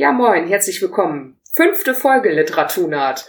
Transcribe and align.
Ja, 0.00 0.12
moin, 0.12 0.48
herzlich 0.48 0.80
willkommen. 0.80 1.38
Fünfte 1.52 1.94
Folge 1.94 2.32
Literaturnat. 2.32 3.26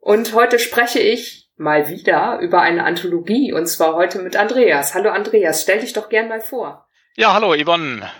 Und 0.00 0.34
heute 0.34 0.58
spreche 0.58 0.98
ich 0.98 1.48
mal 1.56 1.88
wieder 1.88 2.40
über 2.40 2.60
eine 2.60 2.82
Anthologie 2.82 3.52
und 3.52 3.68
zwar 3.68 3.94
heute 3.94 4.18
mit 4.18 4.34
Andreas. 4.34 4.94
Hallo 4.94 5.10
Andreas, 5.10 5.62
stell 5.62 5.78
dich 5.78 5.92
doch 5.92 6.08
gern 6.08 6.26
mal 6.26 6.40
vor. 6.40 6.88
Ja, 7.14 7.34
hallo 7.34 7.54
Yvonne. 7.54 8.10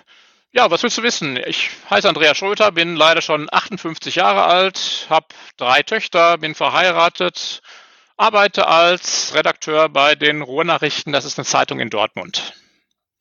Ja, 0.53 0.71
was 0.71 0.85
willst 0.85 0.99
du 0.99 1.03
wissen? 1.03 1.37
Ich 1.45 1.71
heiße 1.91 2.09
Andreas 2.09 2.39
Schröter, 2.39 2.71
bin 2.71 2.95
leider 2.95 3.21
schon 3.21 3.49
58 3.51 4.15
Jahre 4.15 4.45
alt, 4.45 5.09
habe 5.11 5.27
drei 5.57 5.83
Töchter, 5.83 6.39
bin 6.39 6.55
verheiratet, 6.55 7.63
arbeite 8.17 8.69
als 8.69 9.35
Redakteur 9.35 9.89
bei 9.89 10.15
den 10.15 10.43
Ruhrnachrichten. 10.43 11.13
Das 11.13 11.25
ist 11.25 11.37
eine 11.37 11.47
Zeitung 11.47 11.81
in 11.81 11.91
Dortmund. 11.91 12.55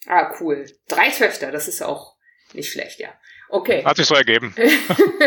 Ah, 0.05 0.35
cool. 0.39 0.67
Drei 0.87 1.09
Töchter, 1.09 1.51
das 1.51 1.67
ist 1.67 1.81
auch 1.81 2.13
nicht 2.53 2.71
schlecht, 2.71 2.99
ja. 2.99 3.09
Okay. 3.49 3.83
Hat 3.85 3.97
sich 3.97 4.07
so 4.07 4.15
ergeben. 4.15 4.55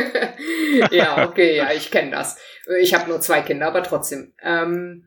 ja, 0.90 1.26
okay, 1.26 1.56
ja, 1.56 1.72
ich 1.72 1.90
kenne 1.90 2.10
das. 2.10 2.38
Ich 2.80 2.94
habe 2.94 3.08
nur 3.08 3.20
zwei 3.20 3.42
Kinder, 3.42 3.66
aber 3.66 3.82
trotzdem. 3.82 4.34
Ähm, 4.42 5.04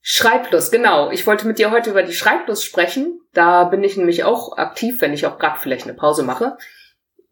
Schreiblust, 0.00 0.72
genau. 0.72 1.10
Ich 1.10 1.26
wollte 1.26 1.46
mit 1.46 1.58
dir 1.58 1.70
heute 1.70 1.90
über 1.90 2.02
die 2.02 2.14
Schreiblust 2.14 2.64
sprechen. 2.64 3.20
Da 3.32 3.64
bin 3.64 3.84
ich 3.84 3.96
nämlich 3.96 4.24
auch 4.24 4.56
aktiv, 4.56 5.00
wenn 5.00 5.12
ich 5.12 5.26
auch 5.26 5.38
gerade 5.38 5.60
vielleicht 5.60 5.84
eine 5.84 5.94
Pause 5.94 6.22
mache. 6.22 6.56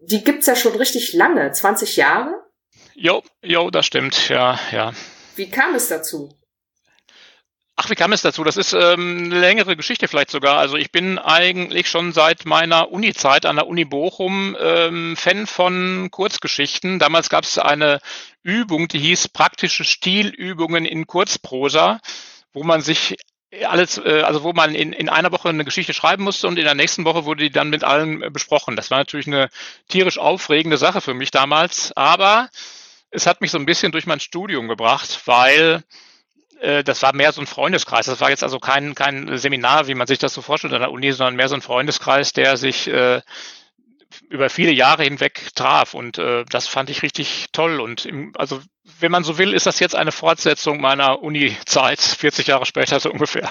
Die 0.00 0.22
gibt's 0.22 0.46
ja 0.46 0.54
schon 0.54 0.76
richtig 0.76 1.14
lange, 1.14 1.50
20 1.50 1.96
Jahre. 1.96 2.34
Jo, 2.94 3.22
jo, 3.42 3.70
das 3.70 3.86
stimmt, 3.86 4.28
ja, 4.28 4.58
ja. 4.72 4.92
Wie 5.36 5.50
kam 5.50 5.74
es 5.74 5.88
dazu? 5.88 6.35
Ach, 7.78 7.90
wie 7.90 7.94
kam 7.94 8.12
es 8.14 8.22
dazu? 8.22 8.42
Das 8.42 8.56
ist 8.56 8.72
ähm, 8.72 9.24
eine 9.26 9.38
längere 9.38 9.76
Geschichte 9.76 10.08
vielleicht 10.08 10.30
sogar. 10.30 10.56
Also 10.56 10.76
ich 10.78 10.90
bin 10.90 11.18
eigentlich 11.18 11.88
schon 11.90 12.12
seit 12.12 12.46
meiner 12.46 12.90
Uni-Zeit 12.90 13.44
an 13.44 13.56
der 13.56 13.66
Uni 13.66 13.84
Bochum 13.84 14.56
ähm, 14.58 15.14
Fan 15.14 15.46
von 15.46 16.10
Kurzgeschichten. 16.10 16.98
Damals 16.98 17.28
gab 17.28 17.44
es 17.44 17.58
eine 17.58 18.00
Übung, 18.42 18.88
die 18.88 18.98
hieß 18.98 19.28
praktische 19.28 19.84
Stilübungen 19.84 20.86
in 20.86 21.06
Kurzprosa, 21.06 22.00
wo 22.54 22.64
man 22.64 22.80
sich 22.80 23.16
alles, 23.68 23.98
äh, 23.98 24.22
also 24.22 24.42
wo 24.42 24.54
man 24.54 24.74
in, 24.74 24.94
in 24.94 25.10
einer 25.10 25.30
Woche 25.30 25.50
eine 25.50 25.64
Geschichte 25.66 25.92
schreiben 25.92 26.24
musste 26.24 26.48
und 26.48 26.58
in 26.58 26.64
der 26.64 26.74
nächsten 26.74 27.04
Woche 27.04 27.26
wurde 27.26 27.44
die 27.44 27.50
dann 27.50 27.68
mit 27.68 27.84
allen 27.84 28.22
äh, 28.22 28.30
besprochen. 28.30 28.76
Das 28.76 28.90
war 28.90 28.98
natürlich 28.98 29.26
eine 29.26 29.50
tierisch 29.88 30.16
aufregende 30.16 30.78
Sache 30.78 31.02
für 31.02 31.12
mich 31.12 31.30
damals, 31.30 31.94
aber 31.94 32.48
es 33.10 33.26
hat 33.26 33.42
mich 33.42 33.50
so 33.50 33.58
ein 33.58 33.66
bisschen 33.66 33.92
durch 33.92 34.06
mein 34.06 34.20
Studium 34.20 34.66
gebracht, 34.66 35.20
weil 35.26 35.84
das 36.84 37.02
war 37.02 37.14
mehr 37.14 37.32
so 37.32 37.40
ein 37.40 37.46
Freundeskreis. 37.46 38.06
Das 38.06 38.20
war 38.20 38.30
jetzt 38.30 38.42
also 38.42 38.58
kein, 38.58 38.94
kein 38.94 39.36
Seminar, 39.36 39.88
wie 39.88 39.94
man 39.94 40.06
sich 40.06 40.18
das 40.18 40.32
so 40.32 40.42
vorstellt 40.42 40.72
an 40.72 40.80
der 40.80 40.90
Uni, 40.90 41.12
sondern 41.12 41.36
mehr 41.36 41.48
so 41.48 41.54
ein 41.54 41.62
Freundeskreis, 41.62 42.32
der 42.32 42.56
sich 42.56 42.88
äh, 42.88 43.20
über 44.28 44.50
viele 44.50 44.72
Jahre 44.72 45.04
hinweg 45.04 45.54
traf. 45.54 45.94
Und 45.94 46.18
äh, 46.18 46.44
das 46.48 46.66
fand 46.66 46.90
ich 46.90 47.02
richtig 47.02 47.46
toll. 47.52 47.80
Und 47.80 48.06
im, 48.06 48.32
also, 48.36 48.60
wenn 49.00 49.12
man 49.12 49.24
so 49.24 49.38
will, 49.38 49.52
ist 49.52 49.66
das 49.66 49.80
jetzt 49.80 49.94
eine 49.94 50.12
Fortsetzung 50.12 50.80
meiner 50.80 51.22
Uni-Zeit, 51.22 52.00
40 52.18 52.46
Jahre 52.46 52.66
später 52.66 53.00
so 53.00 53.10
ungefähr. 53.10 53.50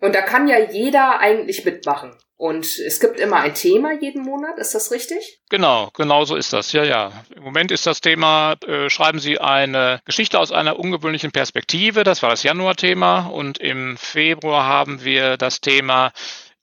Und 0.00 0.14
da 0.14 0.22
kann 0.22 0.48
ja 0.48 0.58
jeder 0.58 1.20
eigentlich 1.20 1.64
mitmachen. 1.64 2.16
Und 2.38 2.78
es 2.78 3.00
gibt 3.00 3.18
immer 3.18 3.40
ein 3.40 3.54
Thema 3.54 3.92
jeden 4.00 4.22
Monat, 4.22 4.58
ist 4.58 4.72
das 4.72 4.92
richtig? 4.92 5.40
Genau, 5.50 5.90
genau 5.92 6.24
so 6.24 6.36
ist 6.36 6.52
das. 6.52 6.72
Ja, 6.72 6.84
ja. 6.84 7.24
Im 7.34 7.42
Moment 7.42 7.72
ist 7.72 7.84
das 7.84 8.00
Thema, 8.00 8.54
äh, 8.64 8.88
schreiben 8.88 9.18
Sie 9.18 9.40
eine 9.40 10.00
Geschichte 10.04 10.38
aus 10.38 10.52
einer 10.52 10.78
ungewöhnlichen 10.78 11.32
Perspektive. 11.32 12.04
Das 12.04 12.22
war 12.22 12.30
das 12.30 12.44
Januar-Thema. 12.44 13.26
Und 13.26 13.58
im 13.58 13.96
Februar 13.96 14.66
haben 14.66 15.02
wir 15.04 15.36
das 15.36 15.60
Thema 15.60 16.12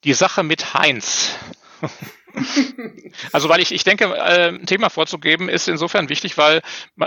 Die 0.02 0.14
Sache 0.14 0.42
mit 0.42 0.72
Heinz. 0.72 1.34
also 3.32 3.48
weil 3.48 3.60
ich, 3.60 3.72
ich 3.72 3.84
denke, 3.84 4.04
äh, 4.04 4.48
ein 4.48 4.66
Thema 4.66 4.90
vorzugeben 4.90 5.48
ist 5.48 5.68
insofern 5.68 6.08
wichtig, 6.08 6.36
weil 6.36 6.62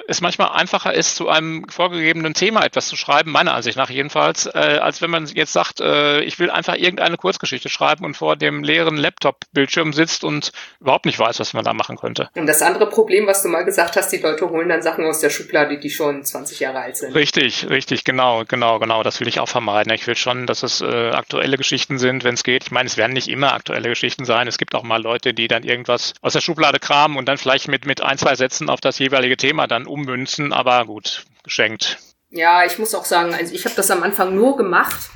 es 0.08 0.22
manchmal 0.22 0.50
einfacher 0.50 0.94
ist, 0.94 1.16
zu 1.16 1.30
einem 1.30 1.68
vorgegebenen 1.70 2.34
Thema 2.34 2.64
etwas 2.66 2.88
zu 2.88 2.96
schreiben, 2.96 3.32
meiner 3.32 3.54
Ansicht 3.54 3.78
nach 3.78 3.90
jedenfalls, 3.90 4.48
äh, 4.48 4.80
als 4.82 5.02
wenn 5.02 5.10
man 5.10 5.26
jetzt 5.28 5.54
sagt, 5.54 5.82
äh, 5.82 6.22
ich 6.22 6.40
will 6.40 6.50
einfach 6.50 6.76
irgendeine 6.76 7.18
Kurzgeschichte 7.18 7.70
schreiben 7.70 8.06
und 8.06 8.16
vor 8.16 8.36
dem 8.36 8.64
leeren 8.64 8.98
Laptop-Bildschirm 8.98 9.94
sitzt 9.94 10.24
und 10.24 10.52
überhaupt 10.80 11.06
nicht 11.06 11.20
weiß, 11.20 11.40
was 11.40 11.54
man 11.54 11.64
da 11.64 11.74
machen 11.74 11.98
könnte. 11.98 12.30
Und 12.36 12.48
das 12.48 12.62
andere 12.62 12.90
Problem, 12.90 13.28
was 13.28 13.44
du 13.44 13.50
mal 13.50 13.64
gesagt 13.64 13.96
hast, 13.96 14.12
die 14.12 14.18
Leute 14.18 14.50
holen 14.50 14.70
dann 14.70 14.82
Sachen 14.82 15.06
aus 15.06 15.20
der 15.20 15.30
Schublade, 15.30 15.80
die 15.80 15.90
schon 15.90 16.24
20 16.24 16.60
Jahre 16.60 16.80
alt 16.80 16.98
sind. 16.98 17.14
Richtig, 17.14 17.70
richtig, 17.70 18.04
genau, 18.04 18.44
genau, 18.48 18.80
genau. 18.80 19.04
Das 19.04 19.20
will 19.20 19.28
ich 19.28 19.40
auch 19.40 19.50
vermeiden. 19.50 19.94
Ich 19.94 20.08
will 20.08 20.16
schon, 20.16 20.48
dass 20.48 20.64
es 20.64 20.82
aktuelle 20.82 21.58
Geschichten 21.58 21.98
sind, 21.98 22.24
wenn 22.24 22.34
es 22.34 22.44
geht. 22.44 22.64
Ich 22.64 22.72
meine, 22.72 22.88
es 22.88 22.98
werden 22.98 23.14
nicht 23.14 23.28
immer 23.28 23.54
aktuelle 23.54 23.90
Geschichten 23.90 24.26
sein. 24.26 24.48
Es 24.48 24.58
gibt 24.58 24.76
auch 24.76 24.84
mal 24.84 25.02
Leute, 25.02 25.19
Leute, 25.20 25.34
die 25.34 25.50
dann 25.50 25.64
irgendwas 25.64 26.14
aus 26.22 26.34
der 26.34 26.42
Schublade 26.42 26.80
kramen 26.80 27.18
und 27.18 27.26
dann 27.26 27.38
vielleicht 27.38 27.68
mit, 27.68 27.86
mit 27.86 28.02
ein, 28.02 28.18
zwei 28.18 28.36
Sätzen 28.36 28.70
auf 28.70 28.80
das 28.80 29.00
jeweilige 29.00 29.36
Thema 29.36 29.68
dann 29.68 29.86
ummünzen, 29.86 30.54
aber 30.54 30.86
gut, 30.86 31.26
geschenkt. 31.44 31.98
Ja, 32.30 32.64
ich 32.64 32.78
muss 32.80 32.96
auch 32.96 33.04
sagen, 33.06 33.34
also 33.34 33.54
ich 33.54 33.66
habe 33.66 33.76
das 33.76 33.92
am 33.92 34.04
Anfang 34.04 34.34
nur 34.34 34.56
gemacht. 34.56 35.10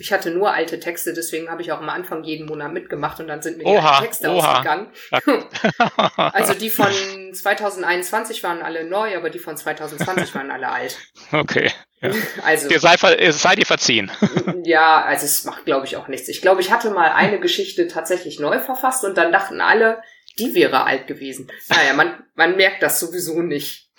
Ich 0.00 0.12
hatte 0.12 0.30
nur 0.30 0.52
alte 0.52 0.80
Texte, 0.80 1.12
deswegen 1.12 1.50
habe 1.50 1.62
ich 1.62 1.72
auch 1.72 1.80
am 1.80 1.88
Anfang 1.88 2.24
jeden 2.24 2.46
Monat 2.46 2.72
mitgemacht 2.72 3.20
und 3.20 3.28
dann 3.28 3.42
sind 3.42 3.58
mir 3.58 3.64
oha, 3.64 4.00
die 4.00 4.06
Texte 4.06 4.30
oha. 4.30 4.52
ausgegangen. 4.52 4.88
also 6.16 6.54
die 6.54 6.70
von 6.70 6.92
2021 7.32 8.42
waren 8.42 8.62
alle 8.62 8.84
neu, 8.84 9.16
aber 9.16 9.30
die 9.30 9.38
von 9.38 9.56
2020 9.56 10.34
waren 10.34 10.50
alle 10.50 10.68
alt. 10.68 10.96
Okay. 11.30 11.70
Ja. 12.00 12.10
Also, 12.44 12.68
dir 12.68 12.80
sei, 12.80 12.96
sei 13.30 13.54
dir 13.54 13.66
verziehen. 13.66 14.10
Ja, 14.64 15.02
also 15.02 15.24
es 15.24 15.44
macht, 15.44 15.64
glaube 15.64 15.86
ich, 15.86 15.96
auch 15.96 16.08
nichts. 16.08 16.28
Ich 16.28 16.42
glaube, 16.42 16.60
ich 16.60 16.70
hatte 16.70 16.90
mal 16.90 17.12
eine 17.12 17.38
Geschichte 17.38 17.86
tatsächlich 17.86 18.38
neu 18.38 18.58
verfasst 18.60 19.04
und 19.04 19.16
dann 19.16 19.32
dachten 19.32 19.60
alle, 19.60 20.02
die 20.38 20.54
wäre 20.54 20.84
alt 20.84 21.06
gewesen. 21.06 21.50
Naja, 21.68 21.92
man, 21.94 22.22
man 22.34 22.56
merkt 22.56 22.82
das 22.82 23.00
sowieso 23.00 23.40
nicht. 23.40 23.90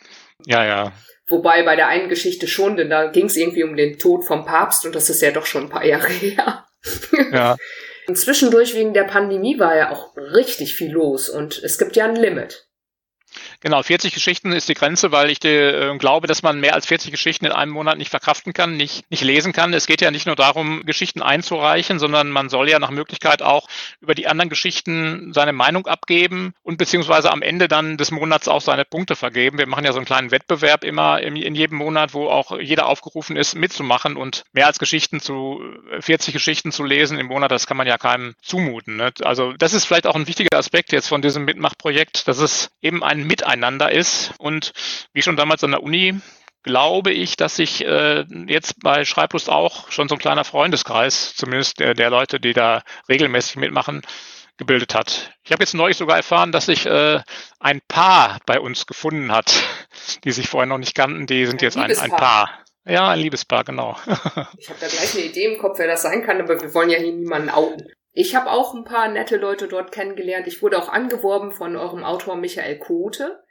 Ja, 0.46 0.66
ja. 0.66 0.92
Wobei 1.30 1.64
bei 1.64 1.76
der 1.76 1.88
einen 1.88 2.10
Geschichte 2.10 2.48
schon, 2.48 2.76
denn 2.76 2.90
da 2.90 3.08
ging 3.08 3.26
es 3.26 3.38
irgendwie 3.38 3.64
um 3.64 3.76
den 3.76 3.98
Tod 3.98 4.26
vom 4.26 4.46
Papst 4.46 4.86
und 4.86 4.96
das 4.96 5.10
ist 5.10 5.22
ja 5.22 5.32
doch 5.32 5.46
schon 5.46 5.64
ein 5.64 5.70
paar 5.70 5.86
Jahre 5.86 6.08
her. 6.12 6.66
Ja. 7.32 7.56
Und 8.08 8.18
zwischendurch 8.18 8.74
wegen 8.74 8.94
der 8.94 9.04
Pandemie 9.04 9.60
war 9.60 9.78
ja 9.78 9.92
auch 9.92 10.16
richtig 10.18 10.76
viel 10.76 10.92
los 10.92 11.30
und 11.30 11.62
es 11.64 11.78
gibt 11.78 11.96
ja 11.96 12.06
ein 12.06 12.16
Limit. 12.16 12.69
Genau, 13.62 13.84
40 13.84 14.14
Geschichten 14.14 14.54
ist 14.54 14.70
die 14.70 14.74
Grenze, 14.74 15.12
weil 15.12 15.30
ich 15.30 15.44
äh, 15.44 15.98
glaube, 15.98 16.28
dass 16.28 16.44
man 16.44 16.62
mehr 16.62 16.76
als 16.76 16.86
40 16.86 17.12
Geschichten 17.12 17.46
in 17.46 17.52
einem 17.52 17.74
Monat 17.74 17.98
nicht 17.98 18.10
verkraften 18.10 18.54
kann, 18.54 18.78
nicht, 18.78 19.10
nicht 19.12 19.22
lesen 19.22 19.52
kann. 19.52 19.74
Es 19.74 19.86
geht 19.86 20.00
ja 20.00 20.12
nicht 20.12 20.28
nur 20.28 20.38
darum, 20.38 20.84
Geschichten 20.86 21.22
einzureichen, 21.22 22.00
sondern 22.00 22.30
man 22.30 22.48
soll 22.48 22.70
ja 22.70 22.80
nach 22.80 22.90
Möglichkeit 22.90 23.42
auch 23.42 23.68
über 24.00 24.16
die 24.16 24.28
anderen 24.28 24.50
Geschichten 24.50 25.34
seine 25.34 25.52
Meinung 25.52 25.88
abgeben 25.88 26.54
und 26.64 26.78
beziehungsweise 26.78 27.32
am 27.32 27.42
Ende 27.42 27.68
dann 27.68 27.98
des 27.98 28.12
Monats 28.12 28.48
auch 28.48 28.62
seine 28.62 28.86
Punkte 28.86 29.18
vergeben. 29.18 29.58
Wir 29.58 29.68
machen 29.68 29.84
ja 29.84 29.92
so 29.92 30.00
einen 30.00 30.06
kleinen 30.06 30.32
Wettbewerb 30.32 30.86
immer 30.86 31.22
in, 31.22 31.36
in 31.36 31.54
jedem 31.54 31.80
Monat, 31.80 32.14
wo 32.14 32.30
auch 32.30 32.58
jeder 32.58 32.88
aufgerufen 32.88 33.36
ist, 33.36 33.56
mitzumachen 33.56 34.16
und 34.16 34.44
mehr 34.54 34.68
als 34.68 34.80
Geschichten 34.80 35.20
zu 35.20 35.62
40 36.00 36.34
Geschichten 36.34 36.72
zu 36.72 36.86
lesen 36.86 37.20
im 37.20 37.26
Monat, 37.26 37.52
das 37.52 37.68
kann 37.68 37.76
man 37.76 37.88
ja 37.88 37.98
keinem 37.98 38.36
zumuten. 38.42 38.96
Ne? 38.96 39.12
Also 39.22 39.52
das 39.52 39.74
ist 39.74 39.84
vielleicht 39.84 40.08
auch 40.08 40.16
ein 40.16 40.28
wichtiger 40.28 40.58
Aspekt 40.58 40.94
jetzt 40.94 41.10
von 41.10 41.22
diesem 41.22 41.44
Mitmachprojekt, 41.44 42.26
dass 42.30 42.40
es 42.40 42.70
eben 42.82 43.04
ein 43.04 43.28
Mit 43.28 43.49
miteinander 43.50 43.92
ist. 43.92 44.34
Und 44.40 44.74
wie 45.14 45.22
schon 45.22 45.38
damals 45.38 45.64
an 45.64 45.72
der 45.72 45.84
Uni, 45.84 46.20
glaube 46.64 47.12
ich, 47.12 47.36
dass 47.36 47.56
sich 47.56 47.86
äh, 47.86 48.26
jetzt 48.48 48.82
bei 48.82 49.06
Schreiblust 49.06 49.50
auch 49.50 49.92
schon 49.92 50.08
so 50.08 50.16
ein 50.16 50.20
kleiner 50.20 50.44
Freundeskreis, 50.44 51.36
zumindest 51.36 51.80
der, 51.80 51.94
der 51.94 52.10
Leute, 52.10 52.40
die 52.40 52.54
da 52.54 52.84
regelmäßig 53.08 53.56
mitmachen, 53.56 54.02
gebildet 54.58 54.94
hat. 54.94 55.32
Ich 55.44 55.52
habe 55.52 55.64
jetzt 55.64 55.74
neulich 55.74 55.98
sogar 55.98 56.18
erfahren, 56.18 56.52
dass 56.52 56.66
sich 56.66 56.86
äh, 56.86 57.22
ein 57.60 57.80
Paar 57.88 58.40
bei 58.46 58.60
uns 58.60 58.86
gefunden 58.86 59.32
hat, 59.32 59.54
die 60.24 60.32
sich 60.32 60.50
vorher 60.50 60.68
noch 60.68 60.78
nicht 60.78 60.96
kannten. 60.96 61.26
Die 61.28 61.46
sind 61.46 61.62
ein 61.62 61.66
jetzt 61.66 61.78
ein, 61.78 61.98
ein 61.98 62.12
Paar. 62.12 62.50
Ja, 62.86 63.10
ein 63.10 63.20
Liebespaar, 63.20 63.64
genau. 63.64 63.98
ich 64.58 64.70
habe 64.70 64.80
da 64.80 64.88
gleich 64.88 65.14
eine 65.14 65.26
Idee 65.26 65.54
im 65.54 65.60
Kopf, 65.60 65.80
wer 65.80 65.88
das 65.88 66.02
sein 66.02 66.24
kann, 66.26 66.42
aber 66.42 66.60
wir 66.60 66.74
wollen 66.74 66.90
ja 66.90 66.98
hier 66.98 67.14
niemanden 67.14 67.50
outen. 67.50 67.88
Ich 68.12 68.36
habe 68.36 68.50
auch 68.50 68.74
ein 68.74 68.84
paar 68.84 69.08
nette 69.08 69.38
Leute 69.38 69.68
dort 69.68 69.92
kennengelernt. 69.92 70.48
Ich 70.48 70.62
wurde 70.62 70.78
auch 70.78 70.90
angeworben 70.90 71.52
von 71.52 71.76
eurem 71.76 72.04
Autor 72.04 72.36
Michael 72.36 72.80
Kote. 72.80 73.44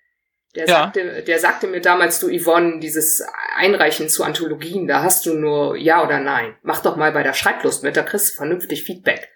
Der, 0.54 0.66
ja. 0.66 0.74
sagte, 0.74 1.22
der 1.22 1.38
sagte 1.38 1.66
mir 1.66 1.80
damals, 1.80 2.20
du 2.20 2.28
Yvonne, 2.28 2.80
dieses 2.80 3.22
Einreichen 3.56 4.08
zu 4.08 4.24
Anthologien, 4.24 4.88
da 4.88 5.02
hast 5.02 5.26
du 5.26 5.34
nur 5.34 5.76
Ja 5.76 6.02
oder 6.02 6.20
Nein. 6.20 6.56
Mach 6.62 6.82
doch 6.82 6.96
mal 6.96 7.12
bei 7.12 7.22
der 7.22 7.34
Schreiblust 7.34 7.82
mit, 7.82 7.96
da 7.96 8.02
kriegst 8.02 8.30
du 8.30 8.36
vernünftig 8.36 8.84
Feedback. 8.84 9.28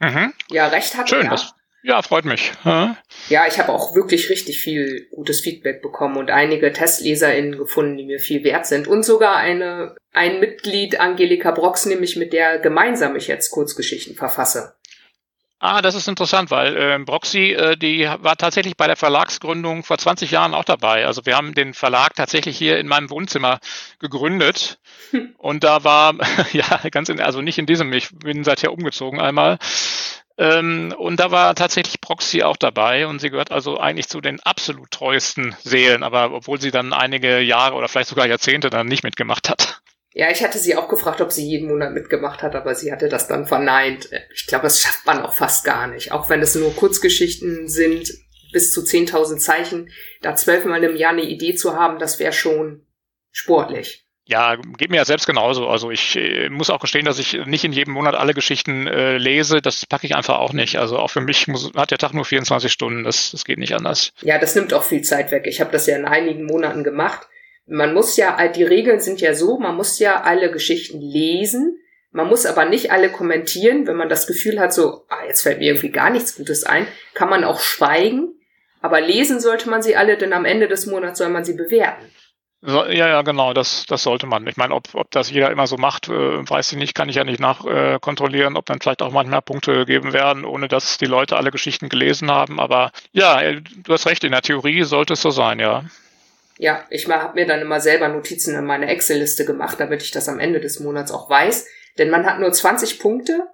Mhm. 0.00 0.34
Ja, 0.50 0.66
recht 0.66 0.96
hat 0.96 1.08
Schön, 1.08 1.24
er. 1.26 1.30
Das, 1.30 1.54
ja, 1.86 2.02
freut 2.02 2.24
mich. 2.24 2.52
Ja, 2.64 2.96
ja 3.28 3.46
ich 3.46 3.58
habe 3.58 3.72
auch 3.72 3.94
wirklich 3.94 4.28
richtig 4.28 4.60
viel 4.60 5.06
gutes 5.12 5.40
Feedback 5.40 5.82
bekommen 5.82 6.16
und 6.16 6.30
einige 6.30 6.72
TestleserInnen 6.72 7.56
gefunden, 7.56 7.96
die 7.96 8.04
mir 8.04 8.18
viel 8.18 8.42
wert 8.42 8.66
sind. 8.66 8.88
Und 8.88 9.04
sogar 9.04 9.36
eine, 9.36 9.94
ein 10.12 10.40
Mitglied, 10.40 10.98
Angelika 10.98 11.52
Brox, 11.52 11.86
nämlich 11.86 12.16
mit 12.16 12.32
der 12.32 12.58
gemeinsam 12.58 13.14
ich 13.14 13.28
jetzt 13.28 13.50
Kurzgeschichten 13.50 14.16
verfasse. 14.16 14.74
Ah, 15.58 15.80
das 15.80 15.94
ist 15.94 16.06
interessant, 16.06 16.50
weil 16.50 16.76
äh, 16.76 16.98
Broxy, 16.98 17.52
äh, 17.52 17.76
die 17.76 18.06
war 18.20 18.36
tatsächlich 18.36 18.76
bei 18.76 18.88
der 18.88 18.96
Verlagsgründung 18.96 19.84
vor 19.84 19.96
20 19.96 20.30
Jahren 20.30 20.52
auch 20.52 20.64
dabei. 20.64 21.06
Also 21.06 21.24
wir 21.24 21.34
haben 21.34 21.54
den 21.54 21.72
Verlag 21.72 22.14
tatsächlich 22.14 22.58
hier 22.58 22.78
in 22.78 22.88
meinem 22.88 23.08
Wohnzimmer 23.08 23.60
gegründet. 23.98 24.78
Und 25.38 25.64
da 25.64 25.82
war, 25.82 26.14
ja, 26.52 26.80
ganz 26.90 27.08
in, 27.08 27.20
also 27.20 27.40
nicht 27.40 27.58
in 27.58 27.64
diesem, 27.64 27.92
ich 27.94 28.10
bin 28.18 28.44
seither 28.44 28.72
umgezogen 28.72 29.18
einmal. 29.18 29.58
Ähm, 30.38 30.94
und 30.96 31.18
da 31.18 31.30
war 31.30 31.54
tatsächlich 31.54 32.00
Proxy 32.00 32.42
auch 32.42 32.56
dabei 32.56 33.06
und 33.06 33.20
sie 33.20 33.30
gehört 33.30 33.52
also 33.52 33.78
eigentlich 33.78 34.08
zu 34.08 34.20
den 34.20 34.40
absolut 34.40 34.90
treuesten 34.90 35.56
Seelen, 35.62 36.02
aber 36.02 36.32
obwohl 36.32 36.60
sie 36.60 36.70
dann 36.70 36.92
einige 36.92 37.40
Jahre 37.40 37.74
oder 37.74 37.88
vielleicht 37.88 38.10
sogar 38.10 38.26
Jahrzehnte 38.26 38.68
dann 38.68 38.86
nicht 38.86 39.02
mitgemacht 39.02 39.48
hat. 39.48 39.80
Ja, 40.12 40.30
ich 40.30 40.42
hatte 40.42 40.58
sie 40.58 40.76
auch 40.76 40.88
gefragt, 40.88 41.20
ob 41.20 41.30
sie 41.30 41.46
jeden 41.46 41.68
Monat 41.68 41.92
mitgemacht 41.92 42.42
hat, 42.42 42.54
aber 42.54 42.74
sie 42.74 42.90
hatte 42.90 43.08
das 43.10 43.28
dann 43.28 43.46
verneint. 43.46 44.08
Ich 44.34 44.46
glaube, 44.46 44.62
das 44.62 44.80
schafft 44.80 45.04
man 45.04 45.22
auch 45.22 45.34
fast 45.34 45.64
gar 45.64 45.86
nicht. 45.86 46.12
Auch 46.12 46.30
wenn 46.30 46.40
es 46.40 46.54
nur 46.54 46.74
Kurzgeschichten 46.74 47.68
sind, 47.68 48.12
bis 48.50 48.72
zu 48.72 48.80
10.000 48.80 49.36
Zeichen, 49.36 49.90
da 50.22 50.34
zwölfmal 50.34 50.82
im 50.84 50.96
Jahr 50.96 51.12
eine 51.12 51.24
Idee 51.24 51.54
zu 51.54 51.74
haben, 51.74 51.98
das 51.98 52.18
wäre 52.18 52.32
schon 52.32 52.86
sportlich. 53.30 54.05
Ja, 54.28 54.56
geht 54.56 54.90
mir 54.90 54.96
ja 54.96 55.04
selbst 55.04 55.26
genauso. 55.26 55.68
Also 55.68 55.92
ich 55.92 56.16
äh, 56.16 56.48
muss 56.48 56.68
auch 56.68 56.80
gestehen, 56.80 57.04
dass 57.04 57.20
ich 57.20 57.46
nicht 57.46 57.64
in 57.64 57.72
jedem 57.72 57.94
Monat 57.94 58.16
alle 58.16 58.34
Geschichten 58.34 58.88
äh, 58.88 59.18
lese. 59.18 59.62
Das 59.62 59.86
packe 59.86 60.04
ich 60.04 60.16
einfach 60.16 60.38
auch 60.38 60.52
nicht. 60.52 60.78
Also 60.78 60.98
auch 60.98 61.10
für 61.10 61.20
mich 61.20 61.46
muss, 61.46 61.70
hat 61.76 61.92
der 61.92 61.98
Tag 61.98 62.12
nur 62.12 62.24
24 62.24 62.72
Stunden. 62.72 63.04
Das, 63.04 63.30
das 63.30 63.44
geht 63.44 63.58
nicht 63.58 63.74
anders. 63.74 64.12
Ja, 64.22 64.38
das 64.38 64.56
nimmt 64.56 64.74
auch 64.74 64.82
viel 64.82 65.02
Zeit 65.02 65.30
weg. 65.30 65.44
Ich 65.46 65.60
habe 65.60 65.70
das 65.70 65.86
ja 65.86 65.96
in 65.96 66.04
einigen 66.04 66.44
Monaten 66.44 66.82
gemacht. 66.82 67.28
Man 67.68 67.94
muss 67.94 68.16
ja, 68.16 68.48
die 68.48 68.64
Regeln 68.64 68.98
sind 68.98 69.20
ja 69.20 69.32
so, 69.32 69.58
man 69.58 69.76
muss 69.76 70.00
ja 70.00 70.22
alle 70.22 70.50
Geschichten 70.50 71.00
lesen. 71.00 71.78
Man 72.10 72.26
muss 72.26 72.46
aber 72.46 72.64
nicht 72.64 72.90
alle 72.90 73.10
kommentieren. 73.10 73.86
Wenn 73.86 73.96
man 73.96 74.08
das 74.08 74.26
Gefühl 74.26 74.58
hat, 74.58 74.74
so, 74.74 75.04
ah, 75.08 75.24
jetzt 75.28 75.42
fällt 75.42 75.60
mir 75.60 75.66
irgendwie 75.66 75.90
gar 75.90 76.10
nichts 76.10 76.34
Gutes 76.34 76.64
ein, 76.64 76.88
kann 77.14 77.28
man 77.28 77.44
auch 77.44 77.60
schweigen. 77.60 78.34
Aber 78.80 79.00
lesen 79.00 79.40
sollte 79.40 79.70
man 79.70 79.82
sie 79.82 79.94
alle, 79.94 80.16
denn 80.16 80.32
am 80.32 80.44
Ende 80.44 80.66
des 80.66 80.86
Monats 80.86 81.18
soll 81.18 81.28
man 81.28 81.44
sie 81.44 81.54
bewerten. 81.54 82.06
So, 82.62 82.84
ja, 82.86 83.06
ja, 83.08 83.22
genau, 83.22 83.52
das, 83.52 83.84
das 83.86 84.02
sollte 84.02 84.26
man. 84.26 84.46
Ich 84.46 84.56
meine, 84.56 84.74
ob, 84.74 84.94
ob 84.94 85.10
das 85.10 85.30
jeder 85.30 85.50
immer 85.50 85.66
so 85.66 85.76
macht, 85.76 86.08
äh, 86.08 86.10
weiß 86.10 86.72
ich 86.72 86.78
nicht, 86.78 86.94
kann 86.94 87.08
ich 87.08 87.16
ja 87.16 87.24
nicht 87.24 87.38
nachkontrollieren, 87.38 88.54
äh, 88.54 88.58
ob 88.58 88.66
dann 88.66 88.80
vielleicht 88.80 89.02
auch 89.02 89.12
manchmal 89.12 89.42
Punkte 89.42 89.72
gegeben 89.74 90.12
werden, 90.12 90.44
ohne 90.44 90.66
dass 90.66 90.98
die 90.98 91.06
Leute 91.06 91.36
alle 91.36 91.50
Geschichten 91.50 91.88
gelesen 91.88 92.30
haben. 92.30 92.58
Aber 92.58 92.92
ja, 93.12 93.40
äh, 93.40 93.60
du 93.60 93.92
hast 93.92 94.06
recht, 94.06 94.24
in 94.24 94.32
der 94.32 94.42
Theorie 94.42 94.82
sollte 94.84 95.12
es 95.12 95.22
so 95.22 95.30
sein, 95.30 95.58
ja. 95.58 95.84
Ja, 96.58 96.84
ich 96.88 97.06
habe 97.08 97.34
mir 97.34 97.46
dann 97.46 97.60
immer 97.60 97.80
selber 97.80 98.08
Notizen 98.08 98.56
in 98.56 98.64
meine 98.64 98.88
Excel-Liste 98.88 99.44
gemacht, 99.44 99.78
damit 99.78 100.02
ich 100.02 100.10
das 100.10 100.28
am 100.28 100.40
Ende 100.40 100.60
des 100.60 100.80
Monats 100.80 101.12
auch 101.12 101.28
weiß. 101.28 101.66
Denn 101.98 102.10
man 102.10 102.24
hat 102.24 102.40
nur 102.40 102.50
20 102.50 102.98
Punkte, 102.98 103.46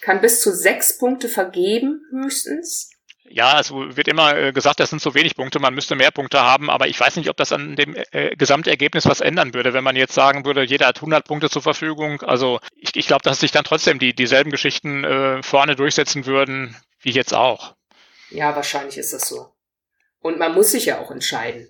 kann 0.00 0.22
bis 0.22 0.40
zu 0.40 0.52
sechs 0.52 0.98
Punkte 0.98 1.28
vergeben, 1.28 2.00
höchstens. 2.10 2.95
Ja, 3.28 3.60
es 3.60 3.72
wird 3.72 4.08
immer 4.08 4.36
äh, 4.36 4.52
gesagt, 4.52 4.80
das 4.80 4.90
sind 4.90 5.02
so 5.02 5.14
wenig 5.14 5.36
Punkte, 5.36 5.58
man 5.58 5.74
müsste 5.74 5.94
mehr 5.94 6.10
Punkte 6.10 6.40
haben, 6.40 6.70
aber 6.70 6.88
ich 6.88 6.98
weiß 6.98 7.16
nicht, 7.16 7.28
ob 7.28 7.36
das 7.36 7.52
an 7.52 7.76
dem 7.76 7.96
äh, 8.12 8.34
Gesamtergebnis 8.36 9.06
was 9.06 9.20
ändern 9.20 9.54
würde, 9.54 9.74
wenn 9.74 9.84
man 9.84 9.96
jetzt 9.96 10.14
sagen 10.14 10.44
würde, 10.44 10.62
jeder 10.62 10.86
hat 10.86 10.96
100 10.96 11.26
Punkte 11.26 11.50
zur 11.50 11.62
Verfügung. 11.62 12.22
Also 12.22 12.60
ich, 12.76 12.94
ich 12.94 13.06
glaube, 13.06 13.22
dass 13.22 13.40
sich 13.40 13.52
dann 13.52 13.64
trotzdem 13.64 13.98
die 13.98 14.14
dieselben 14.14 14.50
Geschichten 14.50 15.04
äh, 15.04 15.42
vorne 15.42 15.76
durchsetzen 15.76 16.26
würden, 16.26 16.76
wie 17.00 17.10
jetzt 17.10 17.34
auch. 17.34 17.74
Ja, 18.30 18.54
wahrscheinlich 18.54 18.98
ist 18.98 19.12
das 19.12 19.28
so. 19.28 19.52
Und 20.20 20.38
man 20.38 20.54
muss 20.54 20.72
sich 20.72 20.86
ja 20.86 20.98
auch 20.98 21.10
entscheiden. 21.10 21.68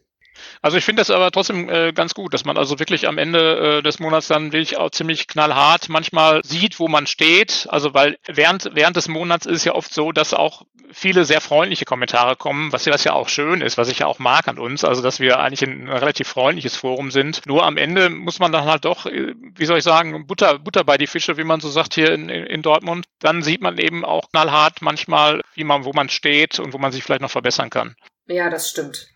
Also 0.62 0.77
ich 0.77 0.85
finde 0.85 1.00
das 1.00 1.11
aber 1.11 1.31
trotzdem 1.31 1.69
äh, 1.69 1.93
ganz 1.93 2.15
gut, 2.15 2.35
dass 2.35 2.44
man 2.44 2.56
also 2.56 2.79
wirklich 2.79 3.06
am 3.09 3.19
Ende 3.19 3.79
äh, 3.79 3.83
des 3.83 3.99
Monats 3.99 4.29
dann 4.29 4.53
wirklich 4.53 4.77
auch 4.77 4.91
ziemlich 4.91 5.27
knallhart 5.29 5.88
manchmal 5.88 6.41
sieht, 6.44 6.79
wo 6.79 6.88
man 6.88 7.06
steht. 7.06 7.67
Also 7.71 7.94
weil 7.94 8.19
während, 8.27 8.71
während 8.75 8.97
des 8.97 9.09
Monats 9.09 9.47
ist 9.47 9.59
es 9.59 9.65
ja 9.65 9.75
oft 9.75 9.93
so, 9.93 10.12
dass 10.12 10.35
auch 10.35 10.62
viele 10.93 11.25
sehr 11.25 11.41
freundliche 11.41 11.85
Kommentare 11.85 12.37
kommen, 12.37 12.73
was 12.73 12.85
ja, 12.85 12.93
was 12.93 13.05
ja 13.05 13.12
auch 13.12 13.29
schön 13.29 13.61
ist, 13.61 13.79
was 13.79 13.88
ich 13.88 14.00
ja 14.00 14.06
auch 14.06 14.19
mag 14.19 14.49
an 14.49 14.59
uns, 14.59 14.85
also 14.85 15.03
dass 15.03 15.21
wir 15.21 15.38
eigentlich 15.38 15.62
ein 15.62 15.88
relativ 15.88 16.29
freundliches 16.29 16.77
Forum 16.77 17.11
sind. 17.11 17.44
Nur 17.47 17.65
am 17.65 17.77
Ende 17.77 18.11
muss 18.11 18.38
man 18.38 18.53
dann 18.53 18.65
halt 18.65 18.85
doch, 18.85 19.06
äh, 19.06 19.35
wie 19.55 19.67
soll 19.67 19.79
ich 19.79 19.85
sagen, 19.85 20.27
Butter, 20.27 20.59
Butter 20.59 20.85
bei 20.85 20.99
die 20.99 21.06
Fische, 21.06 21.37
wie 21.37 21.44
man 21.44 21.61
so 21.61 21.69
sagt 21.69 21.94
hier 21.94 22.12
in, 22.12 22.29
in 22.29 22.62
Dortmund. 22.62 23.06
Dann 23.21 23.43
sieht 23.43 23.61
man 23.61 23.79
eben 23.79 24.05
auch 24.05 24.31
knallhart 24.31 24.83
manchmal, 24.83 25.43
wie 25.55 25.65
man, 25.65 25.85
wo 25.85 25.93
man 25.93 26.09
steht 26.09 26.59
und 26.59 26.73
wo 26.73 26.79
man 26.79 26.93
sich 26.93 27.03
vielleicht 27.03 27.23
noch 27.23 27.31
verbessern 27.31 27.71
kann. 27.71 27.97
Ja, 28.27 28.50
das 28.50 28.71
stimmt. 28.71 29.09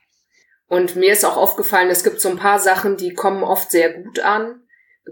Und 0.70 0.94
mir 0.94 1.12
ist 1.12 1.25
auch 1.25 1.37
aufgefallen, 1.37 1.90
es 1.90 2.05
gibt 2.05 2.20
so 2.20 2.28
ein 2.28 2.37
paar 2.37 2.61
Sachen, 2.61 2.96
die 2.96 3.12
kommen 3.12 3.43
oft 3.43 3.72
sehr 3.72 3.93
gut 3.93 4.20
an. 4.20 4.62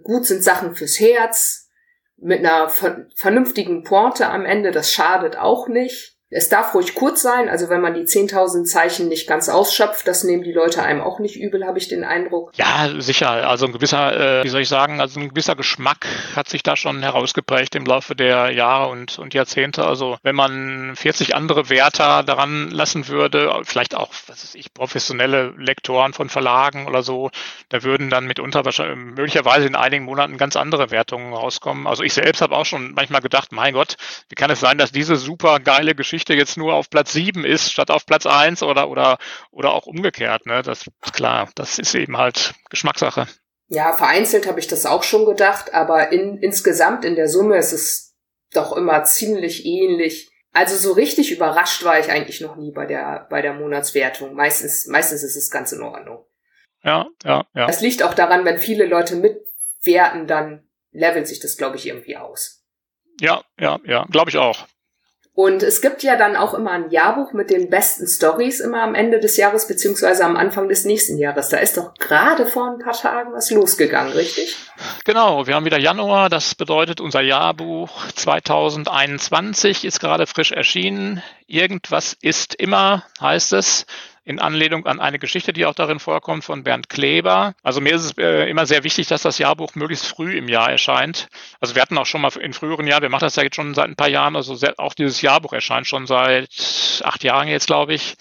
Gut 0.05 0.25
sind 0.25 0.45
Sachen 0.45 0.77
fürs 0.77 1.01
Herz, 1.01 1.69
mit 2.17 2.39
einer 2.39 2.69
vernünftigen 3.17 3.83
Porte 3.83 4.29
am 4.29 4.45
Ende, 4.45 4.71
das 4.71 4.93
schadet 4.93 5.37
auch 5.37 5.67
nicht. 5.67 6.17
Es 6.31 6.51
darf 6.51 6.75
ruhig 6.75 6.95
kurz 6.95 7.23
sein, 7.23 7.49
also 7.49 7.71
wenn 7.71 7.81
man 7.81 7.95
die 7.95 8.03
10.000 8.03 8.65
Zeichen 8.65 9.09
nicht 9.09 9.27
ganz 9.27 9.49
ausschöpft, 9.49 10.07
das 10.07 10.25
nehmen 10.25 10.43
die 10.43 10.53
Leute 10.53 10.83
einem 10.83 11.01
auch 11.01 11.21
nicht 11.21 11.37
übel, 11.37 11.65
habe 11.65 11.79
ich 11.79 11.89
den 11.89 12.05
Eindruck. 12.05 12.53
Ja, 12.55 12.91
sicher. 12.99 13.49
Also 13.49 13.65
ein 13.65 13.73
gewisser, 13.73 14.41
äh, 14.41 14.45
wie 14.45 14.51
soll 14.51 14.61
ich 14.61 14.69
sagen, 14.69 15.01
also 15.01 15.19
ein 15.21 15.31
gewisser 15.31 15.57
Geschmack 15.57 16.07
hat 16.37 16.51
sich 16.51 16.63
da 16.63 16.77
schon 16.77 17.03
herausgeprägt 17.03 17.75
im 17.77 17.87
Laufe 17.87 18.15
der 18.15 18.51
Jahre 18.51 18.91
und, 18.91 19.19
und 19.19 19.33
Jahrzehnte. 19.33 19.87
Also 19.87 20.19
wenn 20.23 20.37
man 20.37 20.95
40 20.97 21.35
andere 21.35 21.71
Wärter 21.71 22.23
daran 22.23 22.71
lassen 22.71 23.09
würde, 23.09 23.63
vielleicht 23.65 23.95
auch, 23.95 24.13
was 24.27 24.45
weiß 24.45 24.55
ich, 24.55 24.75
professionelle 24.75 25.55
Lektoren 25.57 26.13
von 26.13 26.29
Verlagen 26.29 26.87
oder 26.89 27.03
so, 27.03 27.31
da 27.71 27.83
würden 27.83 28.11
dann 28.11 28.27
mitunter 28.27 28.67
wahrscheinlich 28.67 28.99
möglicherweise 28.99 29.67
in 29.67 29.77
einigen 29.77 30.05
Monaten 30.05 30.37
ganz 30.37 30.57
andere 30.57 30.91
Wertungen 30.91 31.33
rauskommen. 31.33 31.87
Also 31.87 32.03
ich 32.03 32.13
selbst 32.13 32.43
habe 32.43 32.55
auch 32.55 32.67
schon 32.67 32.93
manchmal 32.93 33.23
gedacht, 33.23 33.51
mein 33.51 33.73
Gott, 33.73 33.97
wie 34.29 34.35
kann 34.35 34.51
es 34.51 34.61
sein, 34.61 34.77
dass 34.77 34.93
diese 34.93 35.17
super 35.17 35.59
geile 35.59 35.95
Geschichte 35.95 36.18
Geschichte 36.19 36.35
jetzt 36.35 36.57
nur 36.57 36.75
auf 36.75 36.91
Platz 36.91 37.13
7 37.13 37.45
ist, 37.45 37.71
statt 37.71 37.93
auf 37.93 38.05
Platz 38.05 38.27
1 38.27 38.65
oder, 38.65 38.91
oder, 38.91 39.19
oder 39.53 39.73
auch 39.73 39.87
umgekehrt. 39.87 40.47
Ne? 40.47 40.63
Das 40.63 40.81
ist 40.81 41.13
klar, 41.13 41.49
das 41.55 41.79
ist 41.79 41.95
eben 41.95 42.17
halt 42.17 42.55
Geschmackssache. 42.71 43.29
Ja, 43.69 43.93
vereinzelt 43.93 44.49
habe 44.49 44.59
ich 44.59 44.67
das 44.67 44.85
auch 44.85 45.05
schon 45.05 45.27
gedacht, 45.27 45.73
aber 45.75 46.11
in, 46.11 46.39
insgesamt 46.39 47.05
in 47.05 47.15
der 47.15 47.29
Summe 47.29 47.57
ist 47.57 47.73
es 47.73 48.17
doch 48.53 48.77
immer 48.77 49.05
ziemlich 49.05 49.65
ähnlich. 49.65 50.29
Also 50.53 50.77
so 50.77 50.93
richtig 50.93 51.31
überrascht 51.31 51.85
war 51.85 52.01
ich 52.01 52.11
eigentlich 52.11 52.41
noch 52.41 52.57
nie 52.57 52.73
bei 52.73 52.87
der, 52.87 53.29
bei 53.31 53.41
der 53.41 53.55
Monatswertung. 53.55 54.35
Meistens, 54.35 54.89
meistens 54.89 55.23
ist 55.23 55.37
es 55.37 55.53
ganz 55.53 55.71
in 55.71 55.83
Ordnung. 55.83 56.25
Ja, 56.83 57.07
ja, 57.23 57.45
ja. 57.55 57.67
Das 57.67 57.81
liegt 57.81 58.03
auch 58.03 58.15
daran, 58.15 58.45
wenn 58.45 58.59
viele 58.59 58.87
Leute 58.87 59.15
mitwerten, 59.15 60.27
dann 60.27 60.69
levelt 60.91 61.29
sich 61.29 61.39
das, 61.39 61.57
glaube 61.57 61.77
ich, 61.77 61.87
irgendwie 61.87 62.17
aus. 62.17 62.65
Ja, 63.21 63.45
ja, 63.61 63.79
ja, 63.85 64.05
glaube 64.11 64.31
ich 64.31 64.39
auch. 64.39 64.67
Und 65.39 65.63
es 65.63 65.81
gibt 65.81 66.03
ja 66.03 66.17
dann 66.17 66.35
auch 66.35 66.53
immer 66.53 66.73
ein 66.73 66.91
Jahrbuch 66.91 67.33
mit 67.33 67.49
den 67.51 67.71
besten 67.71 68.09
Stories 68.09 68.59
immer 68.59 68.83
am 68.83 68.97
Ende 68.97 69.21
des 69.21 69.37
Jahres 69.37 69.69
beziehungsweise 69.69 70.25
am 70.25 70.37
Anfang 70.37 70.69
des 70.69 70.85
nächsten 70.85 71.17
Jahres. 71.17 71.49
Da 71.49 71.59
ist 71.59 71.77
doch 71.77 71.95
gerade 71.95 72.45
vor 72.45 72.69
ein 72.69 72.81
paar 72.81 72.93
Tagen 72.93 73.33
was 73.33 73.49
losgegangen, 73.53 74.15
richtig? 74.15 74.57
Genau, 75.05 75.47
wir 75.47 75.55
haben 75.55 75.65
wieder 75.65 75.79
Januar. 75.79 76.29
Das 76.29 76.57
bedeutet, 76.57 77.01
unser 77.01 77.21
Jahrbuch 77.21 78.05
2021 78.17 79.85
ist 79.85 80.01
gerade 80.01 80.27
frisch 80.27 80.51
erschienen. 80.51 81.23
Irgendwas 81.47 82.17
ist 82.21 82.57
immer, 82.57 83.05
heißt 83.21 83.53
es 83.53 83.87
in 84.29 84.41
Anlehnung 84.41 84.85
an 84.85 85.01
eine 85.01 85.19
Geschichte, 85.19 85.55
die 85.55 85.65
auch 85.65 85.75
darin 85.75 85.99
vorkommt, 85.99 86.45
von 86.45 86.63
Bernd 86.63 86.91
Kleber. 86.91 87.55
Also 87.63 87.81
mir 87.81 87.95
ist 87.95 88.05
es 88.05 88.19
äh, 88.19 88.45
immer 88.51 88.67
sehr 88.67 88.85
wichtig, 88.85 89.07
dass 89.07 89.23
das 89.23 89.39
Jahrbuch 89.39 89.75
möglichst 89.75 90.07
früh 90.07 90.37
im 90.37 90.49
Jahr 90.49 90.71
erscheint. 90.71 91.29
Also 91.61 91.75
wir 91.75 91.81
hatten 91.81 91.97
auch 91.97 92.05
schon 92.05 92.21
mal 92.21 92.31
in 92.37 92.53
früheren 92.53 92.87
Jahren, 92.87 93.01
wir 93.01 93.09
machen 93.09 93.25
das 93.25 93.37
ja 93.37 93.43
jetzt 93.43 93.57
schon 93.57 93.75
seit 93.75 93.87
ein 93.87 93.97
paar 93.97 94.11
Jahren, 94.11 94.37
also 94.37 94.55
sehr, 94.55 94.75
auch 94.77 94.93
dieses 94.93 95.23
Jahrbuch 95.23 95.55
erscheint 95.55 95.87
schon 95.87 96.07
seit 96.07 96.51
acht 97.05 97.25
Jahren 97.25 97.49
jetzt, 97.49 97.69
glaube 97.69 97.95
ich. 97.95 98.17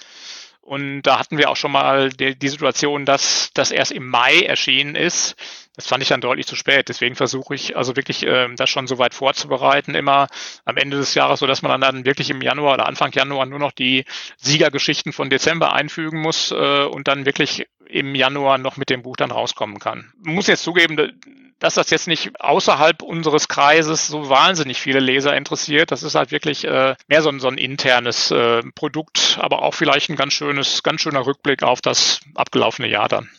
Und 0.62 1.02
da 1.02 1.20
hatten 1.20 1.38
wir 1.38 1.50
auch 1.50 1.58
schon 1.58 1.74
mal 1.74 2.10
die, 2.10 2.40
die 2.40 2.50
Situation, 2.50 3.04
dass 3.04 3.50
das 3.54 3.72
erst 3.72 3.92
im 3.92 4.08
Mai 4.08 4.44
erschienen 4.44 4.96
ist. 4.96 5.36
Das 5.78 5.88
fand 5.88 6.02
ich 6.02 6.10
dann 6.10 6.22
deutlich 6.22 6.48
zu 6.48 6.56
spät. 6.56 6.90
Deswegen 6.90 7.16
versuche 7.16 7.54
ich 7.54 7.78
also 7.78 7.96
wirklich, 7.96 8.26
äh, 8.26 8.50
das 8.56 8.70
schon 8.70 8.88
so 8.88 8.98
weit 8.98 9.14
vorzubereiten, 9.14 9.96
immer 9.96 10.28
am 10.66 10.76
Ende 10.76 10.98
des 10.98 11.14
Jahres, 11.14 11.40
so 11.40 11.48
dass 11.48 11.62
man 11.62 11.80
dann 11.80 12.04
wirklich 12.04 12.32
im 12.32 12.42
Januar 12.42 12.74
oder 12.74 12.88
Anfang 12.88 13.12
Januar 13.12 13.46
nur 13.46 13.60
noch 13.60 13.72
die 13.72 14.04
Siegergeschichten 14.38 15.14
von 15.14 15.30
Dezember 15.30 15.74
einfügen 15.74 16.20
muss 16.20 16.52
äh, 16.52 16.84
und 16.84 17.08
dann 17.08 17.26
wirklich 17.28 17.68
im 17.88 18.16
Januar 18.16 18.58
noch 18.58 18.78
mit 18.78 18.90
dem 18.90 19.04
Buch 19.04 19.16
dann 19.16 19.32
rauskommen 19.32 19.80
kann. 19.80 20.12
Man 20.22 20.36
muss 20.36 20.48
jetzt 20.48 20.64
zugeben, 20.64 21.20
dass 21.60 21.76
das 21.76 21.90
jetzt 21.90 22.08
nicht 22.08 22.40
außerhalb 22.40 23.02
unseres 23.02 23.48
Kreises 23.48 24.08
so 24.08 24.30
wahnsinnig 24.30 24.80
viele 24.80 25.00
Leser 25.00 25.36
interessiert. 25.38 25.92
Das 25.92 26.04
ist 26.04 26.16
halt 26.16 26.32
wirklich 26.32 26.66
äh, 26.66 26.96
mehr 27.08 27.22
so 27.22 27.30
ein, 27.30 27.40
so 27.40 27.48
ein 27.48 27.58
internes 27.58 28.32
äh, 28.32 28.64
Produkt, 28.76 29.38
aber 29.40 29.62
auch 29.62 29.74
vielleicht 29.74 30.10
ein 30.10 30.16
ganz 30.16 30.34
schönes, 30.34 30.84
ganz 30.84 31.02
schöner 31.02 31.26
Rückblick 31.26 31.64
auf 31.64 31.82
das 31.82 32.20
abgelaufene 32.36 32.88
Jahr 32.88 33.08
dann. 33.08 33.30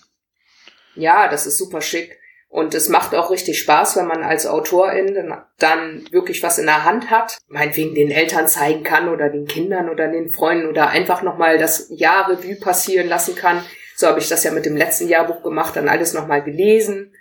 Ja, 0.94 1.28
das 1.28 1.46
ist 1.46 1.58
super 1.58 1.80
schick. 1.80 2.17
Und 2.50 2.74
es 2.74 2.88
macht 2.88 3.14
auch 3.14 3.30
richtig 3.30 3.58
Spaß, 3.58 3.96
wenn 3.96 4.06
man 4.06 4.22
als 4.22 4.46
Autorin 4.46 5.32
dann 5.58 6.06
wirklich 6.10 6.42
was 6.42 6.58
in 6.58 6.64
der 6.64 6.84
Hand 6.84 7.10
hat, 7.10 7.36
meinetwegen 7.48 7.94
den 7.94 8.10
Eltern 8.10 8.48
zeigen 8.48 8.84
kann 8.84 9.10
oder 9.10 9.28
den 9.28 9.46
Kindern 9.46 9.90
oder 9.90 10.08
den 10.08 10.30
Freunden 10.30 10.66
oder 10.66 10.88
einfach 10.88 11.22
nochmal 11.22 11.58
das 11.58 11.88
Jahr 11.90 12.30
Revue 12.30 12.56
passieren 12.56 13.06
lassen 13.06 13.34
kann. 13.34 13.62
So 13.96 14.06
habe 14.06 14.18
ich 14.18 14.28
das 14.28 14.44
ja 14.44 14.50
mit 14.50 14.64
dem 14.64 14.76
letzten 14.76 15.08
Jahrbuch 15.08 15.42
gemacht, 15.42 15.76
dann 15.76 15.88
alles 15.88 16.14
nochmal 16.14 16.42
gelesen 16.42 17.12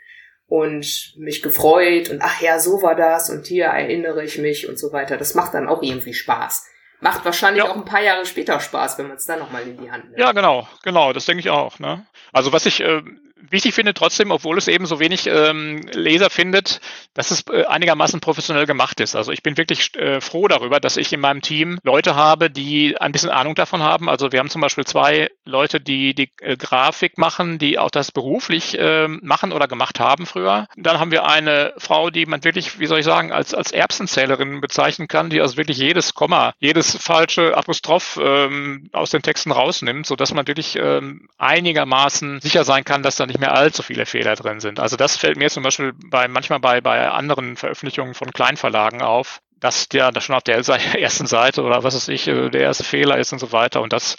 und 0.47 1.13
mich 1.17 1.41
gefreut 1.41 2.09
und 2.09 2.21
ach 2.21 2.41
ja, 2.41 2.59
so 2.59 2.81
war 2.81 2.95
das 2.95 3.29
und 3.29 3.47
hier 3.47 3.65
erinnere 3.65 4.23
ich 4.23 4.37
mich 4.37 4.69
und 4.69 4.79
so 4.79 4.93
weiter. 4.93 5.17
Das 5.17 5.35
macht 5.35 5.53
dann 5.53 5.67
auch 5.67 5.83
irgendwie 5.83 6.13
Spaß. 6.13 6.67
Macht 6.99 7.25
wahrscheinlich 7.25 7.63
ja. 7.63 7.69
auch 7.69 7.75
ein 7.75 7.85
paar 7.85 8.01
Jahre 8.01 8.25
später 8.25 8.59
Spaß, 8.59 8.97
wenn 8.97 9.07
man 9.07 9.17
es 9.17 9.25
dann 9.25 9.39
nochmal 9.39 9.63
in 9.63 9.77
die 9.77 9.91
Hand 9.91 10.05
nimmt. 10.05 10.19
Ja, 10.19 10.31
genau, 10.31 10.67
genau, 10.83 11.13
das 11.13 11.25
denke 11.25 11.41
ich 11.41 11.49
auch. 11.49 11.79
Ne? 11.79 12.05
Also 12.31 12.53
was 12.53 12.65
ich, 12.65 12.81
äh, 12.81 13.03
wichtig 13.49 13.73
finde 13.73 13.93
trotzdem, 13.93 14.31
obwohl 14.31 14.57
es 14.57 14.67
eben 14.67 14.85
so 14.85 14.99
wenig 14.99 15.27
ähm, 15.27 15.81
Leser 15.91 16.29
findet, 16.29 16.81
dass 17.13 17.31
es 17.31 17.43
äh, 17.51 17.65
einigermaßen 17.65 18.19
professionell 18.19 18.65
gemacht 18.65 18.99
ist. 18.99 19.15
Also 19.15 19.31
ich 19.31 19.43
bin 19.43 19.57
wirklich 19.57 19.95
äh, 19.95 20.21
froh 20.21 20.47
darüber, 20.47 20.79
dass 20.79 20.97
ich 20.97 21.13
in 21.13 21.19
meinem 21.19 21.41
Team 21.41 21.79
Leute 21.83 22.15
habe, 22.15 22.49
die 22.49 22.97
ein 22.99 23.11
bisschen 23.11 23.29
Ahnung 23.29 23.55
davon 23.55 23.81
haben. 23.83 24.09
Also 24.09 24.31
wir 24.31 24.39
haben 24.39 24.49
zum 24.49 24.61
Beispiel 24.61 24.85
zwei 24.85 25.29
Leute, 25.45 25.79
die 25.79 26.13
die 26.13 26.31
äh, 26.41 26.57
Grafik 26.57 27.17
machen, 27.17 27.59
die 27.59 27.79
auch 27.79 27.91
das 27.91 28.11
beruflich 28.11 28.77
äh, 28.77 29.07
machen 29.07 29.51
oder 29.51 29.67
gemacht 29.67 29.99
haben 29.99 30.25
früher. 30.25 30.67
Dann 30.75 30.99
haben 30.99 31.11
wir 31.11 31.25
eine 31.25 31.73
Frau, 31.77 32.09
die 32.09 32.25
man 32.25 32.43
wirklich, 32.43 32.79
wie 32.79 32.85
soll 32.85 32.99
ich 32.99 33.05
sagen, 33.05 33.31
als, 33.31 33.53
als 33.53 33.71
Erbsenzählerin 33.71 34.61
bezeichnen 34.61 35.07
kann, 35.07 35.29
die 35.29 35.41
also 35.41 35.57
wirklich 35.57 35.77
jedes 35.77 36.13
Komma, 36.13 36.53
jedes 36.59 36.97
falsche 36.97 37.55
Apostroph 37.55 38.19
ähm, 38.21 38.89
aus 38.91 39.11
den 39.11 39.21
Texten 39.21 39.51
rausnimmt, 39.51 40.05
sodass 40.05 40.33
man 40.33 40.47
wirklich 40.47 40.75
ähm, 40.75 41.29
einigermaßen 41.37 42.41
sicher 42.41 42.63
sein 42.63 42.83
kann, 42.83 43.03
dass 43.03 43.15
da 43.15 43.26
nicht 43.27 43.39
mehr 43.39 43.53
allzu 43.53 43.83
viele 43.83 44.05
Fehler 44.05 44.35
drin 44.35 44.59
sind. 44.59 44.79
Also 44.79 44.97
das 44.97 45.17
fällt 45.17 45.37
mir 45.37 45.49
zum 45.49 45.63
Beispiel 45.63 45.93
bei 46.09 46.27
manchmal 46.27 46.59
bei, 46.59 46.81
bei 46.81 47.07
anderen 47.09 47.55
Veröffentlichungen 47.55 48.13
von 48.13 48.31
Kleinverlagen 48.31 49.01
auf, 49.01 49.41
dass 49.59 49.89
der 49.89 50.11
da 50.11 50.21
schon 50.21 50.35
auf 50.35 50.43
der 50.43 50.57
ersten 50.99 51.27
Seite 51.27 51.63
oder 51.63 51.83
was 51.83 51.95
weiß 51.95 52.07
ich, 52.09 52.27
äh, 52.27 52.49
der 52.49 52.61
erste 52.61 52.83
Fehler 52.83 53.17
ist 53.17 53.33
und 53.33 53.39
so 53.39 53.51
weiter. 53.51 53.81
Und 53.81 53.93
das, 53.93 54.17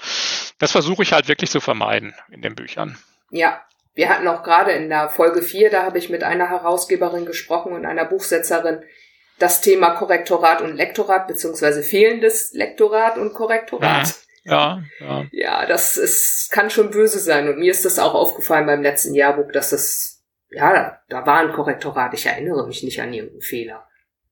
das 0.59 0.73
versuche 0.73 1.03
ich 1.03 1.12
halt 1.12 1.29
wirklich 1.29 1.50
zu 1.50 1.61
vermeiden 1.61 2.15
in 2.31 2.43
den 2.43 2.55
Büchern. 2.55 2.99
Ja, 3.31 3.61
wir 3.95 4.09
hatten 4.09 4.29
auch 4.29 4.43
gerade 4.43 4.73
in 4.73 4.88
der 4.88 5.09
Folge 5.09 5.43
4, 5.43 5.71
da 5.71 5.83
habe 5.83 5.99
ich 5.99 6.09
mit 6.09 6.23
einer 6.23 6.49
Herausgeberin 6.49 7.27
gesprochen 7.27 7.73
und 7.73 7.85
einer 7.85 8.05
Buchsetzerin, 8.05 8.83
das 9.38 9.61
Thema 9.61 9.91
Korrektorat 9.91 10.62
und 10.62 10.77
Lektorat, 10.77 11.29
beziehungsweise 11.29 11.83
fehlendes 11.83 12.53
Lektorat 12.53 13.19
und 13.19 13.35
Korrektorat. 13.35 14.15
Ja, 14.49 14.83
ja. 15.00 15.26
Ja, 15.31 15.67
das 15.67 15.97
ist, 15.97 16.50
kann 16.50 16.71
schon 16.71 16.90
böse 16.90 17.19
sein. 17.19 17.49
Und 17.49 17.59
mir 17.59 17.71
ist 17.71 17.85
das 17.85 17.99
auch 17.99 18.14
aufgefallen 18.14 18.67
beim 18.67 18.83
letzten 18.83 19.14
Jahrbuch, 19.14 19.52
dass 19.52 19.71
das, 19.71 20.25
ja, 20.50 20.99
da 21.09 21.26
war 21.26 21.40
ein 21.40 21.52
Korrektorat. 21.52 22.14
Ich 22.14 22.26
erinnere 22.26 22.67
mich 22.67 22.83
nicht 22.83 23.00
an 23.00 23.12
irgendeinen 23.12 23.43
Fehler. 23.43 23.87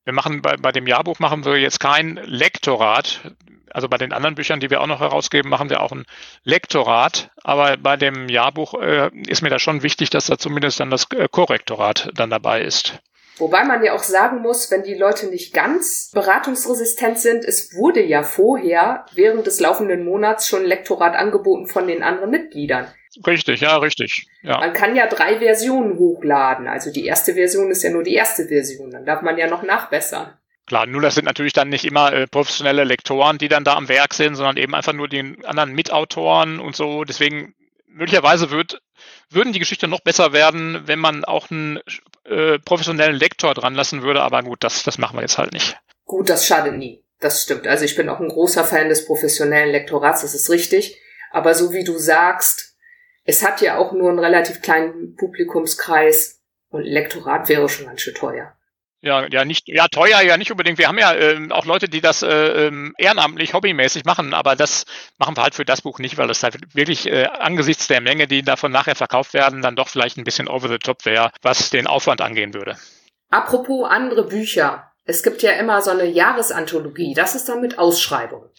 Wir 0.05 0.13
machen 0.13 0.41
bei, 0.41 0.57
bei 0.57 0.73
dem 0.73 0.87
Jahrbuch 0.87 1.19
machen 1.19 1.45
wir 1.45 1.57
jetzt 1.57 1.81
kein 1.81 2.17
Lektorat. 2.25 3.35
Also 3.71 3.89
bei 3.89 3.99
den 3.99 4.13
anderen 4.13 4.37
Büchern, 4.37 4.61
die 4.61 4.71
wir 4.71 4.81
auch 4.81 4.87
noch 4.87 5.01
herausgeben, 5.01 5.51
machen 5.51 5.69
wir 5.69 5.83
auch 5.83 5.93
ein 5.93 6.07
Lektorat. 6.45 7.31
Aber 7.43 7.77
bei 7.77 7.97
dem 7.97 8.29
Jahrbuch 8.29 8.75
äh, 8.81 9.11
ist 9.27 9.43
mir 9.43 9.51
da 9.51 9.59
schon 9.59 9.83
wichtig, 9.83 10.11
dass 10.11 10.27
da 10.27 10.39
zumindest 10.39 10.81
dann 10.81 10.91
das 10.91 11.09
äh, 11.11 11.29
Korrektorat 11.31 12.11
dann 12.15 12.31
dabei 12.31 12.63
ist. 12.63 13.01
Wobei 13.39 13.65
man 13.65 13.85
ja 13.85 13.93
auch 13.93 14.03
sagen 14.03 14.41
muss, 14.41 14.71
wenn 14.71 14.83
die 14.83 14.95
Leute 14.95 15.27
nicht 15.27 15.53
ganz 15.53 16.11
beratungsresistent 16.15 17.19
sind, 17.19 17.45
es 17.45 17.75
wurde 17.75 18.03
ja 18.03 18.23
vorher 18.23 19.05
während 19.13 19.47
des 19.47 19.61
laufenden 19.61 20.05
Monats 20.05 20.49
schon 20.49 20.65
Lektorat 20.65 21.15
angeboten 21.15 21.67
von 21.67 21.87
den 21.87 22.03
anderen 22.03 22.31
Mitgliedern. 22.31 22.87
Richtig, 23.27 23.61
ja, 23.61 23.77
richtig. 23.79 24.27
Ja. 24.43 24.59
Man 24.59 24.73
kann 24.73 24.97
ja 24.97 25.07
drei 25.07 25.39
Versionen 25.39 25.99
hochladen. 25.99 26.67
Also 26.67 26.91
die 26.93 27.07
erste 27.07 27.35
Version 27.35 27.71
ist 27.71 27.83
ja 27.83 27.91
nur 27.91 28.03
die 28.03 28.15
erste 28.15 28.47
Version. 28.47 28.91
Dann 28.91 29.05
darf 29.05 29.23
man 29.23 29.39
ja 29.39 29.47
noch 29.47 29.63
nachbessern. 29.63 30.35
Klar, 30.67 30.87
nur 30.87 31.01
das 31.01 31.15
sind 31.15 31.27
natürlich 31.27 31.53
dann 31.53 31.69
nicht 31.69 31.85
immer 31.85 32.13
äh, 32.13 32.27
professionelle 32.27 32.85
Lektoren, 32.85 33.39
die 33.39 33.49
dann 33.49 33.65
da 33.65 33.77
am 33.77 33.89
Werk 33.89 34.15
sind, 34.15 34.35
sondern 34.35 34.57
eben 34.57 34.75
einfach 34.75 34.93
nur 34.93 35.09
die 35.09 35.37
anderen 35.45 35.73
Mitautoren 35.73 36.59
und 36.59 36.75
so. 36.75 37.05
Deswegen 37.05 37.55
möglicherweise 37.87 38.51
wird, 38.51 38.81
würden 39.31 39.53
die 39.53 39.59
Geschichte 39.59 39.89
noch 39.89 40.01
besser 40.01 40.33
werden, 40.33 40.83
wenn 40.87 40.99
man 40.99 41.25
auch 41.25 41.51
einen 41.51 41.81
äh, 42.25 42.59
professionellen 42.59 43.17
Lektor 43.17 43.55
dran 43.55 43.75
lassen 43.75 44.03
würde. 44.03 44.23
Aber 44.23 44.43
gut, 44.43 44.63
das, 44.63 44.83
das 44.83 44.99
machen 44.99 45.17
wir 45.17 45.23
jetzt 45.23 45.39
halt 45.39 45.53
nicht. 45.53 45.77
Gut, 46.05 46.31
das 46.31 46.47
schadet 46.47 46.77
nie. 46.77 47.03
Das 47.21 47.43
stimmt. 47.43 47.67
Also 47.67 47.85
ich 47.85 47.97
bin 47.97 48.09
auch 48.09 48.21
ein 48.21 48.29
großer 48.29 48.65
Fan 48.65 48.89
des 48.89 49.07
professionellen 49.07 49.71
Lektorats, 49.71 50.23
das 50.23 50.35
ist 50.35 50.51
richtig. 50.51 51.01
Aber 51.31 51.55
so 51.55 51.73
wie 51.73 51.85
du 51.85 51.99
sagst, 51.99 52.77
es 53.25 53.45
hat 53.45 53.61
ja 53.61 53.79
auch 53.79 53.93
nur 53.93 54.11
einen 54.11 54.19
relativ 54.19 54.63
kleinen 54.63 55.17
Publikumskreis 55.17 56.41
und 56.69 56.83
Lektorat 56.83 57.49
wäre 57.49 57.69
schon 57.69 57.87
ganz 57.87 58.01
schön 58.03 58.15
teuer. 58.15 58.56
Ja, 59.07 59.25
ja, 59.31 59.45
nicht, 59.45 59.69
ja, 59.69 59.87
teuer 59.87 60.21
ja 60.21 60.37
nicht 60.37 60.51
unbedingt. 60.51 60.79
Wir 60.79 60.89
haben 60.89 60.99
ja 60.99 61.15
äh, 61.15 61.39
auch 61.51 61.65
Leute, 61.65 61.89
die 61.89 62.01
das 62.01 62.23
äh, 62.23 62.67
ähm, 62.67 62.93
ehrenamtlich, 62.99 63.55
hobbymäßig 63.55 64.05
machen, 64.05 64.35
aber 64.35 64.57
das 64.57 64.85
machen 65.17 65.37
wir 65.37 65.45
halt 65.45 65.55
für 65.55 65.65
das 65.65 65.83
Buch 65.83 66.01
nicht, 66.01 66.19
weil 66.19 66.29
es 66.29 66.43
halt 66.43 66.75
wirklich 66.75 67.07
äh, 67.07 67.27
angesichts 67.27 67.87
der 67.87 68.01
Menge, 68.01 68.27
die 68.27 68.43
davon 68.43 68.73
nachher 68.73 68.97
verkauft 68.97 69.33
werden, 69.33 69.63
dann 69.63 69.77
doch 69.77 69.89
vielleicht 69.89 70.17
ein 70.19 70.25
bisschen 70.25 70.49
over 70.49 70.69
the 70.69 70.79
top 70.79 71.05
wäre, 71.05 71.31
was 71.41 71.71
den 71.71 71.87
Aufwand 71.87 72.21
angehen 72.21 72.53
würde. 72.53 72.77
Apropos 73.31 73.89
andere 73.89 74.27
Bücher. 74.27 74.91
Es 75.05 75.23
gibt 75.23 75.41
ja 75.43 75.53
immer 75.53 75.81
so 75.83 75.93
eine 75.93 76.07
Jahresanthologie. 76.07 77.15
Das 77.15 77.37
ist 77.37 77.49
dann 77.49 77.61
mit 77.61 77.79
Ausschreibung. 77.79 78.51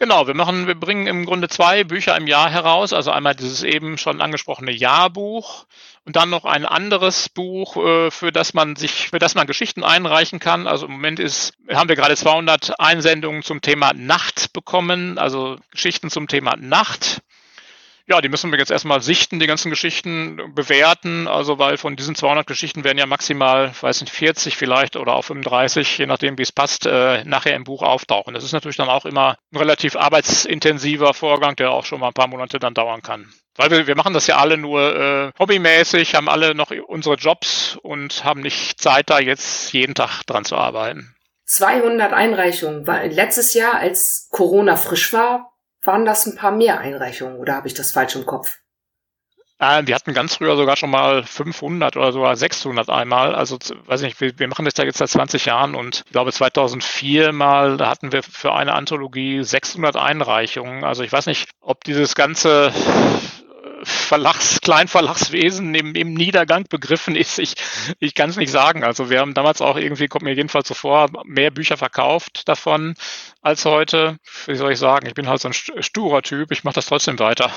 Genau, 0.00 0.26
wir 0.26 0.32
machen, 0.32 0.66
wir 0.66 0.76
bringen 0.76 1.06
im 1.06 1.26
Grunde 1.26 1.50
zwei 1.50 1.84
Bücher 1.84 2.16
im 2.16 2.26
Jahr 2.26 2.48
heraus. 2.48 2.94
Also 2.94 3.10
einmal 3.10 3.34
dieses 3.34 3.62
eben 3.62 3.98
schon 3.98 4.22
angesprochene 4.22 4.72
Jahrbuch 4.72 5.66
und 6.06 6.16
dann 6.16 6.30
noch 6.30 6.46
ein 6.46 6.64
anderes 6.64 7.28
Buch, 7.28 7.76
äh, 7.76 8.10
für 8.10 8.32
das 8.32 8.54
man 8.54 8.76
sich, 8.76 9.10
für 9.10 9.18
das 9.18 9.34
man 9.34 9.46
Geschichten 9.46 9.84
einreichen 9.84 10.38
kann. 10.38 10.66
Also 10.66 10.86
im 10.86 10.92
Moment 10.92 11.20
ist, 11.20 11.52
haben 11.70 11.90
wir 11.90 11.96
gerade 11.96 12.16
200 12.16 12.80
Einsendungen 12.80 13.42
zum 13.42 13.60
Thema 13.60 13.92
Nacht 13.92 14.54
bekommen, 14.54 15.18
also 15.18 15.58
Geschichten 15.70 16.08
zum 16.08 16.28
Thema 16.28 16.56
Nacht 16.56 17.20
ja, 18.10 18.20
die 18.20 18.28
müssen 18.28 18.50
wir 18.50 18.58
jetzt 18.58 18.72
erstmal 18.72 19.00
sichten, 19.00 19.38
die 19.38 19.46
ganzen 19.46 19.70
Geschichten 19.70 20.52
bewerten. 20.54 21.28
Also, 21.28 21.58
weil 21.58 21.76
von 21.76 21.94
diesen 21.94 22.16
200 22.16 22.46
Geschichten 22.46 22.82
werden 22.82 22.98
ja 22.98 23.06
maximal, 23.06 23.72
weiß 23.80 24.00
nicht, 24.00 24.12
40 24.12 24.56
vielleicht 24.56 24.96
oder 24.96 25.14
auch 25.14 25.24
35, 25.24 25.98
je 25.98 26.06
nachdem, 26.06 26.36
wie 26.36 26.42
es 26.42 26.50
passt, 26.50 26.86
äh, 26.86 27.24
nachher 27.24 27.54
im 27.54 27.62
Buch 27.62 27.82
auftauchen. 27.82 28.34
Das 28.34 28.42
ist 28.42 28.52
natürlich 28.52 28.76
dann 28.76 28.88
auch 28.88 29.06
immer 29.06 29.36
ein 29.52 29.58
relativ 29.58 29.94
arbeitsintensiver 29.94 31.14
Vorgang, 31.14 31.54
der 31.54 31.70
auch 31.70 31.84
schon 31.84 32.00
mal 32.00 32.08
ein 32.08 32.12
paar 32.12 32.26
Monate 32.26 32.58
dann 32.58 32.74
dauern 32.74 33.00
kann. 33.00 33.32
Weil 33.56 33.70
wir, 33.70 33.86
wir 33.86 33.96
machen 33.96 34.14
das 34.14 34.26
ja 34.26 34.38
alle 34.38 34.56
nur 34.56 34.96
äh, 34.96 35.32
hobbymäßig, 35.38 36.16
haben 36.16 36.28
alle 36.28 36.54
noch 36.54 36.72
unsere 36.88 37.14
Jobs 37.14 37.78
und 37.80 38.24
haben 38.24 38.40
nicht 38.40 38.80
Zeit, 38.80 39.08
da 39.08 39.20
jetzt 39.20 39.72
jeden 39.72 39.94
Tag 39.94 40.24
dran 40.26 40.44
zu 40.44 40.56
arbeiten. 40.56 41.14
200 41.46 42.12
Einreichungen. 42.12 42.84
Letztes 43.10 43.54
Jahr, 43.54 43.74
als 43.74 44.28
Corona 44.30 44.76
frisch 44.76 45.12
war, 45.12 45.49
waren 45.82 46.04
das 46.04 46.26
ein 46.26 46.36
paar 46.36 46.52
mehr 46.52 46.78
Einreichungen 46.80 47.38
oder 47.38 47.54
habe 47.54 47.68
ich 47.68 47.74
das 47.74 47.92
falsch 47.92 48.16
im 48.16 48.26
Kopf? 48.26 48.58
Wir 49.60 49.94
hatten 49.94 50.14
ganz 50.14 50.36
früher 50.36 50.56
sogar 50.56 50.76
schon 50.76 50.88
mal 50.88 51.22
500 51.22 51.94
oder 51.98 52.12
sogar 52.12 52.34
600 52.34 52.88
einmal. 52.88 53.34
Also, 53.34 53.58
weiß 53.84 54.00
nicht, 54.00 54.18
wir, 54.18 54.38
wir 54.38 54.48
machen 54.48 54.64
das 54.64 54.72
ja 54.78 54.84
jetzt 54.84 54.96
seit 54.96 55.10
20 55.10 55.44
Jahren 55.44 55.74
und 55.74 56.02
ich 56.06 56.12
glaube 56.12 56.32
2004 56.32 57.32
mal, 57.32 57.76
da 57.76 57.90
hatten 57.90 58.10
wir 58.10 58.22
für 58.22 58.54
eine 58.54 58.72
Anthologie 58.72 59.44
600 59.44 59.96
Einreichungen. 59.96 60.82
Also 60.82 61.02
ich 61.02 61.12
weiß 61.12 61.26
nicht, 61.26 61.50
ob 61.60 61.84
dieses 61.84 62.14
ganze 62.14 62.72
Verlags, 63.82 64.60
Kleinverlagswesen 64.60 65.74
im, 65.74 65.94
im 65.94 66.14
Niedergang 66.14 66.66
begriffen 66.68 67.16
ist. 67.16 67.38
Ich, 67.38 67.54
ich 67.98 68.14
kann 68.14 68.30
es 68.30 68.36
nicht 68.36 68.50
sagen. 68.50 68.84
Also 68.84 69.10
wir 69.10 69.20
haben 69.20 69.34
damals 69.34 69.60
auch 69.60 69.76
irgendwie, 69.76 70.08
kommt 70.08 70.24
mir 70.24 70.34
jedenfalls 70.34 70.68
so 70.68 70.74
vor, 70.74 71.08
mehr 71.24 71.50
Bücher 71.50 71.76
verkauft 71.76 72.48
davon 72.48 72.94
als 73.42 73.64
heute. 73.64 74.18
Wie 74.46 74.56
soll 74.56 74.72
ich 74.72 74.78
sagen? 74.78 75.06
Ich 75.06 75.14
bin 75.14 75.28
halt 75.28 75.40
so 75.40 75.48
ein 75.48 75.54
sturer 75.54 76.22
Typ. 76.22 76.52
Ich 76.52 76.64
mache 76.64 76.74
das 76.74 76.86
trotzdem 76.86 77.18
weiter. 77.18 77.50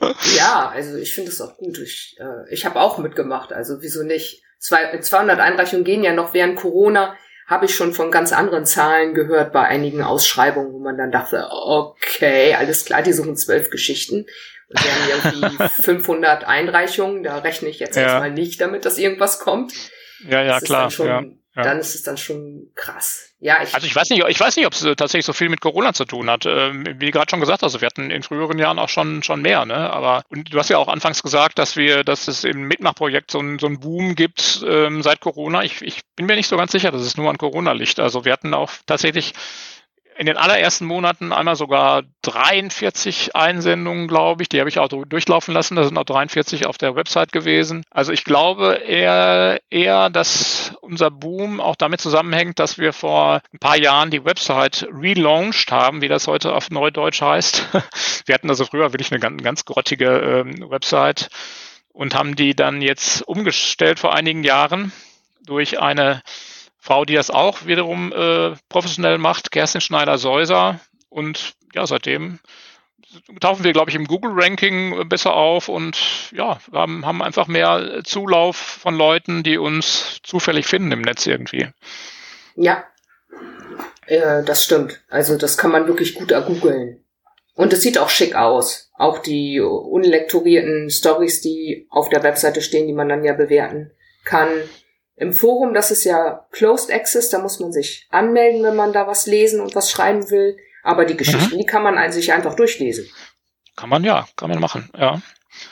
ja, 0.36 0.68
also 0.68 0.96
ich 0.96 1.14
finde 1.14 1.30
es 1.30 1.40
auch 1.40 1.56
gut. 1.56 1.78
Ich, 1.78 2.16
äh, 2.18 2.52
ich 2.52 2.64
habe 2.64 2.80
auch 2.80 2.98
mitgemacht. 2.98 3.52
Also 3.52 3.80
wieso 3.80 4.02
nicht? 4.02 4.42
Zwei, 4.58 4.98
200 4.98 5.38
Einreichungen 5.38 5.84
gehen 5.84 6.02
ja 6.02 6.12
noch 6.12 6.34
während 6.34 6.56
Corona 6.56 7.16
habe 7.46 7.66
ich 7.66 7.74
schon 7.74 7.94
von 7.94 8.10
ganz 8.10 8.32
anderen 8.32 8.66
Zahlen 8.66 9.14
gehört 9.14 9.52
bei 9.52 9.62
einigen 9.62 10.02
Ausschreibungen, 10.02 10.72
wo 10.72 10.80
man 10.80 10.98
dann 10.98 11.12
dachte, 11.12 11.48
okay, 11.50 12.54
alles 12.54 12.84
klar, 12.84 13.02
die 13.02 13.12
suchen 13.12 13.36
zwölf 13.36 13.70
Geschichten. 13.70 14.26
Wir 14.68 15.22
haben 15.22 15.42
irgendwie 15.42 15.68
500 15.82 16.44
Einreichungen, 16.44 17.22
da 17.22 17.38
rechne 17.38 17.68
ich 17.68 17.78
jetzt 17.78 17.96
ja. 17.96 18.02
erstmal 18.02 18.32
nicht 18.32 18.60
damit, 18.60 18.84
dass 18.84 18.98
irgendwas 18.98 19.38
kommt. 19.38 19.72
Ja, 20.28 20.42
ja, 20.42 20.60
klar. 20.60 20.90
Schon, 20.90 21.06
ja, 21.06 21.22
ja. 21.56 21.62
Dann 21.62 21.78
ist 21.78 21.94
es 21.94 22.02
dann 22.02 22.18
schon 22.18 22.70
krass. 22.74 23.30
Ja, 23.38 23.62
ich 23.62 23.74
also 23.74 23.86
ich 23.86 23.96
weiß 23.96 24.10
nicht, 24.10 24.22
ich 24.28 24.40
weiß 24.40 24.56
nicht, 24.56 24.66
ob 24.66 24.74
es 24.74 24.80
tatsächlich 24.80 25.24
so 25.24 25.32
viel 25.32 25.48
mit 25.48 25.62
Corona 25.62 25.94
zu 25.94 26.04
tun 26.04 26.28
hat. 26.28 26.44
Ähm, 26.44 26.84
wie 26.98 27.10
gerade 27.10 27.30
schon 27.30 27.40
gesagt, 27.40 27.62
also 27.62 27.80
wir 27.80 27.86
hatten 27.86 28.10
in 28.10 28.22
früheren 28.22 28.58
Jahren 28.58 28.78
auch 28.78 28.90
schon 28.90 29.22
schon 29.22 29.40
mehr, 29.40 29.64
ne? 29.64 29.74
Aber 29.90 30.22
und 30.28 30.52
du 30.52 30.58
hast 30.58 30.68
ja 30.68 30.76
auch 30.76 30.88
anfangs 30.88 31.22
gesagt, 31.22 31.58
dass 31.58 31.76
wir, 31.76 32.04
dass 32.04 32.28
es 32.28 32.44
im 32.44 32.68
Mitmachprojekt 32.68 33.30
so 33.30 33.40
ein 33.40 33.58
so 33.58 33.66
ein 33.68 33.80
Boom 33.80 34.14
gibt 34.14 34.62
ähm, 34.66 35.02
seit 35.02 35.20
Corona. 35.20 35.64
Ich, 35.64 35.80
ich 35.80 36.00
bin 36.14 36.26
mir 36.26 36.36
nicht 36.36 36.48
so 36.48 36.58
ganz 36.58 36.72
sicher, 36.72 36.90
dass 36.90 37.02
es 37.02 37.16
nur 37.16 37.30
an 37.30 37.38
Corona 37.38 37.72
liegt. 37.72 38.00
Also 38.00 38.26
wir 38.26 38.32
hatten 38.32 38.52
auch 38.52 38.72
tatsächlich 38.86 39.32
in 40.18 40.26
den 40.26 40.36
allerersten 40.36 40.86
Monaten 40.86 41.32
einmal 41.32 41.56
sogar 41.56 42.02
43 42.22 43.36
Einsendungen, 43.36 44.08
glaube 44.08 44.42
ich. 44.42 44.48
Die 44.48 44.60
habe 44.60 44.68
ich 44.68 44.78
auch 44.78 44.88
durchlaufen 44.88 45.52
lassen. 45.52 45.76
Da 45.76 45.84
sind 45.84 45.98
auch 45.98 46.04
43 46.04 46.66
auf 46.66 46.78
der 46.78 46.96
Website 46.96 47.32
gewesen. 47.32 47.84
Also 47.90 48.12
ich 48.12 48.24
glaube 48.24 48.80
eher, 48.86 49.60
eher, 49.70 50.10
dass 50.10 50.74
unser 50.80 51.10
Boom 51.10 51.60
auch 51.60 51.76
damit 51.76 52.00
zusammenhängt, 52.00 52.58
dass 52.58 52.78
wir 52.78 52.92
vor 52.92 53.40
ein 53.52 53.58
paar 53.58 53.76
Jahren 53.76 54.10
die 54.10 54.24
Website 54.24 54.88
relaunched 54.90 55.70
haben, 55.70 56.00
wie 56.00 56.08
das 56.08 56.26
heute 56.26 56.54
auf 56.54 56.70
Neudeutsch 56.70 57.20
heißt. 57.20 57.68
Wir 58.26 58.34
hatten 58.34 58.50
also 58.50 58.64
früher 58.64 58.92
wirklich 58.92 59.12
eine 59.12 59.20
ganz, 59.20 59.42
ganz 59.42 59.64
grottige 59.64 60.08
ähm, 60.08 60.68
Website 60.68 61.28
und 61.92 62.14
haben 62.14 62.36
die 62.36 62.56
dann 62.56 62.82
jetzt 62.82 63.22
umgestellt 63.22 63.98
vor 63.98 64.14
einigen 64.14 64.42
Jahren 64.42 64.92
durch 65.44 65.80
eine 65.80 66.22
Frau, 66.86 67.04
die 67.04 67.14
das 67.14 67.30
auch 67.30 67.66
wiederum 67.66 68.12
äh, 68.12 68.54
professionell 68.68 69.18
macht, 69.18 69.50
Kerstin 69.50 69.80
Schneider-Säuser. 69.80 70.78
Und 71.08 71.54
ja, 71.74 71.84
seitdem 71.84 72.38
tauchen 73.40 73.64
wir, 73.64 73.72
glaube 73.72 73.90
ich, 73.90 73.96
im 73.96 74.06
Google-Ranking 74.06 75.08
besser 75.08 75.34
auf 75.34 75.68
und 75.68 75.98
ja, 76.32 76.60
haben, 76.72 77.04
haben 77.04 77.22
einfach 77.22 77.48
mehr 77.48 78.02
Zulauf 78.04 78.56
von 78.56 78.94
Leuten, 78.94 79.42
die 79.42 79.58
uns 79.58 80.20
zufällig 80.22 80.66
finden 80.66 80.92
im 80.92 81.02
Netz 81.02 81.26
irgendwie. 81.26 81.68
Ja, 82.54 82.84
äh, 84.06 84.44
das 84.44 84.64
stimmt. 84.64 85.02
Also 85.08 85.36
das 85.36 85.58
kann 85.58 85.72
man 85.72 85.88
wirklich 85.88 86.14
gut 86.14 86.30
ergoogeln. 86.30 87.04
Und 87.54 87.72
es 87.72 87.80
sieht 87.80 87.98
auch 87.98 88.10
schick 88.10 88.36
aus. 88.36 88.92
Auch 88.94 89.18
die 89.18 89.60
unlektorierten 89.60 90.88
Stories, 90.90 91.40
die 91.40 91.88
auf 91.90 92.10
der 92.10 92.22
Webseite 92.22 92.62
stehen, 92.62 92.86
die 92.86 92.92
man 92.92 93.08
dann 93.08 93.24
ja 93.24 93.32
bewerten 93.32 93.90
kann. 94.24 94.48
Im 95.16 95.32
Forum, 95.32 95.72
das 95.72 95.90
ist 95.90 96.04
ja 96.04 96.46
Closed 96.52 96.92
Access, 96.92 97.30
da 97.30 97.38
muss 97.38 97.58
man 97.58 97.72
sich 97.72 98.06
anmelden, 98.10 98.62
wenn 98.62 98.76
man 98.76 98.92
da 98.92 99.06
was 99.06 99.26
lesen 99.26 99.60
und 99.60 99.74
was 99.74 99.90
schreiben 99.90 100.30
will. 100.30 100.56
Aber 100.82 101.04
die 101.04 101.16
Geschichten, 101.16 101.54
mhm. 101.54 101.58
die 101.58 101.66
kann 101.66 101.82
man 101.82 102.12
sich 102.12 102.32
einfach 102.32 102.54
durchlesen. 102.54 103.10
Kann 103.76 103.88
man 103.88 104.04
ja, 104.04 104.26
kann 104.36 104.50
man 104.50 104.60
machen, 104.60 104.90
ja. 104.96 105.20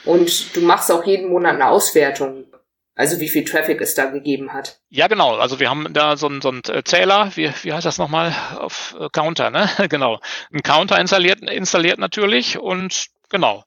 Und 0.05 0.57
du 0.57 0.61
machst 0.63 0.91
auch 0.91 1.05
jeden 1.05 1.29
Monat 1.29 1.55
eine 1.55 1.69
Auswertung. 1.69 2.47
Also 2.97 3.19
wie 3.19 3.29
viel 3.29 3.45
Traffic 3.45 3.81
es 3.81 3.95
da 3.95 4.07
gegeben 4.07 4.53
hat. 4.53 4.79
Ja, 4.89 5.09
genau. 5.09 5.35
Also 5.35 5.59
wir 5.59 5.69
haben 5.69 5.93
da 5.93 6.17
so 6.17 6.29
einen, 6.29 6.41
so 6.41 6.51
einen 6.51 6.63
Zähler, 6.85 7.33
wie, 7.35 7.51
wie 7.63 7.73
heißt 7.73 7.85
das 7.85 7.99
nochmal? 7.99 8.33
Auf 8.57 8.95
äh, 8.99 9.09
Counter, 9.11 9.51
ne? 9.51 9.69
genau. 9.89 10.21
Ein 10.53 10.63
Counter 10.63 11.01
installiert, 11.01 11.41
installiert 11.41 11.99
natürlich 11.99 12.59
und 12.59 13.07
genau. 13.31 13.65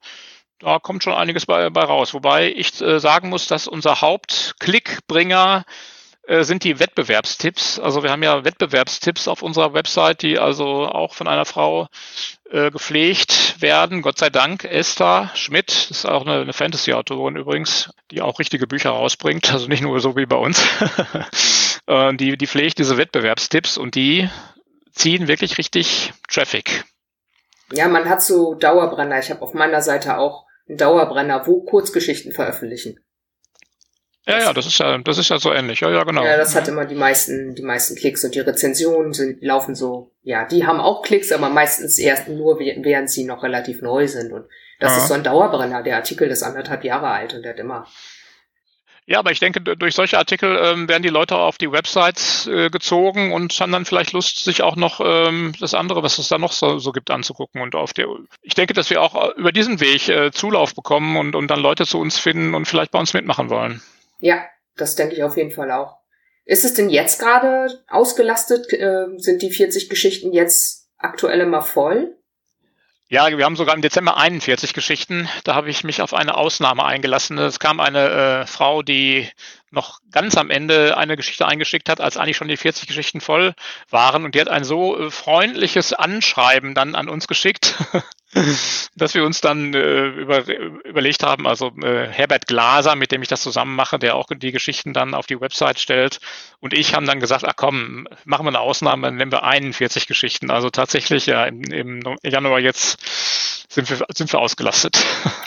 Da 0.60 0.78
kommt 0.78 1.04
schon 1.04 1.14
einiges 1.14 1.46
bei, 1.46 1.70
bei 1.70 1.82
raus. 1.82 2.14
Wobei 2.14 2.52
ich 2.52 2.80
äh, 2.80 2.98
sagen 2.98 3.28
muss, 3.28 3.46
dass 3.46 3.68
unser 3.68 4.00
Hauptklickbringer 4.00 5.64
äh, 6.28 6.44
sind 6.44 6.62
die 6.62 6.78
Wettbewerbstipps. 6.78 7.78
Also 7.78 8.02
wir 8.02 8.10
haben 8.10 8.22
ja 8.22 8.44
Wettbewerbstipps 8.44 9.28
auf 9.28 9.42
unserer 9.42 9.72
Website, 9.72 10.20
die 10.22 10.38
also 10.38 10.86
auch 10.86 11.14
von 11.14 11.26
einer 11.26 11.46
Frau 11.46 11.88
äh, 12.50 12.70
gepflegt 12.70 13.62
werden. 13.62 14.02
Gott 14.02 14.18
sei 14.18 14.28
Dank. 14.28 14.64
Esther 14.64 15.30
Schmidt, 15.34 15.68
das 15.68 15.90
ist 15.90 16.06
auch 16.06 16.26
eine, 16.26 16.42
eine 16.42 16.52
Fantasy-Autorin 16.52 17.36
übrigens, 17.36 17.90
die 18.10 18.20
auch 18.20 18.38
richtige 18.38 18.66
Bücher 18.66 18.90
rausbringt. 18.90 19.50
Also 19.52 19.68
nicht 19.68 19.82
nur 19.82 20.00
so 20.00 20.16
wie 20.16 20.26
bei 20.26 20.36
uns. 20.36 20.66
äh, 21.86 22.14
die, 22.14 22.36
die 22.36 22.46
pflegt 22.46 22.78
diese 22.78 22.98
Wettbewerbstipps 22.98 23.78
und 23.78 23.94
die 23.94 24.28
ziehen 24.92 25.28
wirklich 25.28 25.56
richtig 25.56 26.12
Traffic. 26.28 26.84
Ja, 27.72 27.88
man 27.88 28.08
hat 28.08 28.22
so 28.22 28.54
Dauerbrenner. 28.54 29.18
Ich 29.18 29.30
habe 29.30 29.40
auf 29.40 29.54
meiner 29.54 29.80
Seite 29.80 30.18
auch 30.18 30.47
Dauerbrenner, 30.68 31.46
wo 31.46 31.62
Kurzgeschichten 31.62 32.32
veröffentlichen. 32.32 33.00
Ja, 34.26 34.38
ja, 34.40 34.52
das 34.52 34.66
ist 34.66 34.78
ja, 34.78 34.98
das 34.98 35.16
ist 35.16 35.30
ja 35.30 35.38
so 35.38 35.52
ähnlich. 35.52 35.80
Ja, 35.80 35.90
ja, 35.90 36.04
genau. 36.04 36.22
Ja, 36.22 36.36
das 36.36 36.54
hat 36.54 36.68
immer 36.68 36.84
die 36.84 36.94
meisten, 36.94 37.54
die 37.54 37.62
meisten 37.62 37.96
Klicks 37.96 38.22
und 38.24 38.34
die 38.34 38.40
Rezensionen 38.40 39.14
sind, 39.14 39.42
laufen 39.42 39.74
so, 39.74 40.12
ja, 40.22 40.44
die 40.44 40.66
haben 40.66 40.80
auch 40.80 41.02
Klicks, 41.02 41.32
aber 41.32 41.48
meistens 41.48 41.98
erst 41.98 42.28
nur, 42.28 42.58
während 42.58 43.10
sie 43.10 43.24
noch 43.24 43.42
relativ 43.42 43.80
neu 43.80 44.06
sind. 44.06 44.32
Und 44.32 44.46
das 44.80 44.92
ja. 44.92 44.98
ist 44.98 45.08
so 45.08 45.14
ein 45.14 45.22
Dauerbrenner. 45.22 45.82
Der 45.82 45.96
Artikel 45.96 46.28
ist 46.28 46.42
anderthalb 46.42 46.84
Jahre 46.84 47.08
alt 47.08 47.32
und 47.32 47.42
der 47.42 47.52
hat 47.52 47.58
immer. 47.58 47.86
Ja, 49.08 49.20
aber 49.20 49.30
ich 49.30 49.40
denke, 49.40 49.62
durch 49.62 49.94
solche 49.94 50.18
Artikel 50.18 50.54
ähm, 50.62 50.86
werden 50.86 51.02
die 51.02 51.08
Leute 51.08 51.36
auf 51.36 51.56
die 51.56 51.72
Websites 51.72 52.46
äh, 52.46 52.68
gezogen 52.68 53.32
und 53.32 53.58
haben 53.58 53.72
dann 53.72 53.86
vielleicht 53.86 54.12
Lust, 54.12 54.44
sich 54.44 54.62
auch 54.62 54.76
noch 54.76 55.00
ähm, 55.02 55.54
das 55.58 55.72
andere, 55.72 56.02
was 56.02 56.18
es 56.18 56.28
da 56.28 56.36
noch 56.36 56.52
so, 56.52 56.78
so 56.78 56.92
gibt, 56.92 57.10
anzugucken. 57.10 57.62
Und 57.62 57.74
auf 57.74 57.94
der, 57.94 58.06
ich 58.42 58.52
denke, 58.52 58.74
dass 58.74 58.90
wir 58.90 59.00
auch 59.00 59.34
über 59.36 59.50
diesen 59.50 59.80
Weg 59.80 60.10
äh, 60.10 60.30
Zulauf 60.30 60.74
bekommen 60.74 61.16
und, 61.16 61.34
und 61.34 61.48
dann 61.48 61.60
Leute 61.60 61.86
zu 61.86 61.98
uns 61.98 62.18
finden 62.18 62.54
und 62.54 62.68
vielleicht 62.68 62.90
bei 62.90 62.98
uns 62.98 63.14
mitmachen 63.14 63.48
wollen. 63.48 63.80
Ja, 64.18 64.44
das 64.76 64.94
denke 64.94 65.14
ich 65.14 65.22
auf 65.22 65.38
jeden 65.38 65.52
Fall 65.52 65.70
auch. 65.70 65.96
Ist 66.44 66.66
es 66.66 66.74
denn 66.74 66.90
jetzt 66.90 67.18
gerade 67.18 67.82
ausgelastet? 67.88 68.70
Äh, 68.74 69.06
sind 69.16 69.40
die 69.40 69.50
40 69.50 69.88
Geschichten 69.88 70.34
jetzt 70.34 70.86
aktuell 70.98 71.40
immer 71.40 71.62
voll? 71.62 72.17
Ja, 73.10 73.34
wir 73.34 73.42
haben 73.46 73.56
sogar 73.56 73.74
im 73.74 73.80
Dezember 73.80 74.18
41 74.18 74.74
Geschichten. 74.74 75.30
Da 75.44 75.54
habe 75.54 75.70
ich 75.70 75.82
mich 75.82 76.02
auf 76.02 76.12
eine 76.12 76.36
Ausnahme 76.36 76.84
eingelassen. 76.84 77.38
Es 77.38 77.58
kam 77.58 77.80
eine 77.80 78.42
äh, 78.42 78.46
Frau, 78.46 78.82
die 78.82 79.26
noch 79.70 80.00
ganz 80.10 80.36
am 80.36 80.50
Ende 80.50 80.94
eine 80.98 81.16
Geschichte 81.16 81.46
eingeschickt 81.46 81.88
hat, 81.88 82.02
als 82.02 82.18
eigentlich 82.18 82.36
schon 82.36 82.48
die 82.48 82.58
40 82.58 82.86
Geschichten 82.86 83.22
voll 83.22 83.54
waren. 83.88 84.26
Und 84.26 84.34
die 84.34 84.40
hat 84.42 84.50
ein 84.50 84.62
so 84.62 84.98
äh, 84.98 85.10
freundliches 85.10 85.94
Anschreiben 85.94 86.74
dann 86.74 86.94
an 86.94 87.08
uns 87.08 87.26
geschickt, 87.26 87.76
dass 88.96 89.14
wir 89.14 89.24
uns 89.24 89.40
dann 89.40 89.72
äh, 89.74 90.06
über, 90.08 90.44
überlegt 90.84 91.22
haben, 91.22 91.46
also 91.46 91.72
äh, 91.82 92.06
Herbert 92.08 92.46
Glaser, 92.46 92.94
mit 92.94 93.10
dem 93.10 93.22
ich 93.22 93.28
das 93.28 93.42
zusammen 93.42 93.74
mache, 93.74 93.98
der 93.98 94.16
auch 94.16 94.26
die 94.30 94.52
Geschichten 94.52 94.92
dann 94.92 95.14
auf 95.14 95.26
die 95.26 95.40
Website 95.40 95.78
stellt, 95.78 96.20
und 96.60 96.74
ich 96.74 96.94
haben 96.94 97.06
dann 97.06 97.20
gesagt, 97.20 97.44
ach 97.46 97.54
komm, 97.56 98.08
machen 98.24 98.44
wir 98.44 98.50
eine 98.50 98.60
Ausnahme, 98.60 99.06
dann 99.06 99.16
nehmen 99.16 99.32
wir 99.32 99.44
41 99.44 100.06
Geschichten. 100.06 100.50
Also 100.50 100.70
tatsächlich, 100.70 101.26
ja, 101.26 101.44
im, 101.44 101.62
im 101.62 102.00
Januar 102.22 102.58
jetzt 102.60 102.98
sind 103.72 103.88
wir, 103.88 104.04
sind 104.14 104.32
wir 104.32 104.40
ausgelastet. 104.40 104.98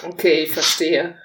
Okay, 0.04 0.44
ich 0.44 0.52
verstehe. 0.52 1.15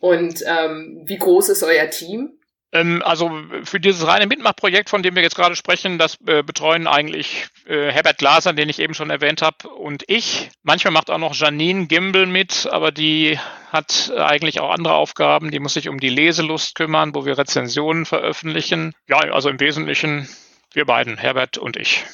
Und 0.00 0.42
ähm, 0.46 1.02
wie 1.04 1.18
groß 1.18 1.50
ist 1.50 1.62
euer 1.62 1.90
Team? 1.90 2.37
Ähm, 2.72 3.02
also 3.04 3.30
für 3.64 3.80
dieses 3.80 4.06
reine 4.06 4.26
Mitmachprojekt, 4.26 4.90
von 4.90 5.02
dem 5.02 5.14
wir 5.14 5.22
jetzt 5.22 5.36
gerade 5.36 5.56
sprechen, 5.56 5.98
das 5.98 6.18
äh, 6.26 6.42
betreuen 6.42 6.86
eigentlich 6.86 7.46
äh, 7.66 7.90
Herbert 7.90 8.18
Glaser, 8.18 8.52
den 8.52 8.68
ich 8.68 8.78
eben 8.78 8.94
schon 8.94 9.10
erwähnt 9.10 9.42
habe, 9.42 9.68
und 9.68 10.04
ich. 10.06 10.50
Manchmal 10.62 10.92
macht 10.92 11.10
auch 11.10 11.18
noch 11.18 11.34
Janine 11.34 11.86
Gimbel 11.86 12.26
mit, 12.26 12.68
aber 12.70 12.92
die 12.92 13.38
hat 13.72 14.12
eigentlich 14.16 14.60
auch 14.60 14.70
andere 14.70 14.94
Aufgaben. 14.94 15.50
Die 15.50 15.60
muss 15.60 15.74
sich 15.74 15.88
um 15.88 16.00
die 16.00 16.10
Leselust 16.10 16.74
kümmern, 16.74 17.14
wo 17.14 17.24
wir 17.24 17.38
Rezensionen 17.38 18.04
veröffentlichen. 18.04 18.94
Ja, 19.08 19.18
also 19.18 19.48
im 19.48 19.60
Wesentlichen 19.60 20.28
wir 20.72 20.84
beiden, 20.84 21.16
Herbert 21.16 21.58
und 21.58 21.76
ich. 21.76 22.04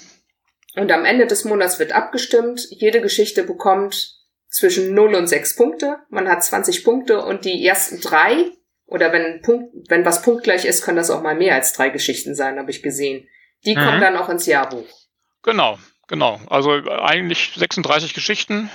Und 0.77 0.91
am 0.91 1.05
Ende 1.05 1.27
des 1.27 1.45
Monats 1.45 1.79
wird 1.79 1.93
abgestimmt. 1.93 2.67
Jede 2.71 3.01
Geschichte 3.01 3.45
bekommt 3.45 4.15
zwischen 4.49 4.95
0 4.95 5.15
und 5.15 5.27
6 5.27 5.57
Punkte. 5.57 5.99
Man 6.11 6.29
hat 6.29 6.45
20 6.45 6.85
Punkte 6.85 7.25
und 7.25 7.45
die 7.45 7.65
ersten 7.67 8.01
drei 8.01 8.51
oder 8.87 9.13
wenn, 9.13 9.43
Punkt, 9.43 9.73
wenn 9.89 10.05
was 10.05 10.23
punktgleich 10.23 10.65
ist, 10.65 10.85
können 10.85 10.97
das 10.97 11.11
auch 11.11 11.23
mal 11.23 11.35
mehr 11.35 11.55
als 11.55 11.73
drei 11.73 11.89
Geschichten 11.89 12.35
sein, 12.35 12.59
habe 12.59 12.71
ich 12.71 12.83
gesehen. 12.83 13.29
Die 13.65 13.75
mhm. 13.75 13.81
kommen 13.81 14.01
dann 14.01 14.17
auch 14.17 14.29
ins 14.29 14.47
Jahrbuch. 14.47 14.87
Genau, 15.43 15.79
genau. 16.09 16.41
Also 16.49 16.71
eigentlich 16.71 17.53
36 17.57 18.15
Geschichten, 18.15 18.71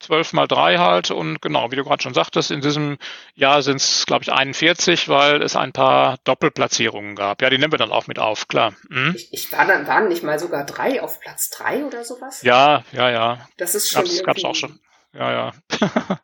12 0.00 0.32
mal 0.32 0.48
3 0.48 0.78
halt. 0.78 1.10
Und 1.10 1.40
genau, 1.40 1.70
wie 1.70 1.76
du 1.76 1.84
gerade 1.84 2.02
schon 2.02 2.14
sagtest, 2.14 2.50
in 2.50 2.60
diesem 2.60 2.98
Jahr 3.34 3.62
sind 3.62 3.76
es, 3.76 4.06
glaube 4.06 4.22
ich, 4.22 4.32
41, 4.32 5.08
weil 5.08 5.42
es 5.42 5.56
ein 5.56 5.72
paar 5.72 6.18
Doppelplatzierungen 6.24 7.14
gab. 7.14 7.42
Ja, 7.42 7.50
die 7.50 7.58
nehmen 7.58 7.72
wir 7.72 7.78
dann 7.78 7.92
auch 7.92 8.06
mit 8.06 8.18
auf, 8.18 8.48
klar. 8.48 8.72
Mhm. 8.88 9.14
Ich, 9.14 9.32
ich, 9.32 9.52
war 9.52 9.66
dann, 9.66 9.86
waren 9.86 10.08
nicht 10.08 10.22
mal 10.22 10.38
sogar 10.38 10.64
drei 10.64 11.02
auf 11.02 11.20
Platz 11.20 11.50
drei 11.50 11.84
oder 11.84 12.04
sowas? 12.04 12.42
Ja, 12.42 12.84
ja, 12.92 13.10
ja. 13.10 13.48
Das 13.56 13.74
ist 13.74 13.90
schon. 13.90 14.04
Gab's, 14.04 14.22
gab's 14.24 14.44
auch 14.44 14.54
schon. 14.54 14.80
Ja, 15.12 15.32
ja. 15.32 15.52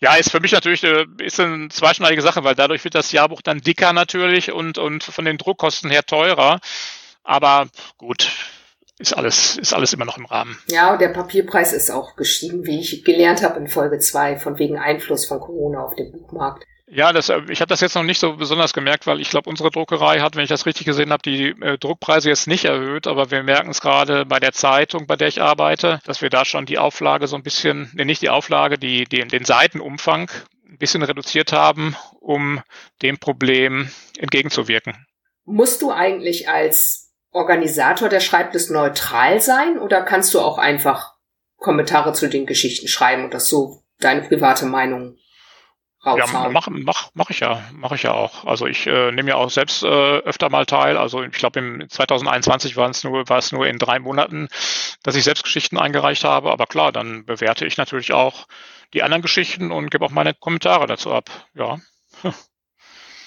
ja, 0.00 0.14
ist 0.16 0.30
für 0.30 0.40
mich 0.40 0.52
natürlich 0.52 0.82
ist 0.82 1.40
eine 1.40 1.68
zweischneidige 1.68 2.22
Sache, 2.22 2.42
weil 2.44 2.54
dadurch 2.54 2.82
wird 2.84 2.94
das 2.94 3.12
Jahrbuch 3.12 3.42
dann 3.42 3.60
dicker 3.60 3.92
natürlich 3.92 4.52
und, 4.52 4.78
und 4.78 5.04
von 5.04 5.24
den 5.24 5.38
Druckkosten 5.38 5.90
her 5.90 6.04
teurer. 6.04 6.60
Aber 7.22 7.68
gut, 7.96 8.30
ist 8.98 9.16
alles, 9.16 9.56
ist 9.58 9.74
alles 9.74 9.92
immer 9.92 10.04
noch 10.04 10.18
im 10.18 10.24
Rahmen. 10.24 10.58
Ja, 10.68 10.96
der 10.96 11.08
Papierpreis 11.08 11.72
ist 11.72 11.90
auch 11.90 12.16
gestiegen, 12.16 12.64
wie 12.64 12.80
ich 12.80 13.04
gelernt 13.04 13.42
habe 13.42 13.60
in 13.60 13.68
Folge 13.68 13.98
2, 13.98 14.38
von 14.38 14.58
wegen 14.58 14.78
Einfluss 14.78 15.26
von 15.26 15.38
Corona 15.38 15.80
auf 15.80 15.94
den 15.94 16.12
Buchmarkt. 16.12 16.64
Ja, 16.88 17.12
das, 17.12 17.28
äh, 17.28 17.40
ich 17.48 17.60
habe 17.60 17.68
das 17.68 17.80
jetzt 17.80 17.96
noch 17.96 18.04
nicht 18.04 18.20
so 18.20 18.36
besonders 18.36 18.72
gemerkt, 18.72 19.06
weil 19.06 19.20
ich 19.20 19.28
glaube, 19.28 19.50
unsere 19.50 19.70
Druckerei 19.70 20.20
hat, 20.20 20.36
wenn 20.36 20.44
ich 20.44 20.48
das 20.48 20.66
richtig 20.66 20.86
gesehen 20.86 21.10
habe, 21.10 21.22
die 21.22 21.48
äh, 21.48 21.78
Druckpreise 21.78 22.28
jetzt 22.28 22.46
nicht 22.46 22.64
erhöht, 22.64 23.06
aber 23.08 23.30
wir 23.30 23.42
merken 23.42 23.70
es 23.70 23.80
gerade 23.80 24.24
bei 24.24 24.38
der 24.38 24.52
Zeitung, 24.52 25.06
bei 25.06 25.16
der 25.16 25.28
ich 25.28 25.42
arbeite, 25.42 26.00
dass 26.04 26.22
wir 26.22 26.30
da 26.30 26.44
schon 26.44 26.64
die 26.64 26.78
Auflage 26.78 27.26
so 27.26 27.34
ein 27.36 27.42
bisschen, 27.42 27.90
nee, 27.94 28.04
nicht 28.04 28.22
die 28.22 28.30
Auflage, 28.30 28.78
die, 28.78 29.04
die, 29.04 29.26
den 29.26 29.44
Seitenumfang 29.44 30.30
ein 30.68 30.78
bisschen 30.78 31.02
reduziert 31.02 31.52
haben, 31.52 31.96
um 32.20 32.62
dem 33.02 33.18
Problem 33.18 33.90
entgegenzuwirken. 34.18 35.06
Musst 35.44 35.82
du 35.82 35.90
eigentlich 35.90 36.48
als 36.48 37.12
Organisator 37.32 38.08
der 38.08 38.20
Schreiblist 38.20 38.70
neutral 38.70 39.40
sein 39.40 39.78
oder 39.78 40.02
kannst 40.02 40.34
du 40.34 40.40
auch 40.40 40.58
einfach 40.58 41.14
Kommentare 41.56 42.12
zu 42.12 42.28
den 42.28 42.46
Geschichten 42.46 42.86
schreiben 42.86 43.24
und 43.24 43.34
das 43.34 43.48
so 43.48 43.82
deine 43.98 44.22
private 44.22 44.66
Meinung 44.66 45.16
raushauen. 46.06 46.44
Ja, 46.44 46.50
mach, 46.50 46.68
mach, 46.70 47.10
mach 47.14 47.30
ich 47.30 47.40
ja, 47.40 47.62
mache 47.72 47.96
ich 47.96 48.04
ja 48.04 48.12
auch. 48.12 48.44
Also 48.44 48.66
ich 48.66 48.86
äh, 48.86 49.12
nehme 49.12 49.30
ja 49.30 49.36
auch 49.36 49.50
selbst 49.50 49.82
äh, 49.82 49.86
öfter 49.86 50.48
mal 50.48 50.66
teil. 50.66 50.96
Also 50.96 51.22
ich 51.22 51.32
glaube 51.32 51.58
im 51.58 51.88
2021 51.88 52.76
war 52.76 52.88
es 52.88 53.04
nur, 53.04 53.28
war 53.28 53.38
es 53.38 53.52
nur 53.52 53.66
in 53.66 53.78
drei 53.78 53.98
Monaten, 53.98 54.48
dass 55.02 55.16
ich 55.16 55.24
selbst 55.24 55.44
Geschichten 55.44 55.78
eingereicht 55.78 56.24
habe. 56.24 56.50
Aber 56.50 56.66
klar, 56.66 56.92
dann 56.92 57.24
bewerte 57.24 57.66
ich 57.66 57.76
natürlich 57.76 58.12
auch 58.12 58.46
die 58.94 59.02
anderen 59.02 59.22
Geschichten 59.22 59.72
und 59.72 59.90
gebe 59.90 60.04
auch 60.04 60.10
meine 60.10 60.34
Kommentare 60.34 60.86
dazu 60.86 61.12
ab. 61.12 61.28
Ja. 61.54 61.78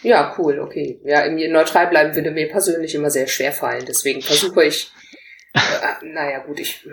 Ja, 0.01 0.33
cool, 0.37 0.59
okay. 0.59 0.99
Ja, 1.03 1.29
neutral 1.29 1.87
bleiben 1.87 2.15
würde 2.15 2.31
mir 2.31 2.47
persönlich 2.47 2.95
immer 2.95 3.09
sehr 3.09 3.27
schwer 3.27 3.51
fallen. 3.51 3.83
Deswegen 3.85 4.21
versuche 4.21 4.63
ich 4.63 4.91
äh, 5.53 6.05
naja, 6.05 6.39
gut, 6.39 6.59
ich, 6.59 6.87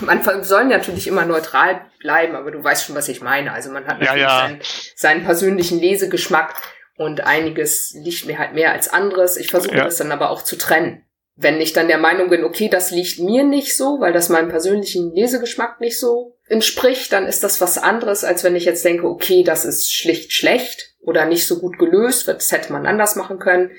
man 0.00 0.22
soll 0.44 0.64
natürlich 0.66 1.06
immer 1.06 1.24
neutral 1.24 1.86
bleiben, 1.98 2.36
aber 2.36 2.50
du 2.50 2.62
weißt 2.62 2.84
schon, 2.84 2.94
was 2.94 3.08
ich 3.08 3.20
meine. 3.20 3.52
Also 3.52 3.70
man 3.70 3.86
hat 3.86 3.98
natürlich 3.98 4.22
ja, 4.22 4.28
ja. 4.28 4.46
Seinen, 4.46 4.60
seinen, 4.94 5.24
persönlichen 5.24 5.80
Lesegeschmack 5.80 6.54
und 6.96 7.22
einiges 7.22 7.92
liegt 7.94 8.26
mir 8.26 8.38
halt 8.38 8.54
mehr 8.54 8.72
als 8.72 8.88
anderes. 8.88 9.36
Ich 9.36 9.50
versuche 9.50 9.76
ja. 9.76 9.84
das 9.84 9.96
dann 9.96 10.12
aber 10.12 10.30
auch 10.30 10.42
zu 10.42 10.56
trennen. 10.56 11.04
Wenn 11.34 11.60
ich 11.60 11.72
dann 11.72 11.86
der 11.86 11.98
Meinung 11.98 12.30
bin, 12.30 12.44
okay, 12.44 12.68
das 12.68 12.90
liegt 12.90 13.20
mir 13.20 13.44
nicht 13.44 13.76
so, 13.76 14.00
weil 14.00 14.12
das 14.12 14.28
meinem 14.28 14.48
persönlichen 14.48 15.14
Lesegeschmack 15.14 15.80
nicht 15.80 15.98
so 15.98 16.36
entspricht, 16.48 17.12
dann 17.12 17.26
ist 17.26 17.44
das 17.44 17.60
was 17.60 17.78
anderes, 17.78 18.24
als 18.24 18.42
wenn 18.42 18.56
ich 18.56 18.64
jetzt 18.64 18.84
denke, 18.84 19.06
okay, 19.06 19.44
das 19.44 19.64
ist 19.64 19.92
schlicht 19.92 20.32
schlecht 20.32 20.94
oder 21.00 21.26
nicht 21.26 21.46
so 21.46 21.60
gut 21.60 21.78
gelöst, 21.78 22.26
das 22.26 22.50
hätte 22.50 22.72
man 22.72 22.86
anders 22.86 23.14
machen 23.14 23.38
können. 23.38 23.70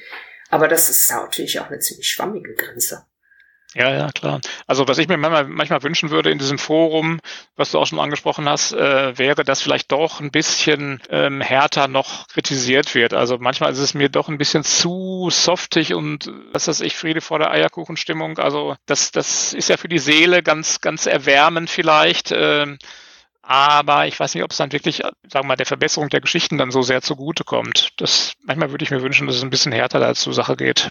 Aber 0.49 0.67
das 0.67 0.89
ist 0.89 1.11
natürlich 1.11 1.59
auch 1.59 1.67
eine 1.67 1.79
ziemlich 1.79 2.09
schwammige 2.09 2.53
Grenze. 2.53 3.05
Ja, 3.75 3.93
ja, 3.93 4.09
klar. 4.11 4.41
Also 4.65 4.87
was 4.87 4.97
ich 4.97 5.07
mir 5.07 5.17
manchmal, 5.17 5.45
manchmal 5.47 5.83
wünschen 5.83 6.09
würde 6.09 6.31
in 6.31 6.39
diesem 6.39 6.57
Forum, 6.57 7.19
was 7.55 7.69
du 7.69 7.77
auch 7.77 7.85
schon 7.85 7.99
angesprochen 7.99 8.49
hast, 8.49 8.73
äh, 8.73 9.15
wäre, 9.15 9.43
dass 9.43 9.61
vielleicht 9.61 9.91
doch 9.91 10.19
ein 10.19 10.31
bisschen 10.31 10.99
ähm, 11.09 11.39
härter 11.39 11.87
noch 11.87 12.27
kritisiert 12.29 12.95
wird. 12.95 13.13
Also 13.13 13.37
manchmal 13.37 13.71
ist 13.71 13.77
es 13.77 13.93
mir 13.93 14.09
doch 14.09 14.27
ein 14.27 14.39
bisschen 14.39 14.63
zu 14.63 15.29
softig 15.31 15.93
und 15.93 16.31
was 16.51 16.67
weiß 16.67 16.81
ich, 16.81 16.95
Friede 16.97 17.21
vor 17.21 17.37
der 17.37 17.51
Eierkuchenstimmung. 17.51 18.39
Also 18.39 18.75
das, 18.87 19.11
das 19.11 19.53
ist 19.53 19.69
ja 19.69 19.77
für 19.77 19.87
die 19.87 19.99
Seele 19.99 20.41
ganz, 20.41 20.81
ganz 20.81 21.05
erwärmend 21.05 21.69
vielleicht. 21.69 22.31
Ähm, 22.31 22.79
aber 23.43 24.07
ich 24.07 24.19
weiß 24.19 24.33
nicht, 24.33 24.43
ob 24.43 24.51
es 24.51 24.57
dann 24.57 24.71
wirklich, 24.71 24.97
sagen 24.97 25.13
wir 25.31 25.43
mal, 25.43 25.55
der 25.55 25.65
Verbesserung 25.67 26.09
der 26.09 26.21
Geschichten 26.21 26.57
dann 26.57 26.71
so 26.71 26.81
sehr 26.81 27.03
zugutekommt. 27.03 27.89
Das, 27.97 28.33
manchmal 28.43 28.71
würde 28.71 28.83
ich 28.83 28.91
mir 28.91 29.03
wünschen, 29.03 29.27
dass 29.27 29.35
es 29.35 29.43
ein 29.43 29.51
bisschen 29.51 29.71
härter 29.71 29.99
da 29.99 30.15
zur 30.15 30.33
Sache 30.33 30.55
geht. 30.55 30.89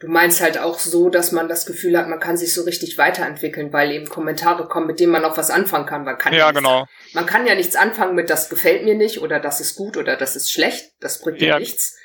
Du 0.00 0.08
meinst 0.08 0.40
halt 0.40 0.58
auch 0.58 0.78
so, 0.78 1.08
dass 1.08 1.30
man 1.30 1.48
das 1.48 1.66
Gefühl 1.66 1.96
hat, 1.96 2.08
man 2.08 2.18
kann 2.18 2.36
sich 2.36 2.52
so 2.52 2.62
richtig 2.62 2.98
weiterentwickeln, 2.98 3.72
weil 3.72 3.92
eben 3.92 4.08
Kommentare 4.08 4.66
kommen, 4.66 4.88
mit 4.88 4.98
denen 4.98 5.12
man 5.12 5.24
auch 5.24 5.36
was 5.36 5.50
anfangen 5.50 5.86
kann. 5.86 6.04
Man 6.04 6.18
kann 6.18 6.34
ja, 6.34 6.50
genau. 6.50 6.86
Man 7.12 7.26
kann 7.26 7.46
ja 7.46 7.54
nichts 7.54 7.76
anfangen 7.76 8.14
mit, 8.16 8.28
das 8.28 8.50
gefällt 8.50 8.84
mir 8.84 8.96
nicht 8.96 9.20
oder 9.20 9.38
das 9.38 9.60
ist 9.60 9.76
gut 9.76 9.96
oder 9.96 10.16
das 10.16 10.34
ist 10.34 10.52
schlecht. 10.52 10.92
Das 11.00 11.20
bringt 11.20 11.40
ja 11.40 11.58
nichts. 11.58 11.96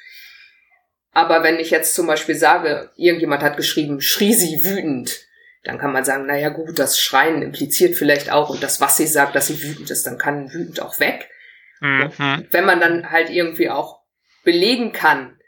Aber 1.12 1.44
wenn 1.44 1.60
ich 1.60 1.72
jetzt 1.72 1.96
zum 1.96 2.06
Beispiel 2.06 2.36
sage, 2.36 2.92
irgendjemand 2.96 3.42
hat 3.42 3.58
geschrieben, 3.58 4.02
schrie 4.02 4.34
sie 4.34 4.64
wütend, 4.64 5.26
dann 5.64 5.80
kann 5.80 5.92
man 5.92 6.06
sagen, 6.06 6.28
naja 6.28 6.50
gut, 6.50 6.78
das 6.78 7.00
Schreien 7.00 7.42
impliziert 7.42 7.96
vielleicht 7.96 8.32
auch 8.32 8.50
und 8.50 8.62
das, 8.64 8.80
was 8.80 8.98
sie 8.98 9.08
sagt, 9.08 9.36
dass 9.36 9.48
sie 9.48 9.62
wütend 9.64 9.90
ist, 9.90 10.06
dann 10.06 10.18
kann 10.18 10.54
wütend 10.54 10.82
auch 10.82 11.00
weg. 11.00 11.30
Mhm. 11.82 12.48
Wenn 12.52 12.66
man 12.66 12.80
dann 12.80 13.10
halt 13.10 13.30
irgendwie 13.30 13.70
auch 13.70 14.02
belegen 14.44 14.94
kann, 14.94 15.39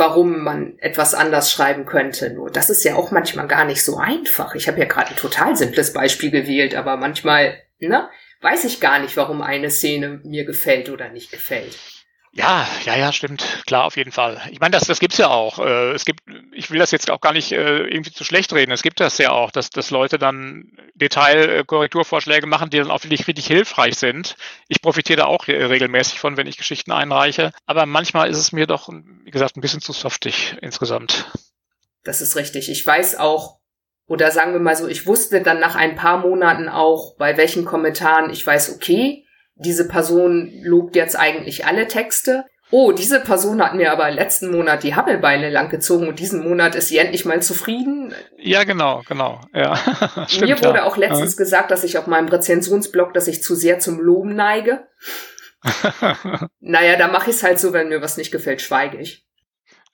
warum 0.00 0.42
man 0.42 0.78
etwas 0.78 1.14
anders 1.14 1.52
schreiben 1.52 1.84
könnte. 1.84 2.30
Nur 2.30 2.50
das 2.50 2.70
ist 2.70 2.82
ja 2.82 2.96
auch 2.96 3.10
manchmal 3.12 3.46
gar 3.46 3.66
nicht 3.66 3.84
so 3.84 3.98
einfach. 3.98 4.54
Ich 4.54 4.66
habe 4.66 4.80
ja 4.80 4.86
gerade 4.86 5.10
ein 5.10 5.16
total 5.16 5.54
simples 5.54 5.92
Beispiel 5.92 6.30
gewählt, 6.30 6.74
aber 6.74 6.96
manchmal, 6.96 7.58
ne, 7.78 8.08
weiß 8.40 8.64
ich 8.64 8.80
gar 8.80 8.98
nicht, 8.98 9.16
warum 9.16 9.42
eine 9.42 9.70
Szene 9.70 10.20
mir 10.24 10.44
gefällt 10.44 10.88
oder 10.88 11.10
nicht 11.10 11.30
gefällt. 11.30 11.78
Ja, 12.32 12.68
ja, 12.84 12.96
ja, 12.96 13.12
stimmt. 13.12 13.44
Klar, 13.66 13.84
auf 13.84 13.96
jeden 13.96 14.12
Fall. 14.12 14.40
Ich 14.52 14.60
meine, 14.60 14.70
das, 14.70 14.86
das 14.86 15.00
gibt's 15.00 15.18
ja 15.18 15.28
auch. 15.28 15.58
Äh, 15.58 15.92
es 15.92 16.04
gibt, 16.04 16.20
ich 16.52 16.70
will 16.70 16.78
das 16.78 16.92
jetzt 16.92 17.10
auch 17.10 17.20
gar 17.20 17.32
nicht 17.32 17.50
äh, 17.50 17.80
irgendwie 17.88 18.12
zu 18.12 18.22
schlecht 18.22 18.52
reden. 18.52 18.70
Es 18.70 18.82
gibt 18.82 19.00
das 19.00 19.18
ja 19.18 19.32
auch, 19.32 19.50
dass, 19.50 19.70
dass 19.70 19.90
Leute 19.90 20.16
dann 20.16 20.70
Detailkorrekturvorschläge 20.94 22.46
machen, 22.46 22.70
die 22.70 22.78
dann 22.78 22.92
auch 22.92 23.02
wirklich 23.02 23.26
richtig 23.26 23.48
hilfreich 23.48 23.96
sind. 23.96 24.36
Ich 24.68 24.80
profitiere 24.80 25.18
da 25.18 25.24
auch 25.24 25.48
regelmäßig 25.48 26.20
von, 26.20 26.36
wenn 26.36 26.46
ich 26.46 26.56
Geschichten 26.56 26.92
einreiche. 26.92 27.50
Aber 27.66 27.84
manchmal 27.84 28.30
ist 28.30 28.38
es 28.38 28.52
mir 28.52 28.68
doch, 28.68 28.88
wie 29.24 29.30
gesagt, 29.30 29.56
ein 29.56 29.60
bisschen 29.60 29.80
zu 29.80 29.92
softig 29.92 30.56
insgesamt. 30.60 31.32
Das 32.04 32.20
ist 32.20 32.36
richtig. 32.36 32.70
Ich 32.70 32.86
weiß 32.86 33.16
auch, 33.16 33.58
oder 34.06 34.30
sagen 34.30 34.52
wir 34.52 34.60
mal 34.60 34.76
so, 34.76 34.86
ich 34.86 35.04
wusste 35.06 35.42
dann 35.42 35.58
nach 35.58 35.74
ein 35.74 35.96
paar 35.96 36.18
Monaten 36.18 36.68
auch, 36.68 37.16
bei 37.16 37.36
welchen 37.36 37.64
Kommentaren 37.64 38.30
ich 38.30 38.46
weiß, 38.46 38.72
okay, 38.74 39.26
diese 39.60 39.86
Person 39.86 40.52
lobt 40.62 40.96
jetzt 40.96 41.18
eigentlich 41.18 41.66
alle 41.66 41.86
Texte. 41.86 42.44
Oh, 42.72 42.92
diese 42.92 43.18
Person 43.18 43.62
hat 43.62 43.74
mir 43.74 43.90
aber 43.90 44.10
letzten 44.10 44.50
Monat 44.52 44.84
die 44.84 44.94
Hammelbeine 44.94 45.50
langgezogen 45.50 46.06
und 46.06 46.20
diesen 46.20 46.48
Monat 46.48 46.76
ist 46.76 46.88
sie 46.88 46.98
endlich 46.98 47.24
mal 47.24 47.42
zufrieden. 47.42 48.14
Ja, 48.38 48.62
genau, 48.62 49.02
genau. 49.08 49.40
Ja. 49.52 49.76
Stimmt, 50.28 50.48
mir 50.48 50.60
wurde 50.60 50.78
ja. 50.78 50.84
auch 50.84 50.96
letztens 50.96 51.34
ja. 51.34 51.38
gesagt, 51.38 51.72
dass 51.72 51.82
ich 51.82 51.98
auf 51.98 52.06
meinem 52.06 52.28
Rezensionsblog, 52.28 53.12
dass 53.12 53.26
ich 53.26 53.42
zu 53.42 53.56
sehr 53.56 53.80
zum 53.80 54.00
Loben 54.00 54.36
neige. 54.36 54.86
naja, 56.60 56.96
da 56.96 57.08
mache 57.08 57.30
ich 57.30 57.36
es 57.36 57.42
halt 57.42 57.58
so, 57.58 57.72
wenn 57.72 57.88
mir 57.88 58.02
was 58.02 58.16
nicht 58.16 58.30
gefällt, 58.30 58.62
schweige 58.62 58.98
ich. 58.98 59.26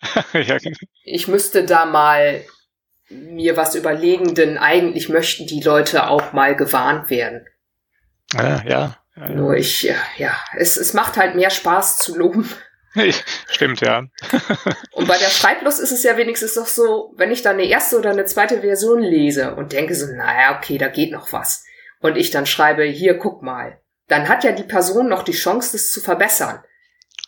ja, 0.35 0.59
genau. 0.59 0.77
Ich 1.03 1.29
müsste 1.29 1.65
da 1.65 1.87
mal 1.87 2.45
mir 3.09 3.57
was 3.57 3.75
überlegen, 3.75 4.35
denn 4.35 4.59
eigentlich 4.59 5.09
möchten 5.09 5.47
die 5.47 5.63
Leute 5.63 6.09
auch 6.09 6.33
mal 6.35 6.55
gewarnt 6.55 7.09
werden. 7.09 7.47
Ja, 8.35 8.63
ja. 8.67 8.97
Ja, 9.17 9.29
Nur 9.29 9.57
ich, 9.57 9.83
ja, 9.83 10.37
es, 10.57 10.77
es 10.77 10.93
macht 10.93 11.17
halt 11.17 11.35
mehr 11.35 11.51
Spaß 11.51 11.99
zu 11.99 12.17
loben. 12.17 12.51
Stimmt, 13.49 13.81
ja. 13.81 14.05
und 14.93 15.09
bei 15.09 15.19
der 15.19 15.31
Schreiblust 15.31 15.81
ist 15.81 15.93
es 15.93 16.03
ja 16.03 16.17
wenigstens 16.17 16.55
doch 16.55 16.67
so, 16.67 17.13
wenn 17.17 17.31
ich 17.31 17.43
dann 17.43 17.55
eine 17.55 17.67
erste 17.67 17.99
oder 17.99 18.11
eine 18.11 18.25
zweite 18.25 18.61
Version 18.61 19.01
lese 19.01 19.55
und 19.55 19.73
denke 19.73 19.95
so, 19.95 20.07
naja, 20.07 20.57
okay, 20.57 20.79
da 20.79 20.89
geht 20.89 21.13
noch 21.13 21.33
was. 21.33 21.65
Und 22.01 22.17
ich 22.17 22.31
dann 22.31 22.47
schreibe, 22.47 22.85
hier, 22.85 23.19
guck 23.19 23.43
mal. 23.43 23.81
Dann 24.09 24.29
hat 24.29 24.45
ja 24.45 24.53
die 24.53 24.63
Person 24.63 25.09
noch 25.09 25.23
die 25.25 25.33
Chance, 25.33 25.73
das 25.73 25.91
zu 25.91 26.01
verbessern. 26.01 26.63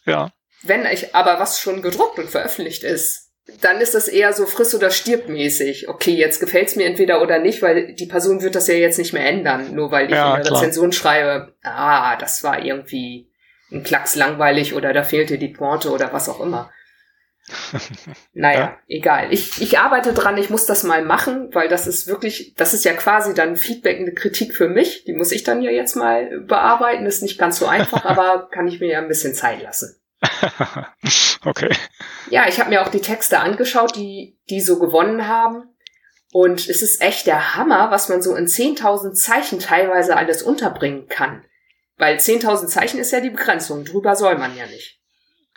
Ja. 0.05 0.31
Wenn 0.63 0.87
ich 0.87 1.15
aber 1.15 1.39
was 1.41 1.61
schon 1.61 1.83
gedruckt 1.83 2.19
und 2.19 2.31
veröffentlicht 2.31 2.85
ist, 2.85 3.28
dann 3.61 3.81
ist 3.81 3.95
das 3.95 4.09
eher 4.09 4.33
so 4.33 4.47
friss 4.47 4.75
oder 4.75 4.91
stirb 4.91 5.29
mäßig. 5.29 5.89
Okay, 5.89 6.13
jetzt 6.13 6.41
gefällt's 6.41 6.77
mir 6.77 6.85
entweder 6.85 7.23
oder 7.23 7.39
nicht, 7.39 7.63
weil 7.63 7.95
die 7.95 8.07
Person 8.07 8.43
wird 8.43 8.55
das 8.55 8.69
ja 8.69 8.75
jetzt 8.75 8.99
nicht 8.99 9.13
mehr 9.13 9.27
ändern, 9.27 9.75
nur 9.75 9.91
weil 9.91 10.07
ich 10.07 10.13
ja, 10.13 10.37
in 10.37 10.43
der 10.43 10.53
Rezension 10.53 10.93
schreibe, 10.93 11.55
ah, 11.63 12.17
das 12.17 12.45
war 12.45 12.63
irgendwie 12.63 13.31
ein 13.73 13.83
Klacks 13.83 14.15
langweilig 14.15 14.75
oder 14.75 14.93
da 14.93 15.03
fehlte 15.03 15.39
die 15.39 15.49
Pointe 15.49 15.91
oder 15.91 16.13
was 16.13 16.29
auch 16.29 16.41
immer. 16.41 16.71
naja, 18.35 18.59
ja. 18.61 18.79
egal. 18.89 19.33
Ich, 19.33 19.61
ich 19.63 19.79
arbeite 19.79 20.13
dran, 20.13 20.37
ich 20.37 20.51
muss 20.51 20.67
das 20.67 20.85
mal 20.85 21.03
machen, 21.03 21.49
weil 21.55 21.69
das 21.69 21.87
ist 21.87 22.07
wirklich, 22.07 22.55
das 22.57 22.75
ist 22.75 22.85
ja 22.85 22.93
quasi 22.93 23.35
dann 23.35 23.57
Feedback, 23.57 23.99
eine 23.99 24.13
Kritik 24.13 24.55
für 24.55 24.69
mich. 24.69 25.05
Die 25.05 25.15
muss 25.15 25.33
ich 25.33 25.45
dann 25.45 25.63
ja 25.63 25.71
jetzt 25.71 25.97
mal 25.97 26.41
bearbeiten. 26.41 27.07
Ist 27.07 27.23
nicht 27.23 27.39
ganz 27.39 27.59
so 27.59 27.67
einfach, 27.67 28.05
aber 28.05 28.49
kann 28.51 28.69
ich 28.69 28.81
mir 28.81 28.91
ja 28.91 28.99
ein 28.99 29.09
bisschen 29.09 29.35
Zeit 29.35 29.63
lassen. 29.63 29.98
okay. 31.45 31.71
Ja, 32.31 32.49
ich 32.49 32.59
habe 32.61 32.71
mir 32.71 32.83
auch 32.83 32.91
die 32.91 33.01
Texte 33.01 33.41
angeschaut, 33.41 33.95
die 33.97 34.39
die 34.51 34.61
so 34.61 34.79
gewonnen 34.79 35.29
haben. 35.29 35.65
Und 36.33 36.69
es 36.69 36.83
ist 36.83 37.01
echt 37.01 37.27
der 37.27 37.57
Hammer, 37.57 37.91
was 37.91 38.09
man 38.09 38.21
so 38.21 38.35
in 38.35 38.47
10.000 38.47 39.13
Zeichen 39.13 39.61
teilweise 39.61 40.17
alles 40.17 40.43
unterbringen 40.43 41.09
kann. 41.09 41.45
Weil 41.97 42.17
10.000 42.17 42.67
Zeichen 42.67 43.01
ist 43.01 43.13
ja 43.13 43.21
die 43.21 43.31
Begrenzung. 43.31 43.85
Drüber 43.85 44.15
soll 44.15 44.37
man 44.37 44.57
ja 44.57 44.67
nicht. 44.67 44.98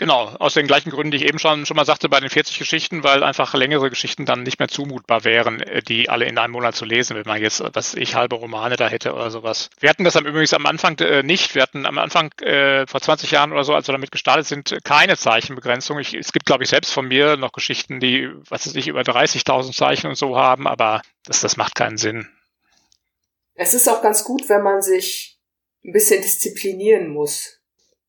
Genau, 0.02 0.30
aus 0.40 0.56
den 0.56 0.66
gleichen 0.66 0.90
Gründen, 0.90 1.12
die 1.12 1.18
ich 1.18 1.26
eben 1.26 1.38
schon, 1.38 1.68
schon 1.68 1.78
mal 1.78 1.86
sagte, 1.86 2.10
bei 2.10 2.20
den 2.20 2.32
40 2.32 2.58
Geschichten, 2.58 3.04
weil 3.04 3.22
einfach 3.22 3.54
längere 3.54 3.92
Geschichten 3.92 4.26
dann 4.26 4.42
nicht 4.42 4.58
mehr 4.58 4.68
zumutbar 4.68 5.26
wären, 5.26 5.62
äh, 5.62 5.84
die 5.84 6.10
alle 6.10 6.26
in 6.26 6.40
einem 6.40 6.54
Monat 6.54 6.76
zu 6.76 6.86
lesen, 6.86 7.16
wenn 7.16 7.28
man 7.28 7.40
jetzt, 7.40 7.64
was 7.74 7.94
ich, 7.94 8.16
halbe 8.16 8.36
Romane 8.36 8.78
da 8.78 8.88
hätte 8.88 9.14
oder 9.14 9.30
sowas. 9.30 9.70
Wir 9.80 9.92
hatten 9.92 10.04
das 10.04 10.16
am, 10.16 10.26
übrigens 10.26 10.56
am 10.56 10.66
Anfang 10.66 10.98
äh, 11.02 11.22
nicht. 11.22 11.54
Wir 11.54 11.62
hatten 11.62 11.86
am 11.86 12.00
Anfang 12.00 12.32
äh, 12.40 12.88
vor 12.88 13.00
20 13.00 13.30
Jahren 13.30 13.52
oder 13.52 13.64
so, 13.64 13.76
als 13.76 13.88
wir 13.88 13.92
damit 13.92 14.10
gestartet 14.10 14.48
sind, 14.48 14.76
keine 14.84 15.18
Zeichenbegrenzung. 15.18 16.00
Ich, 16.00 16.16
es 16.16 16.34
gibt, 16.34 16.48
glaube 16.48 16.64
ich, 16.64 16.72
selbst 16.72 16.92
von 16.92 17.08
mir 17.08 17.38
noch 17.38 17.52
Geschichten, 17.52 18.00
die, 18.00 18.28
was 18.50 18.66
weiß 18.66 18.74
ich, 18.74 18.88
über 18.88 19.02
30.000 19.02 19.72
Zeichen 19.72 20.08
und 20.08 20.16
so 20.16 20.36
haben, 20.36 20.66
aber 20.66 21.04
das, 21.26 21.42
das 21.42 21.58
macht 21.58 21.76
keinen 21.76 21.98
Sinn. 21.98 22.28
Es 23.54 23.76
ist 23.76 23.88
auch 23.88 24.02
ganz 24.02 24.24
gut, 24.24 24.50
wenn 24.50 24.64
man 24.64 24.82
sich 24.82 25.38
ein 25.86 25.92
bisschen 25.92 26.24
disziplinieren 26.24 27.10
muss 27.10 27.61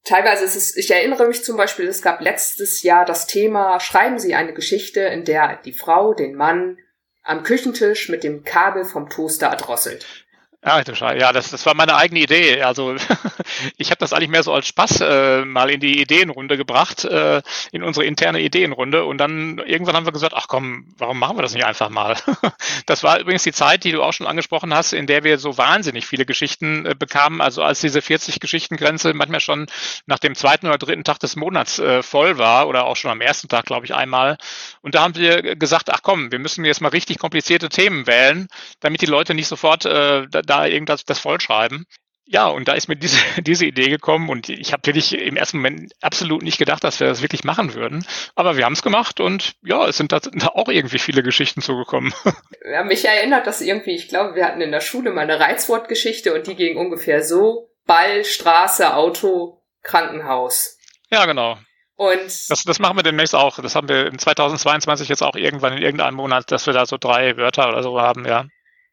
teilweise 0.05 0.45
ist 0.45 0.57
es, 0.57 0.77
ich 0.77 0.91
erinnere 0.91 1.27
mich 1.27 1.45
zum 1.45 1.57
Beispiel, 1.57 1.87
es 1.87 2.03
gab 2.03 2.21
letztes 2.21 2.83
Jahr 2.83 3.05
das 3.05 3.27
Thema, 3.27 3.81
schreiben 3.81 4.19
Sie 4.19 4.35
eine 4.35 4.53
Geschichte, 4.53 5.01
in 5.01 5.25
der 5.25 5.57
die 5.65 5.73
Frau 5.73 6.15
den 6.15 6.35
Mann 6.35 6.79
am 7.23 7.43
Küchentisch 7.43 8.09
mit 8.09 8.25
dem 8.25 8.45
Kabel 8.45 8.85
vom 8.85 9.09
Toaster 9.09 9.49
erdrosselt. 9.49 10.27
Ach 10.65 10.85
du 10.85 10.93
ja, 10.93 11.33
das, 11.33 11.51
das 11.51 11.67
war 11.67 11.75
meine 11.75 11.97
eigene 11.97 12.21
Idee. 12.21 12.63
Also 12.63 12.95
ich 13.79 13.91
habe 13.91 13.99
das 13.99 14.13
eigentlich 14.13 14.29
mehr 14.29 14.45
so 14.45 14.53
als 14.53 14.69
Spaß 14.69 15.01
äh, 15.01 15.45
mal 15.45 15.69
in 15.71 15.81
die 15.81 16.01
Ideenrunde 16.01 16.57
gebracht, 16.57 17.05
äh, 17.05 17.43
in 17.73 17.83
unsere 17.83 18.07
interne 18.07 18.41
Ideenrunde. 18.41 19.05
Und 19.05 19.19
dann 19.19 19.59
irgendwann 19.59 19.97
haben 19.97 20.07
wir 20.07 20.13
gesagt, 20.13 20.35
ach 20.37 20.47
komm, 20.47 20.87
warum 20.99 21.19
machen 21.19 21.37
wir 21.37 21.43
das 21.43 21.53
nicht 21.53 21.65
einfach 21.65 21.91
mal? 21.91 22.17
das 22.87 23.03
war 23.03 23.19
übrigens 23.19 23.43
die 23.43 23.51
Zeit, 23.51 23.83
die 23.83 23.91
du 23.91 24.05
auch 24.05 24.13
schon 24.13 24.29
angesprochen 24.29 24.73
hast, 24.73 24.93
in 24.93 25.09
der 25.09 25.25
wir 25.25 25.39
so 25.39 25.59
wahnsinnig 25.59 26.07
viele 26.07 26.25
Geschichten 26.25 26.87
äh, 26.87 26.95
bekamen. 26.97 27.41
Also 27.41 27.65
als 27.65 27.81
diese 27.81 28.01
40 28.01 28.39
Geschichtengrenze 28.39 29.15
manchmal 29.15 29.41
schon 29.41 29.67
nach 30.07 30.21
dem 30.21 30.37
zweiten 30.37 30.69
oder 30.69 30.79
dritten 30.79 31.03
Tag 31.03 31.19
des 31.19 31.35
Monats 31.35 31.81
äh, 31.81 32.05
voll 32.05 32.39
war 32.39 32.69
oder 32.69 32.85
auch 32.85 32.95
schon 32.95 33.11
am 33.11 33.21
ersten 33.21 33.49
Tag, 33.49 33.65
glaube 33.65 33.87
ich, 33.87 33.97
einmal. 33.97 34.39
Und 34.81 34.95
da 34.95 35.03
haben 35.03 35.17
wir 35.17 35.57
gesagt, 35.57 35.91
ach 35.91 36.03
komm, 36.05 36.31
wir 36.31 36.39
müssen 36.39 36.65
jetzt 36.65 36.81
mal 36.81 36.91
richtig 36.91 37.19
komplizierte 37.19 37.69
Themen 37.69 38.07
wählen, 38.07 38.47
damit 38.79 39.01
die 39.01 39.07
Leute 39.07 39.35
nicht 39.35 39.49
sofort 39.49 39.87
äh, 39.87 40.29
da, 40.53 40.59
da 40.61 40.67
irgendwas 40.67 41.05
das 41.05 41.19
vollschreiben. 41.19 41.87
Ja, 42.25 42.47
und 42.47 42.69
da 42.69 42.75
ist 42.75 42.89
mir 42.89 42.97
diese, 42.97 43.19
diese 43.43 43.67
Idee 43.67 43.89
gekommen 43.89 44.29
und 44.29 44.49
ich 44.49 44.73
habe 44.73 44.87
wirklich 44.87 45.13
im 45.13 45.37
ersten 45.37 45.59
Moment 45.59 45.93
absolut 46.01 46.43
nicht 46.43 46.59
gedacht, 46.59 46.85
dass 46.85 47.01
wir 47.01 47.07
das 47.07 47.21
wirklich 47.21 47.45
machen 47.45 47.75
würden. 47.75 48.07
Aber 48.35 48.57
wir 48.57 48.65
haben 48.65 48.73
es 48.75 48.83
gemacht 48.83 49.21
und 49.21 49.55
ja, 49.63 49.87
es 49.89 49.97
sind 49.97 50.13
da, 50.13 50.21
auch 50.55 50.69
irgendwie 50.69 50.99
viele 50.99 51.23
Geschichten 51.23 51.61
zugekommen. 51.61 52.13
Ja, 52.65 52.85
mich 52.85 53.05
erinnert 53.05 53.49
das 53.49 53.61
irgendwie, 53.61 53.91
ich 53.91 54.07
glaube, 54.07 54.37
wir 54.37 54.47
hatten 54.47 54.61
in 54.61 54.71
der 54.71 54.81
Schule 54.81 55.11
mal 55.11 55.23
eine 55.23 55.41
Reizwortgeschichte 55.41 56.33
und 56.33 56.47
die 56.47 56.55
ging 56.55 56.77
ungefähr 56.77 57.25
so, 57.25 57.69
Ball, 57.87 58.25
Straße, 58.25 58.95
Auto, 58.95 59.61
Krankenhaus. 59.83 60.79
Ja, 61.11 61.27
genau. 61.27 61.59
Und 61.97 62.49
das, 62.49 62.63
das 62.63 62.79
machen 62.79 62.97
wir 62.97 63.03
demnächst 63.03 63.35
auch. 63.35 63.59
Das 63.59 63.75
haben 63.75 63.89
wir 63.89 64.07
in 64.07 64.17
2022 64.17 65.09
jetzt 65.09 65.23
auch 65.23 65.35
irgendwann 65.35 65.77
in 65.77 65.83
irgendeinem 65.83 66.15
Monat, 66.15 66.53
dass 66.53 66.67
wir 66.67 66.73
da 66.73 66.87
so 66.87 66.99
drei 66.99 67.37
Wörter 67.37 67.69
oder 67.69 67.83
so 67.83 68.01
haben, 68.01 68.25
ja. 68.27 68.45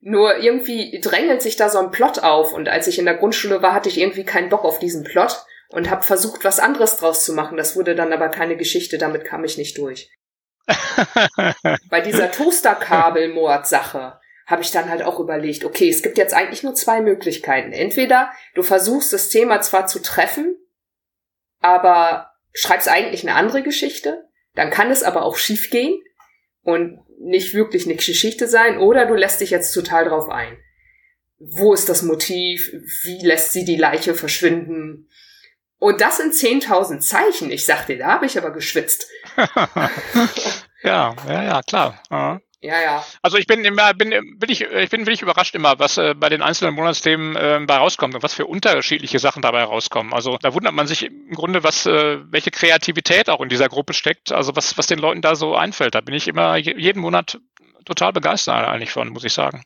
Nur 0.01 0.37
irgendwie 0.37 0.99
drängelt 1.01 1.41
sich 1.41 1.57
da 1.57 1.69
so 1.69 1.79
ein 1.79 1.91
Plot 1.91 2.19
auf 2.19 2.53
und 2.53 2.69
als 2.69 2.87
ich 2.87 2.99
in 2.99 3.05
der 3.05 3.17
Grundschule 3.17 3.61
war, 3.61 3.73
hatte 3.73 3.89
ich 3.89 3.99
irgendwie 3.99 4.23
keinen 4.23 4.49
Bock 4.49 4.63
auf 4.63 4.79
diesen 4.79 5.03
Plot 5.03 5.43
und 5.69 5.89
habe 5.89 6.03
versucht, 6.03 6.45
was 6.45 6.59
anderes 6.59 6.97
draus 6.97 7.25
zu 7.25 7.33
machen. 7.33 7.57
Das 7.57 7.75
wurde 7.75 7.95
dann 7.95 8.13
aber 8.13 8.29
keine 8.29 8.55
Geschichte, 8.55 8.97
damit 8.97 9.25
kam 9.25 9.43
ich 9.43 9.57
nicht 9.57 9.77
durch. 9.77 10.09
Bei 11.89 12.01
dieser 12.01 12.31
Toasterkabel-Mord-Sache 12.31 14.19
habe 14.47 14.61
ich 14.61 14.71
dann 14.71 14.89
halt 14.89 15.03
auch 15.03 15.19
überlegt, 15.19 15.65
okay, 15.65 15.89
es 15.89 16.01
gibt 16.01 16.17
jetzt 16.17 16.33
eigentlich 16.33 16.63
nur 16.63 16.75
zwei 16.75 17.01
Möglichkeiten. 17.01 17.71
Entweder 17.71 18.31
du 18.55 18.63
versuchst 18.63 19.11
das 19.13 19.29
Thema 19.29 19.61
zwar 19.61 19.85
zu 19.85 20.01
treffen, 20.01 20.55
aber 21.61 22.31
schreibst 22.53 22.87
eigentlich 22.87 23.27
eine 23.27 23.37
andere 23.37 23.63
Geschichte, 23.63 24.27
dann 24.55 24.71
kann 24.71 24.89
es 24.89 25.03
aber 25.03 25.23
auch 25.23 25.37
schief 25.37 25.69
gehen 25.69 26.01
und 26.63 26.99
nicht 27.19 27.53
wirklich 27.53 27.85
eine 27.85 27.95
Geschichte 27.95 28.47
sein, 28.47 28.77
oder 28.77 29.05
du 29.05 29.15
lässt 29.15 29.41
dich 29.41 29.49
jetzt 29.49 29.73
total 29.73 30.05
drauf 30.05 30.29
ein. 30.29 30.57
Wo 31.37 31.73
ist 31.73 31.89
das 31.89 32.01
Motiv? 32.01 32.71
Wie 33.03 33.25
lässt 33.25 33.53
sie 33.53 33.65
die 33.65 33.77
Leiche 33.77 34.13
verschwinden? 34.13 35.07
Und 35.77 36.01
das 36.01 36.19
in 36.19 36.31
10.000 36.31 36.99
Zeichen. 36.99 37.51
Ich 37.51 37.65
sagte, 37.65 37.97
da 37.97 38.07
habe 38.07 38.25
ich 38.25 38.37
aber 38.37 38.51
geschwitzt. 38.51 39.07
ja, 40.83 41.15
ja, 41.27 41.43
ja, 41.43 41.61
klar. 41.65 42.03
Ja. 42.11 42.41
Ja, 42.61 42.81
ja. 42.81 43.05
Also 43.21 43.37
ich 43.37 43.47
bin 43.47 43.63
immer, 43.63 43.93
bin, 43.93 44.09
bin 44.09 44.49
ich, 44.49 44.61
ich 44.61 44.89
bin 44.89 45.05
wirklich 45.05 45.21
überrascht 45.21 45.55
immer, 45.55 45.79
was 45.79 45.97
äh, 45.97 46.13
bei 46.13 46.27
den 46.27 46.41
einzelnen 46.41 46.73
Monatsthemen 46.73 47.35
äh, 47.37 47.61
bei 47.65 47.77
rauskommt 47.77 48.15
und 48.15 48.23
was 48.23 48.33
für 48.33 48.47
unterschiedliche 48.47 49.19
Sachen 49.19 49.41
dabei 49.41 49.63
rauskommen. 49.63 50.13
Also 50.13 50.37
da 50.41 50.53
wundert 50.53 50.73
man 50.73 50.85
sich 50.85 51.05
im 51.05 51.31
Grunde, 51.35 51.63
was, 51.63 51.85
äh, 51.85 52.19
welche 52.29 52.51
Kreativität 52.51 53.29
auch 53.29 53.39
in 53.39 53.47
dieser 53.47 53.69
Gruppe 53.69 53.93
steckt, 53.93 54.33
also 54.33 54.55
was, 54.57 54.77
was 54.77 54.87
den 54.87 54.99
Leuten 54.99 55.21
da 55.21 55.35
so 55.35 55.55
einfällt. 55.55 55.95
Da 55.95 56.01
bin 56.01 56.15
ich 56.15 56.27
immer 56.27 56.57
jeden 56.57 56.99
Monat 56.99 57.39
total 57.85 58.11
begeistert 58.11 58.67
eigentlich 58.67 58.91
von, 58.91 59.09
muss 59.09 59.23
ich 59.23 59.33
sagen. 59.33 59.63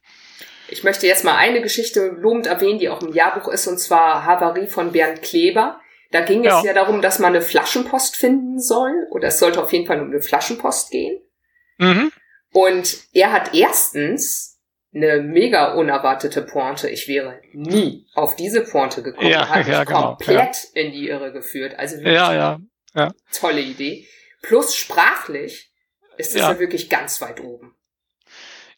Ich 0.68 0.84
möchte 0.84 1.08
jetzt 1.08 1.26
mal 1.26 1.36
eine 1.36 1.62
Geschichte 1.62 2.16
lobend 2.20 2.46
erwähnen, 2.46 2.80
die 2.80 2.90
auch 2.90 3.02
im 3.02 3.14
Jahrbuch 3.14 3.48
ist, 3.48 3.68
und 3.68 3.80
zwar 3.80 4.26
Havarie 4.26 4.68
von 4.68 4.92
Bernd 4.92 5.22
Kleber. 5.22 5.80
Da 6.12 6.22
ging 6.22 6.44
ja. 6.44 6.60
es 6.60 6.66
ja 6.66 6.74
darum, 6.74 7.02
dass 7.02 7.18
man 7.18 7.34
eine 7.34 7.42
Flaschenpost 7.42 8.16
finden 8.16 8.60
soll, 8.60 9.08
oder 9.10 9.30
es 9.30 9.40
sollte 9.40 9.62
auf 9.62 9.74
jeden 9.74 9.88
Fall 9.88 10.00
um 10.00 10.12
eine 10.12 10.22
Flaschenpost 10.22 10.92
gehen. 10.92 11.20
Mhm. 11.80 12.12
Und 12.54 12.98
er 13.14 13.32
hat 13.32 13.54
erstens 13.54 14.60
eine 14.94 15.22
mega 15.22 15.74
unerwartete 15.74 16.44
Pointe. 16.44 16.90
Ich 16.90 17.08
wäre 17.08 17.42
nie 17.52 18.06
auf 18.14 18.36
diese 18.36 18.62
Pointe 18.62 19.02
gekommen. 19.02 19.28
Ja, 19.28 19.50
hat 19.50 19.58
mich 19.66 19.68
ja, 19.68 19.84
genau, 19.84 20.16
komplett 20.16 20.56
ja. 20.74 20.82
in 20.82 20.92
die 20.92 21.10
Irre 21.10 21.32
geführt. 21.32 21.78
Also 21.78 21.98
wirklich 21.98 22.14
ja, 22.14 22.34
ja, 22.34 22.60
ja. 22.96 23.12
tolle 23.34 23.62
Idee. 23.62 24.08
Plus 24.42 24.76
sprachlich 24.76 25.72
ist 26.18 26.36
es 26.36 26.42
ja. 26.42 26.52
ja 26.52 26.60
wirklich 26.60 26.90
ganz 26.90 27.22
weit 27.22 27.42
oben. 27.42 27.76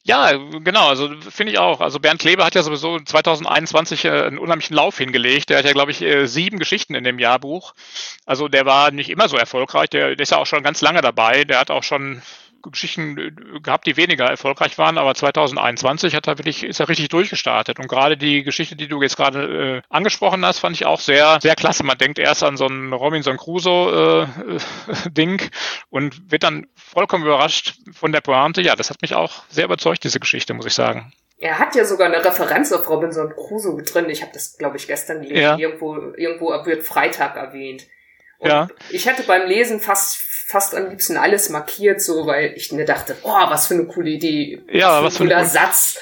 Ja, 0.08 0.34
genau, 0.34 0.88
also 0.88 1.10
finde 1.32 1.52
ich 1.52 1.58
auch. 1.58 1.82
Also 1.82 2.00
Bernd 2.00 2.22
Kleber 2.22 2.46
hat 2.46 2.54
ja 2.54 2.62
sowieso 2.62 3.00
2021 3.00 4.06
äh, 4.06 4.10
einen 4.12 4.38
unheimlichen 4.38 4.76
Lauf 4.76 5.00
hingelegt. 5.00 5.50
Der 5.50 5.58
hat 5.58 5.66
ja, 5.66 5.72
glaube 5.72 5.90
ich, 5.90 6.04
äh, 6.04 6.28
sieben 6.28 6.60
Geschichten 6.60 6.94
in 6.94 7.04
dem 7.04 7.18
Jahrbuch. 7.18 7.74
Also 8.24 8.48
der 8.48 8.68
war 8.68 8.92
nicht 8.92 9.10
immer 9.10 9.28
so 9.28 9.36
erfolgreich. 9.36 9.90
Der, 9.90 10.16
der 10.16 10.22
ist 10.22 10.30
ja 10.30 10.38
auch 10.38 10.46
schon 10.46 10.62
ganz 10.62 10.82
lange 10.82 11.02
dabei. 11.02 11.44
Der 11.44 11.60
hat 11.60 11.72
auch 11.72 11.82
schon 11.82 12.22
Geschichten 12.72 13.18
äh, 13.18 13.32
gehabt, 13.62 13.88
die 13.88 13.98
weniger 13.98 14.26
erfolgreich 14.26 14.78
waren, 14.78 14.98
aber 14.98 15.16
2021 15.16 16.16
hat 16.16 16.28
er 16.28 16.38
wirklich, 16.38 16.64
ist 16.64 16.80
er 16.80 16.90
richtig 16.90 17.10
durchgestartet. 17.10 17.80
Und 17.80 17.88
gerade 17.88 18.18
die 18.18 18.44
Geschichte, 18.44 18.76
die 18.76 18.88
du 18.88 19.02
jetzt 19.02 19.18
gerade 19.18 19.78
äh, 19.78 19.82
angesprochen 19.90 20.46
hast, 20.46 20.60
fand 20.60 20.76
ich 20.76 20.86
auch 20.86 21.00
sehr, 21.00 21.40
sehr 21.42 21.56
klasse. 21.56 21.84
Man 21.84 21.98
denkt 21.98 22.20
erst 22.20 22.44
an 22.44 22.58
so 22.58 22.68
ein 22.68 22.94
Robinson 22.94 23.38
Crusoe-Ding 23.38 25.40
äh, 25.40 25.50
und 25.90 26.32
wird 26.32 26.44
dann 26.44 26.68
vollkommen 26.76 27.26
überrascht 27.26 27.76
von 27.94 28.12
der 28.12 28.22
Pointe. 28.22 28.62
Ja, 28.62 28.76
das 28.76 28.90
hat 28.90 29.02
mich 29.02 29.16
auch 29.16 29.44
sehr 29.50 29.66
überzeugt, 29.66 30.04
diese 30.04 30.20
Geschichte, 30.20 30.54
muss 30.54 30.66
ich 30.66 30.74
sagen. 30.74 31.14
Er 31.38 31.60
hat 31.60 31.76
ja 31.76 31.84
sogar 31.84 32.08
eine 32.08 32.24
Referenz 32.24 32.72
auf 32.72 32.90
Robinson 32.90 33.34
Crusoe 33.36 33.84
drin. 33.84 34.10
Ich 34.10 34.22
habe 34.22 34.32
das, 34.34 34.58
glaube 34.58 34.78
ich, 34.78 34.88
gestern. 34.88 35.22
Ja. 35.24 35.58
Irgendwo, 35.58 35.96
irgendwo 36.16 36.48
wird 36.66 36.84
Freitag 36.84 37.36
erwähnt. 37.36 37.86
Und 38.46 38.52
ja. 38.52 38.68
ich 38.92 39.06
hätte 39.08 39.24
beim 39.24 39.48
Lesen 39.48 39.80
fast 39.80 40.20
fast 40.48 40.76
am 40.76 40.90
liebsten 40.90 41.18
alles 41.18 41.50
markiert, 41.50 42.02
so, 42.02 42.28
weil 42.28 42.54
ich 42.56 42.72
mir 42.72 42.86
dachte, 42.86 43.16
boah, 43.24 43.48
was 43.50 43.68
für 43.68 43.74
eine 43.74 43.86
coole 43.86 44.12
Idee. 44.12 44.62
Ja, 44.72 45.04
was 45.04 45.18
für 45.18 45.24
ein 45.24 45.30
cooler 45.30 45.46
Satz. 45.46 45.98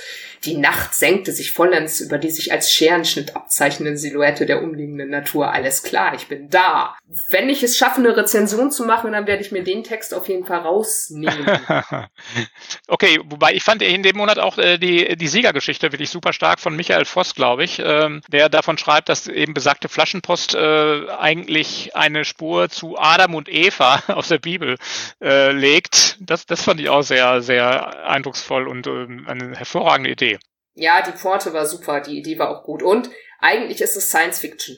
Die 0.45 0.57
Nacht 0.57 0.93
senkte 0.93 1.31
sich 1.31 1.51
vollends 1.53 2.01
über 2.01 2.17
die 2.17 2.29
sich 2.29 2.51
als 2.51 2.71
Scherenschnitt 2.71 3.35
abzeichnende 3.35 3.97
Silhouette 3.97 4.45
der 4.45 4.61
umliegenden 4.61 5.09
Natur. 5.09 5.51
Alles 5.51 5.83
klar, 5.83 6.13
ich 6.15 6.27
bin 6.27 6.49
da. 6.49 6.95
Wenn 7.29 7.49
ich 7.49 7.63
es 7.63 7.77
schaffe, 7.77 7.99
eine 7.99 8.15
Rezension 8.15 8.71
zu 8.71 8.85
machen, 8.85 9.13
dann 9.13 9.27
werde 9.27 9.41
ich 9.41 9.51
mir 9.51 9.63
den 9.63 9.83
Text 9.83 10.13
auf 10.13 10.27
jeden 10.27 10.45
Fall 10.45 10.59
rausnehmen. 10.59 11.45
okay, 12.87 13.19
wobei 13.23 13.53
ich 13.53 13.63
fand 13.63 13.81
in 13.81 14.03
dem 14.03 14.17
Monat 14.17 14.39
auch 14.39 14.57
äh, 14.57 14.77
die, 14.77 15.15
die 15.15 15.27
Siegergeschichte 15.27 15.91
wirklich 15.91 16.09
super 16.09 16.33
stark 16.33 16.59
von 16.59 16.75
Michael 16.75 17.05
Voss, 17.05 17.35
glaube 17.35 17.63
ich, 17.63 17.81
ähm, 17.83 18.21
der 18.27 18.49
davon 18.49 18.77
schreibt, 18.77 19.09
dass 19.09 19.27
eben 19.27 19.53
besagte 19.53 19.89
Flaschenpost 19.89 20.55
äh, 20.55 21.09
eigentlich 21.09 21.95
eine 21.95 22.25
Spur 22.25 22.69
zu 22.69 22.97
Adam 22.97 23.35
und 23.35 23.49
Eva 23.49 24.01
aus 24.07 24.27
der 24.27 24.39
Bibel 24.39 24.77
äh, 25.21 25.51
legt. 25.51 26.17
Das, 26.19 26.45
das 26.45 26.63
fand 26.63 26.79
ich 26.79 26.89
auch 26.89 27.03
sehr, 27.03 27.41
sehr 27.41 28.05
eindrucksvoll 28.05 28.67
und 28.67 28.87
äh, 28.87 29.07
eine 29.27 29.55
hervorragende 29.55 30.11
Idee. 30.11 30.32
Ja, 30.75 31.01
die 31.01 31.11
Pforte 31.11 31.53
war 31.53 31.65
super, 31.65 32.01
die 32.01 32.17
Idee 32.17 32.39
war 32.39 32.49
auch 32.49 32.63
gut. 32.63 32.81
Und 32.81 33.09
eigentlich 33.39 33.81
ist 33.81 33.95
es 33.95 34.09
Science 34.09 34.39
Fiction. 34.39 34.77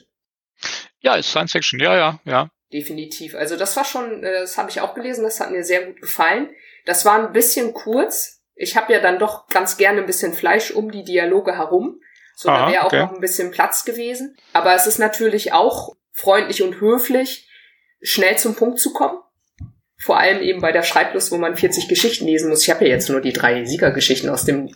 Ja, 1.00 1.14
ist 1.14 1.30
Science 1.30 1.52
Fiction, 1.52 1.80
ja, 1.80 1.96
ja, 1.96 2.20
ja. 2.24 2.50
Definitiv. 2.72 3.34
Also 3.34 3.56
das 3.56 3.76
war 3.76 3.84
schon, 3.84 4.24
äh, 4.24 4.40
das 4.40 4.58
habe 4.58 4.70
ich 4.70 4.80
auch 4.80 4.94
gelesen, 4.94 5.22
das 5.22 5.40
hat 5.40 5.50
mir 5.50 5.64
sehr 5.64 5.86
gut 5.86 6.00
gefallen. 6.00 6.50
Das 6.84 7.04
war 7.04 7.18
ein 7.18 7.32
bisschen 7.32 7.72
kurz. 7.74 8.42
Ich 8.54 8.76
habe 8.76 8.92
ja 8.92 9.00
dann 9.00 9.18
doch 9.18 9.46
ganz 9.48 9.76
gerne 9.76 10.00
ein 10.00 10.06
bisschen 10.06 10.34
Fleisch 10.34 10.70
um 10.70 10.90
die 10.90 11.04
Dialoge 11.04 11.56
herum. 11.56 12.00
So, 12.34 12.48
Aha, 12.48 12.66
da 12.66 12.72
wäre 12.72 12.82
auch 12.82 12.86
okay. 12.86 13.00
noch 13.00 13.14
ein 13.14 13.20
bisschen 13.20 13.50
Platz 13.50 13.84
gewesen. 13.84 14.36
Aber 14.52 14.74
es 14.74 14.86
ist 14.86 14.98
natürlich 14.98 15.52
auch 15.52 15.94
freundlich 16.12 16.62
und 16.62 16.80
höflich, 16.80 17.48
schnell 18.02 18.36
zum 18.36 18.56
Punkt 18.56 18.80
zu 18.80 18.92
kommen. 18.92 19.18
Vor 19.98 20.18
allem 20.18 20.42
eben 20.42 20.60
bei 20.60 20.72
der 20.72 20.82
Schreiblust, 20.82 21.32
wo 21.32 21.38
man 21.38 21.56
40 21.56 21.88
Geschichten 21.88 22.26
lesen 22.26 22.50
muss. 22.50 22.62
Ich 22.62 22.70
habe 22.70 22.84
ja 22.84 22.90
jetzt 22.90 23.08
nur 23.08 23.20
die 23.20 23.32
drei 23.32 23.64
Siegergeschichten 23.64 24.28
aus 24.28 24.44
dem 24.44 24.74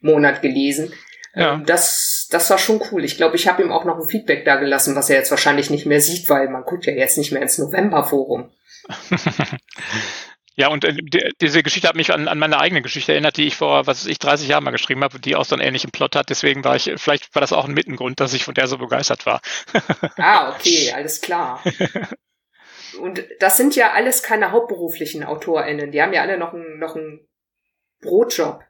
Monat 0.00 0.42
gelesen. 0.42 0.92
Ja. 1.34 1.54
Ähm, 1.54 1.66
das, 1.66 2.28
das 2.30 2.48
war 2.50 2.58
schon 2.58 2.82
cool. 2.90 3.04
Ich 3.04 3.16
glaube, 3.16 3.36
ich 3.36 3.46
habe 3.48 3.62
ihm 3.62 3.72
auch 3.72 3.84
noch 3.84 3.98
ein 3.98 4.08
Feedback 4.08 4.44
da 4.44 4.56
gelassen, 4.56 4.96
was 4.96 5.10
er 5.10 5.16
jetzt 5.16 5.30
wahrscheinlich 5.30 5.70
nicht 5.70 5.86
mehr 5.86 6.00
sieht, 6.00 6.28
weil 6.28 6.48
man 6.48 6.64
guckt 6.64 6.86
ja 6.86 6.92
jetzt 6.92 7.18
nicht 7.18 7.32
mehr 7.32 7.42
ins 7.42 7.58
November-Forum. 7.58 8.50
Ja, 10.58 10.68
und 10.68 10.84
äh, 10.84 10.94
die, 10.94 11.34
diese 11.40 11.62
Geschichte 11.62 11.86
hat 11.86 11.96
mich 11.96 12.12
an, 12.12 12.28
an 12.28 12.38
meine 12.38 12.58
eigene 12.58 12.80
Geschichte 12.80 13.12
erinnert, 13.12 13.36
die 13.36 13.46
ich 13.46 13.56
vor, 13.56 13.86
was 13.86 14.06
ich, 14.06 14.18
30 14.18 14.48
Jahren 14.48 14.64
mal 14.64 14.70
geschrieben 14.70 15.04
habe, 15.04 15.20
die 15.20 15.36
auch 15.36 15.44
so 15.44 15.54
einen 15.54 15.66
ähnlichen 15.66 15.90
Plot 15.90 16.16
hat. 16.16 16.30
Deswegen 16.30 16.64
war 16.64 16.76
ich, 16.76 16.90
vielleicht 16.96 17.34
war 17.34 17.40
das 17.40 17.52
auch 17.52 17.66
ein 17.66 17.74
Mittengrund, 17.74 18.20
dass 18.20 18.32
ich 18.32 18.44
von 18.44 18.54
der 18.54 18.66
so 18.66 18.78
begeistert 18.78 19.26
war. 19.26 19.42
ah, 20.16 20.54
okay, 20.54 20.92
alles 20.94 21.20
klar. 21.20 21.62
Und 23.00 23.22
das 23.40 23.58
sind 23.58 23.76
ja 23.76 23.92
alles 23.92 24.22
keine 24.22 24.52
hauptberuflichen 24.52 25.24
AutorInnen. 25.24 25.92
Die 25.92 26.00
haben 26.00 26.14
ja 26.14 26.22
alle 26.22 26.38
noch 26.38 26.54
einen, 26.54 26.78
noch 26.78 26.96
einen 26.96 27.28
Brotjob. 28.00 28.64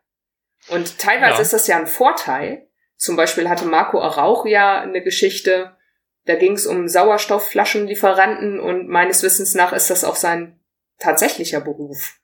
Und 0.69 0.99
teilweise 0.99 1.37
ja. 1.37 1.41
ist 1.41 1.53
das 1.53 1.67
ja 1.67 1.77
ein 1.77 1.87
Vorteil. 1.87 2.69
Zum 2.97 3.17
Beispiel 3.17 3.49
hatte 3.49 3.67
Marco 3.67 4.01
Arauch 4.01 4.47
ja 4.47 4.81
eine 4.81 5.03
Geschichte, 5.03 5.77
da 6.27 6.35
ging 6.35 6.53
es 6.53 6.67
um 6.67 6.89
Sauerstoffflaschenlieferanten 6.89 8.59
und 8.59 8.89
meines 8.89 9.23
Wissens 9.23 9.55
nach 9.55 9.73
ist 9.73 9.91
das 9.91 10.03
auch 10.03 10.17
sein 10.17 10.61
tatsächlicher 10.99 11.61
Beruf. 11.61 12.19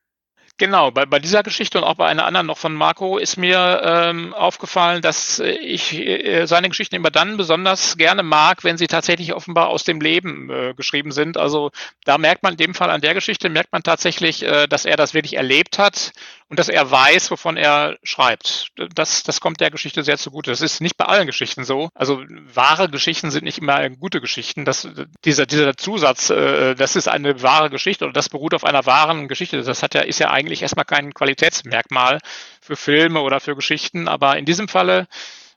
Genau, 0.59 0.91
bei, 0.91 1.07
bei 1.07 1.19
dieser 1.19 1.43
Geschichte 1.43 1.79
und 1.79 1.85
auch 1.85 1.95
bei 1.95 2.07
einer 2.07 2.27
anderen 2.27 2.47
noch 2.47 2.59
von 2.59 2.75
Marco 2.75 3.19
ist 3.19 3.37
mir 3.37 3.81
ähm, 3.85 4.35
aufgefallen, 4.35 5.03
dass 5.03 5.39
ich 5.41 5.95
äh, 5.95 6.47
seine 6.47 6.69
Geschichten 6.69 6.95
immer 6.95 7.11
dann 7.11 7.37
besonders 7.37 7.97
gerne 7.97 8.23
mag, 8.23 8.63
wenn 8.63 8.77
sie 8.77 8.87
tatsächlich 8.87 9.33
offenbar 9.33 9.69
aus 9.69 9.85
dem 9.85 10.01
Leben 10.01 10.51
äh, 10.51 10.75
geschrieben 10.75 11.11
sind. 11.11 11.37
Also 11.37 11.71
da 12.05 12.19
merkt 12.19 12.43
man 12.43 12.53
in 12.53 12.59
dem 12.59 12.75
Fall 12.75 12.91
an 12.91 13.01
der 13.01 13.15
Geschichte, 13.15 13.49
merkt 13.49 13.73
man 13.73 13.83
tatsächlich, 13.83 14.43
äh, 14.43 14.69
dass 14.69 14.85
er 14.85 14.97
das 14.97 15.15
wirklich 15.15 15.37
erlebt 15.37 15.79
hat 15.79 16.13
und 16.53 16.59
dass 16.59 16.69
er 16.69 16.91
weiß, 16.91 17.31
wovon 17.31 17.57
er 17.57 17.97
schreibt. 18.03 18.73
Das, 18.95 19.23
das 19.23 19.41
kommt 19.41 19.61
der 19.61 19.71
Geschichte 19.71 20.03
sehr 20.03 20.19
zugute. 20.19 20.51
Das 20.51 20.61
ist 20.61 20.83
nicht 20.83 20.99
bei 20.99 21.07
allen 21.07 21.27
Geschichten 21.27 21.65
so. 21.65 21.89
Also 21.95 22.23
wahre 22.53 22.91
Geschichten 22.91 23.31
sind 23.31 23.45
nicht 23.45 23.57
immer 23.57 23.89
gute 23.89 24.21
Geschichten. 24.21 24.67
Das, 24.67 24.87
dieser, 25.25 25.47
dieser 25.47 25.79
Zusatz, 25.79 26.29
äh, 26.29 26.75
das 26.75 26.95
ist 26.95 27.09
eine 27.09 27.43
wahre 27.43 27.71
Geschichte 27.71 28.05
oder 28.05 28.13
das 28.13 28.29
beruht 28.29 28.53
auf 28.53 28.65
einer 28.65 28.85
wahren 28.85 29.29
Geschichte, 29.29 29.63
das 29.63 29.83
hat 29.83 29.95
ja, 29.95 30.03
ist 30.03 30.21
ja 30.21 30.31
eigentlich 30.31 30.42
erstmal 30.51 30.85
kein 30.85 31.15
Qualitätsmerkmal 31.15 32.19
für 32.61 32.77
Filme 32.77 33.21
oder 33.21 33.39
für 33.39 33.55
Geschichten. 33.55 34.09
Aber 34.09 34.37
in 34.37 34.45
diesem 34.45 34.67
Falle 34.69 35.07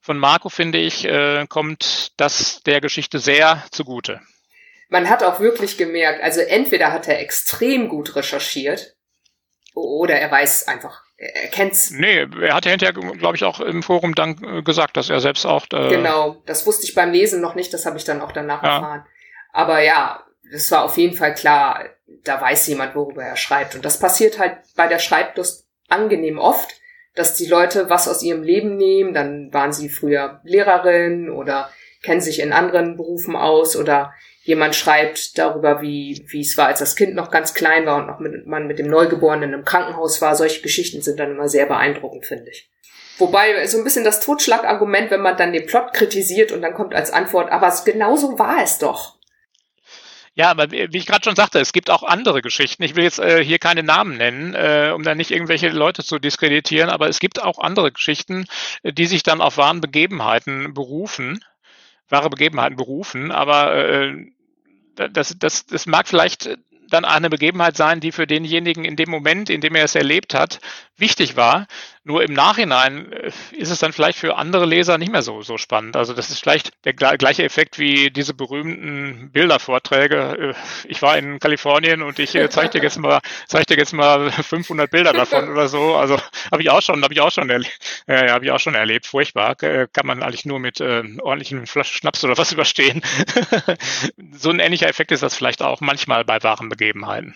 von 0.02 0.20
Marco, 0.20 0.50
finde 0.50 0.78
ich, 0.78 1.06
äh, 1.06 1.48
kommt 1.50 2.12
das 2.18 2.62
der 2.64 2.82
Geschichte 2.82 3.18
sehr 3.18 3.64
zugute. 3.72 4.22
Man 4.90 5.10
hat 5.10 5.24
auch 5.24 5.40
wirklich 5.40 5.78
gemerkt, 5.78 6.22
also 6.22 6.42
entweder 6.42 6.92
hat 6.92 7.08
er 7.08 7.20
extrem 7.20 7.90
gut 7.90 8.16
recherchiert, 8.16 8.96
oder 9.74 10.16
er 10.16 10.32
weiß 10.32 10.68
einfach, 10.68 11.04
er 11.18 11.50
kennt's. 11.50 11.92
Nee, 11.92 12.28
er 12.42 12.54
hat 12.54 12.66
ja 12.66 12.72
hinterher, 12.72 12.94
glaube 12.94 13.36
ich, 13.36 13.44
auch 13.44 13.60
im 13.60 13.84
Forum 13.84 14.16
dann 14.16 14.42
äh, 14.44 14.62
gesagt, 14.62 14.96
dass 14.98 15.10
er 15.10 15.20
selbst 15.20 15.46
auch. 15.46 15.66
Äh 15.72 15.90
genau, 15.90 16.42
das 16.46 16.66
wusste 16.66 16.86
ich 16.86 16.96
beim 16.96 17.12
Lesen 17.12 17.42
noch 17.42 17.56
nicht, 17.56 17.74
das 17.74 17.86
habe 17.86 17.98
ich 17.98 18.04
dann 18.04 18.22
auch 18.22 18.32
danach 18.32 18.64
ja. 18.64 18.76
erfahren. 18.76 19.06
Aber 19.52 19.82
ja, 19.82 20.24
das 20.52 20.72
war 20.72 20.84
auf 20.84 20.98
jeden 20.98 21.16
Fall 21.16 21.34
klar, 21.34 21.86
da 22.24 22.40
weiß 22.40 22.68
jemand, 22.68 22.96
worüber 22.96 23.24
er 23.24 23.36
schreibt. 23.36 23.76
Und 23.76 23.86
das 23.86 24.00
passiert 24.00 24.40
halt 24.40 24.58
bei 24.76 24.88
der 24.88 25.00
Schreiblust 25.00 25.68
angenehm 25.88 26.38
oft, 26.38 26.76
dass 27.16 27.36
die 27.36 27.48
Leute 27.48 27.90
was 27.90 28.08
aus 28.08 28.24
ihrem 28.24 28.44
Leben 28.44 28.76
nehmen, 28.76 29.14
dann 29.14 29.54
waren 29.54 29.72
sie 29.72 29.90
früher 29.90 30.42
Lehrerin 30.44 31.30
oder 31.30 31.70
kennen 32.04 32.22
sich 32.22 32.40
in 32.40 32.54
anderen 32.54 32.98
Berufen 32.98 33.36
aus 33.36 33.76
oder 33.76 34.14
jemand 34.44 34.76
schreibt 34.76 35.38
darüber, 35.40 35.82
wie, 35.82 36.24
wie 36.30 36.42
es 36.42 36.58
war, 36.58 36.68
als 36.68 36.80
das 36.80 36.96
Kind 36.96 37.16
noch 37.16 37.32
ganz 37.32 37.54
klein 37.54 37.86
war 37.86 37.98
und 37.98 38.08
noch 38.08 38.20
mit, 38.20 38.46
man 38.46 38.68
mit 38.68 38.78
dem 38.78 38.88
Neugeborenen 38.88 39.54
im 39.54 39.66
Krankenhaus 39.66 40.22
war. 40.22 40.36
Solche 40.36 40.62
Geschichten 40.62 41.02
sind 41.02 41.20
dann 41.20 41.32
immer 41.32 41.50
sehr 41.50 41.66
beeindruckend, 41.66 42.26
finde 42.26 42.52
ich. 42.52 42.70
Wobei 43.18 43.66
so 43.66 43.78
ein 43.78 43.84
bisschen 43.84 44.04
das 44.04 44.20
Totschlagargument, 44.20 45.10
wenn 45.10 45.22
man 45.22 45.38
dann 45.38 45.54
den 45.54 45.66
Plot 45.66 45.94
kritisiert 45.94 46.52
und 46.52 46.62
dann 46.62 46.74
kommt 46.74 46.94
als 46.94 47.12
Antwort, 47.12 47.50
aber 47.50 47.74
genauso 47.86 48.38
war 48.38 48.62
es 48.62 48.78
doch. 48.78 49.15
Ja, 50.38 50.52
aber 50.52 50.70
wie 50.70 50.98
ich 50.98 51.06
gerade 51.06 51.24
schon 51.24 51.38
sagte, 51.38 51.60
es 51.60 51.72
gibt 51.72 51.90
auch 51.90 52.04
andere 52.04 52.42
Geschichten. 52.42 52.84
Ich 52.84 52.96
will 52.96 53.06
jetzt 53.06 53.20
äh, 53.20 53.42
hier 53.42 53.58
keine 53.58 53.84
Namen 53.84 54.18
nennen, 54.18 54.54
äh, 54.54 54.92
um 54.94 55.02
da 55.02 55.16
nicht 55.16 55.32
irgendwelche 55.32 55.70
Leute 55.70 56.04
zu 56.04 56.20
diskreditieren, 56.20 56.90
aber 56.90 57.08
es 57.08 57.20
gibt 57.20 57.42
auch 57.42 57.58
andere 57.58 57.94
Geschichten, 57.94 58.46
äh, 58.84 58.92
die 58.92 59.06
sich 59.06 59.24
dann 59.24 59.40
auf 59.40 59.56
wahren 59.56 59.80
Begebenheiten 59.80 60.74
berufen, 60.74 61.42
wahre 62.10 62.30
Begebenheiten 62.30 62.76
berufen, 62.76 63.32
aber 63.32 63.76
äh, 63.76 64.26
das, 64.96 65.36
das, 65.40 65.66
das 65.68 65.86
mag 65.86 66.08
vielleicht 66.08 66.58
dann 66.90 67.06
eine 67.06 67.30
Begebenheit 67.30 67.78
sein, 67.78 68.00
die 68.02 68.12
für 68.12 68.28
denjenigen 68.28 68.84
in 68.86 68.96
dem 68.98 69.10
Moment, 69.10 69.50
in 69.50 69.62
dem 69.62 69.76
er 69.76 69.86
es 69.86 69.96
erlebt 69.96 70.34
hat, 70.34 70.60
wichtig 70.98 71.36
war. 71.36 71.68
Nur 72.04 72.24
im 72.24 72.34
Nachhinein 72.34 73.12
äh, 73.12 73.32
ist 73.52 73.72
es 73.72 73.80
dann 73.80 73.92
vielleicht 73.92 74.20
für 74.20 74.38
andere 74.38 74.66
Leser 74.66 74.98
nicht 74.98 75.12
mehr 75.12 75.24
so, 75.24 75.42
so 75.42 75.58
spannend. 75.58 75.96
Also 75.96 76.14
das 76.14 76.30
ist 76.30 76.40
vielleicht 76.40 76.72
der 76.86 76.94
gleiche 76.94 77.44
Effekt 77.44 77.80
wie 77.80 78.12
diese 78.12 78.34
berühmten 78.34 79.32
Bildervorträge. 79.32 80.54
Äh, 80.54 80.88
ich 80.88 81.02
war 81.02 81.18
in 81.18 81.40
Kalifornien 81.40 82.02
und 82.02 82.20
ich 82.20 82.36
äh, 82.36 82.50
zeige 82.52 82.70
dir 82.70 82.84
jetzt 82.84 83.00
mal, 83.00 83.22
zeige 83.48 83.66
dir 83.66 83.78
jetzt 83.78 83.94
mal 83.94 84.32
500 84.44 84.90
Bilder 84.90 85.14
davon 85.14 85.50
oder 85.50 85.68
so. 85.68 85.96
Also 85.96 86.20
habe 86.52 86.62
ich 86.62 86.70
auch 86.70 86.82
schon, 86.82 87.04
habe 87.04 87.14
ich 87.14 87.22
auch 87.22 87.32
schon, 87.32 87.50
erlebt, 87.50 88.04
äh, 88.06 88.30
habe 88.30 88.46
ich 88.46 88.52
auch 88.52 88.60
schon 88.60 88.76
erlebt. 88.76 89.06
Furchtbar. 89.06 89.56
Kann 89.56 90.06
man 90.06 90.22
eigentlich 90.22 90.46
nur 90.46 90.60
mit 90.60 90.80
äh, 90.80 91.04
ordentlichen 91.22 91.66
Flaschen 91.68 91.96
Schnaps 91.98 92.24
oder 92.24 92.38
was 92.38 92.52
überstehen. 92.54 93.02
so 94.32 94.50
ein 94.50 94.60
ähnlicher 94.60 94.88
Effekt 94.88 95.12
ist 95.12 95.24
das 95.24 95.36
vielleicht 95.36 95.62
auch 95.62 95.82
manchmal 95.82 96.24
bei 96.24 96.42
wahren 96.44 96.70
Begebenheiten 96.70 97.36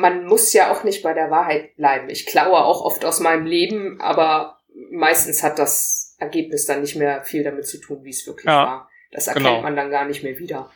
man 0.00 0.26
muss 0.26 0.52
ja 0.52 0.72
auch 0.72 0.82
nicht 0.84 1.02
bei 1.02 1.12
der 1.14 1.30
Wahrheit 1.30 1.76
bleiben. 1.76 2.08
Ich 2.08 2.26
klaue 2.26 2.58
auch 2.58 2.82
oft 2.82 3.04
aus 3.04 3.20
meinem 3.20 3.46
Leben, 3.46 4.00
aber 4.00 4.58
meistens 4.90 5.42
hat 5.42 5.58
das 5.58 6.16
Ergebnis 6.18 6.66
dann 6.66 6.80
nicht 6.80 6.96
mehr 6.96 7.22
viel 7.24 7.44
damit 7.44 7.66
zu 7.66 7.78
tun, 7.78 8.04
wie 8.04 8.10
es 8.10 8.26
wirklich 8.26 8.46
ja, 8.46 8.66
war. 8.66 8.90
Das 9.12 9.26
erkennt 9.26 9.46
genau. 9.46 9.62
man 9.62 9.76
dann 9.76 9.90
gar 9.90 10.04
nicht 10.04 10.22
mehr 10.22 10.38
wieder. 10.38 10.70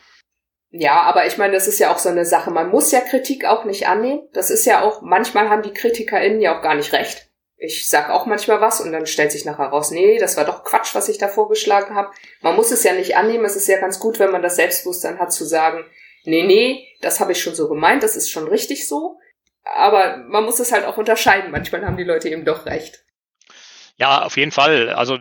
Ja, 0.70 1.02
aber 1.02 1.26
ich 1.26 1.38
meine, 1.38 1.52
das 1.52 1.68
ist 1.68 1.78
ja 1.78 1.92
auch 1.92 1.98
so 1.98 2.08
eine 2.08 2.24
Sache. 2.24 2.50
Man 2.50 2.70
muss 2.70 2.90
ja 2.90 3.00
Kritik 3.00 3.44
auch 3.44 3.64
nicht 3.64 3.86
annehmen. 3.86 4.28
Das 4.32 4.50
ist 4.50 4.64
ja 4.64 4.82
auch, 4.82 5.02
manchmal 5.02 5.48
haben 5.48 5.62
die 5.62 5.72
KritikerInnen 5.72 6.40
ja 6.40 6.58
auch 6.58 6.62
gar 6.62 6.74
nicht 6.74 6.92
recht. 6.92 7.30
Ich 7.56 7.88
sag 7.88 8.10
auch 8.10 8.26
manchmal 8.26 8.60
was 8.60 8.80
und 8.80 8.90
dann 8.92 9.06
stellt 9.06 9.30
sich 9.30 9.44
nachher 9.44 9.66
raus, 9.66 9.92
nee, 9.92 10.18
das 10.18 10.36
war 10.36 10.44
doch 10.44 10.64
Quatsch, 10.64 10.94
was 10.94 11.08
ich 11.08 11.18
da 11.18 11.28
vorgeschlagen 11.28 11.94
habe. 11.94 12.10
Man 12.42 12.56
muss 12.56 12.72
es 12.72 12.82
ja 12.82 12.92
nicht 12.92 13.16
annehmen. 13.16 13.44
Es 13.44 13.54
ist 13.54 13.68
ja 13.68 13.78
ganz 13.78 14.00
gut, 14.00 14.18
wenn 14.18 14.32
man 14.32 14.42
das 14.42 14.56
Selbstbewusstsein 14.56 15.20
hat 15.20 15.32
zu 15.32 15.44
sagen, 15.44 15.84
nee, 16.24 16.42
nee, 16.42 16.88
das 17.00 17.20
habe 17.20 17.32
ich 17.32 17.42
schon 17.42 17.54
so 17.54 17.68
gemeint, 17.68 18.02
das 18.02 18.16
ist 18.16 18.30
schon 18.30 18.48
richtig 18.48 18.88
so. 18.88 19.18
Aber 19.64 20.18
man 20.28 20.44
muss 20.44 20.60
es 20.60 20.72
halt 20.72 20.84
auch 20.84 20.98
unterscheiden. 20.98 21.50
Manchmal 21.50 21.84
haben 21.84 21.96
die 21.96 22.04
Leute 22.04 22.28
eben 22.28 22.44
doch 22.44 22.66
recht. 22.66 23.04
Ja, 23.96 24.22
auf 24.22 24.36
jeden 24.36 24.50
Fall. 24.50 24.90
Also 24.90 25.18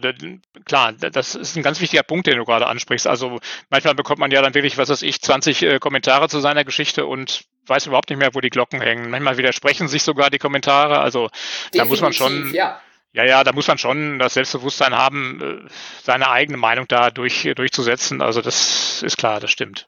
klar, 0.65 0.93
das 0.93 1.35
ist 1.35 1.55
ein 1.55 1.63
ganz 1.63 1.79
wichtiger 1.79 2.01
Punkt, 2.01 2.25
den 2.25 2.37
du 2.37 2.45
gerade 2.45 2.65
ansprichst. 2.65 3.07
Also 3.07 3.39
manchmal 3.69 3.93
bekommt 3.93 4.19
man 4.19 4.31
ja 4.31 4.41
dann 4.41 4.55
wirklich, 4.55 4.77
was 4.77 4.89
weiß 4.89 5.03
ich, 5.03 5.21
20 5.21 5.61
äh, 5.61 5.79
Kommentare 5.79 6.27
zu 6.27 6.39
seiner 6.39 6.63
Geschichte 6.63 7.05
und 7.05 7.45
weiß 7.67 7.85
überhaupt 7.85 8.09
nicht 8.09 8.17
mehr, 8.17 8.33
wo 8.33 8.41
die 8.41 8.49
Glocken 8.49 8.81
hängen. 8.81 9.11
Manchmal 9.11 9.37
widersprechen 9.37 9.87
sich 9.87 10.01
sogar 10.01 10.31
die 10.31 10.39
Kommentare. 10.39 10.99
Also 10.99 11.27
Definitiv, 11.27 11.77
da 11.77 11.85
muss 11.85 12.01
man 12.01 12.13
schon, 12.13 12.53
ja. 12.55 12.81
ja, 13.13 13.23
ja, 13.25 13.43
da 13.43 13.53
muss 13.53 13.67
man 13.67 13.77
schon 13.77 14.17
das 14.17 14.33
Selbstbewusstsein 14.33 14.95
haben, 14.95 15.67
äh, 15.67 15.69
seine 16.01 16.31
eigene 16.31 16.57
Meinung 16.57 16.87
da 16.87 17.11
durch, 17.11 17.47
durchzusetzen. 17.55 18.23
Also 18.23 18.41
das 18.41 19.03
ist 19.03 19.17
klar, 19.17 19.39
das 19.39 19.51
stimmt. 19.51 19.87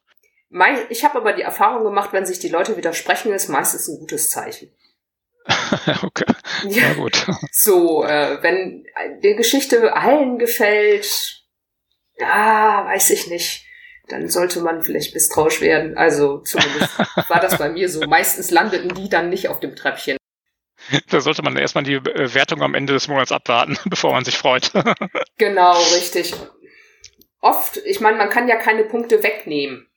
Ich 0.90 1.04
habe 1.04 1.18
aber 1.18 1.34
die 1.34 1.42
Erfahrung 1.42 1.84
gemacht, 1.84 2.14
wenn 2.14 2.26
sich 2.26 2.40
die 2.40 2.50
Leute 2.50 2.78
widersprechen, 2.78 3.34
ist 3.34 3.50
meistens 3.50 3.88
ein 3.88 4.00
gutes 4.00 4.30
Zeichen. 4.30 4.72
okay. 6.04 6.26
Ja, 6.68 6.94
gut. 6.94 7.26
So, 7.52 8.04
äh, 8.04 8.42
wenn 8.42 8.86
die 9.24 9.36
Geschichte 9.36 9.94
allen 9.94 10.40
gefällt, 10.40 11.44
ja, 12.18 12.86
weiß 12.86 13.12
ich 13.12 13.28
nicht, 13.28 13.66
dann 14.08 14.30
sollte 14.30 14.62
man 14.62 14.84
vielleicht 14.84 15.14
misstrauisch 15.14 15.62
werden. 15.62 15.98
Also 15.98 16.40
zumindest 16.40 16.98
war 17.30 17.40
das 17.40 17.58
bei 17.58 17.70
mir 17.70 17.90
so. 17.90 18.02
Meistens 18.02 18.52
landeten 18.52 18.94
die 18.94 19.10
dann 19.10 19.30
nicht 19.30 19.48
auf 19.48 19.60
dem 19.60 19.76
Treppchen. 19.76 20.18
Da 21.10 21.20
sollte 21.20 21.42
man 21.42 21.58
erstmal 21.58 21.84
die 21.84 22.04
Wertung 22.04 22.62
am 22.62 22.76
Ende 22.76 22.94
des 22.94 23.08
Monats 23.08 23.32
abwarten, 23.32 23.78
bevor 23.86 24.12
man 24.12 24.24
sich 24.24 24.38
freut. 24.38 24.72
genau, 25.38 25.82
richtig. 25.96 26.36
Oft, 27.42 27.78
ich 27.78 28.00
meine, 28.00 28.18
man 28.18 28.30
kann 28.30 28.48
ja 28.48 28.56
keine 28.56 28.84
Punkte 28.84 29.24
wegnehmen. 29.24 29.88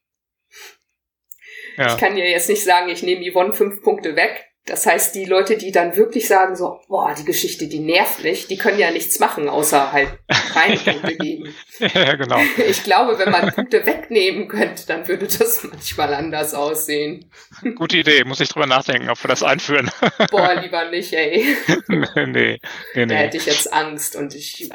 Ja. 1.78 1.94
Ich 1.94 1.96
kann 1.96 2.16
dir 2.16 2.28
jetzt 2.28 2.48
nicht 2.48 2.64
sagen, 2.64 2.88
ich 2.88 3.02
nehme 3.02 3.30
Yvonne 3.30 3.52
fünf 3.52 3.82
Punkte 3.82 4.16
weg. 4.16 4.44
Das 4.66 4.84
heißt, 4.84 5.14
die 5.14 5.24
Leute, 5.24 5.56
die 5.56 5.72
dann 5.72 5.96
wirklich 5.96 6.28
sagen 6.28 6.54
so, 6.54 6.80
boah, 6.88 7.14
die 7.18 7.24
Geschichte, 7.24 7.68
die 7.68 7.78
nervt 7.78 8.22
mich, 8.22 8.48
die 8.48 8.58
können 8.58 8.78
ja 8.78 8.90
nichts 8.90 9.18
machen, 9.18 9.48
außer 9.48 9.92
halt 9.92 10.10
keine 10.52 10.76
Punkte 10.76 11.16
geben. 11.16 11.54
ja, 11.78 12.14
genau. 12.16 12.38
Ich 12.68 12.84
glaube, 12.84 13.18
wenn 13.18 13.30
man 13.30 13.50
Punkte 13.54 13.86
wegnehmen 13.86 14.46
könnte, 14.46 14.86
dann 14.86 15.08
würde 15.08 15.26
das 15.26 15.64
manchmal 15.64 16.12
anders 16.12 16.52
aussehen. 16.52 17.30
Gute 17.76 17.96
Idee, 17.96 18.24
muss 18.24 18.40
ich 18.40 18.50
drüber 18.50 18.66
nachdenken, 18.66 19.08
ob 19.08 19.24
wir 19.24 19.28
das 19.28 19.42
einführen. 19.42 19.90
boah, 20.30 20.60
lieber 20.60 20.90
nicht, 20.90 21.14
ey. 21.14 21.56
nee, 21.88 22.26
nee, 22.26 22.58
nee. 22.94 23.06
Da 23.06 23.14
hätte 23.14 23.38
ich 23.38 23.46
jetzt 23.46 23.72
Angst 23.72 24.16
und 24.16 24.34
ich 24.34 24.68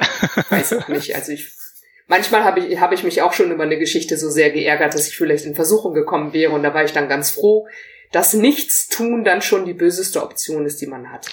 weiß 0.50 0.72
auch 0.72 0.88
nicht, 0.88 1.14
also 1.14 1.30
ich 1.30 1.46
Manchmal 2.06 2.44
habe 2.44 2.60
ich, 2.60 2.80
hab 2.80 2.92
ich 2.92 3.02
mich 3.02 3.22
auch 3.22 3.32
schon 3.32 3.50
über 3.50 3.64
eine 3.64 3.78
Geschichte 3.78 4.18
so 4.18 4.28
sehr 4.28 4.50
geärgert, 4.50 4.94
dass 4.94 5.08
ich 5.08 5.16
vielleicht 5.16 5.46
in 5.46 5.54
Versuchung 5.54 5.94
gekommen 5.94 6.32
wäre 6.32 6.52
und 6.52 6.62
da 6.62 6.74
war 6.74 6.84
ich 6.84 6.92
dann 6.92 7.08
ganz 7.08 7.30
froh, 7.30 7.66
dass 8.12 8.34
nichts 8.34 8.88
tun 8.88 9.24
dann 9.24 9.42
schon 9.42 9.64
die 9.64 9.74
böseste 9.74 10.22
Option 10.22 10.66
ist, 10.66 10.80
die 10.80 10.86
man 10.86 11.10
hat. 11.10 11.32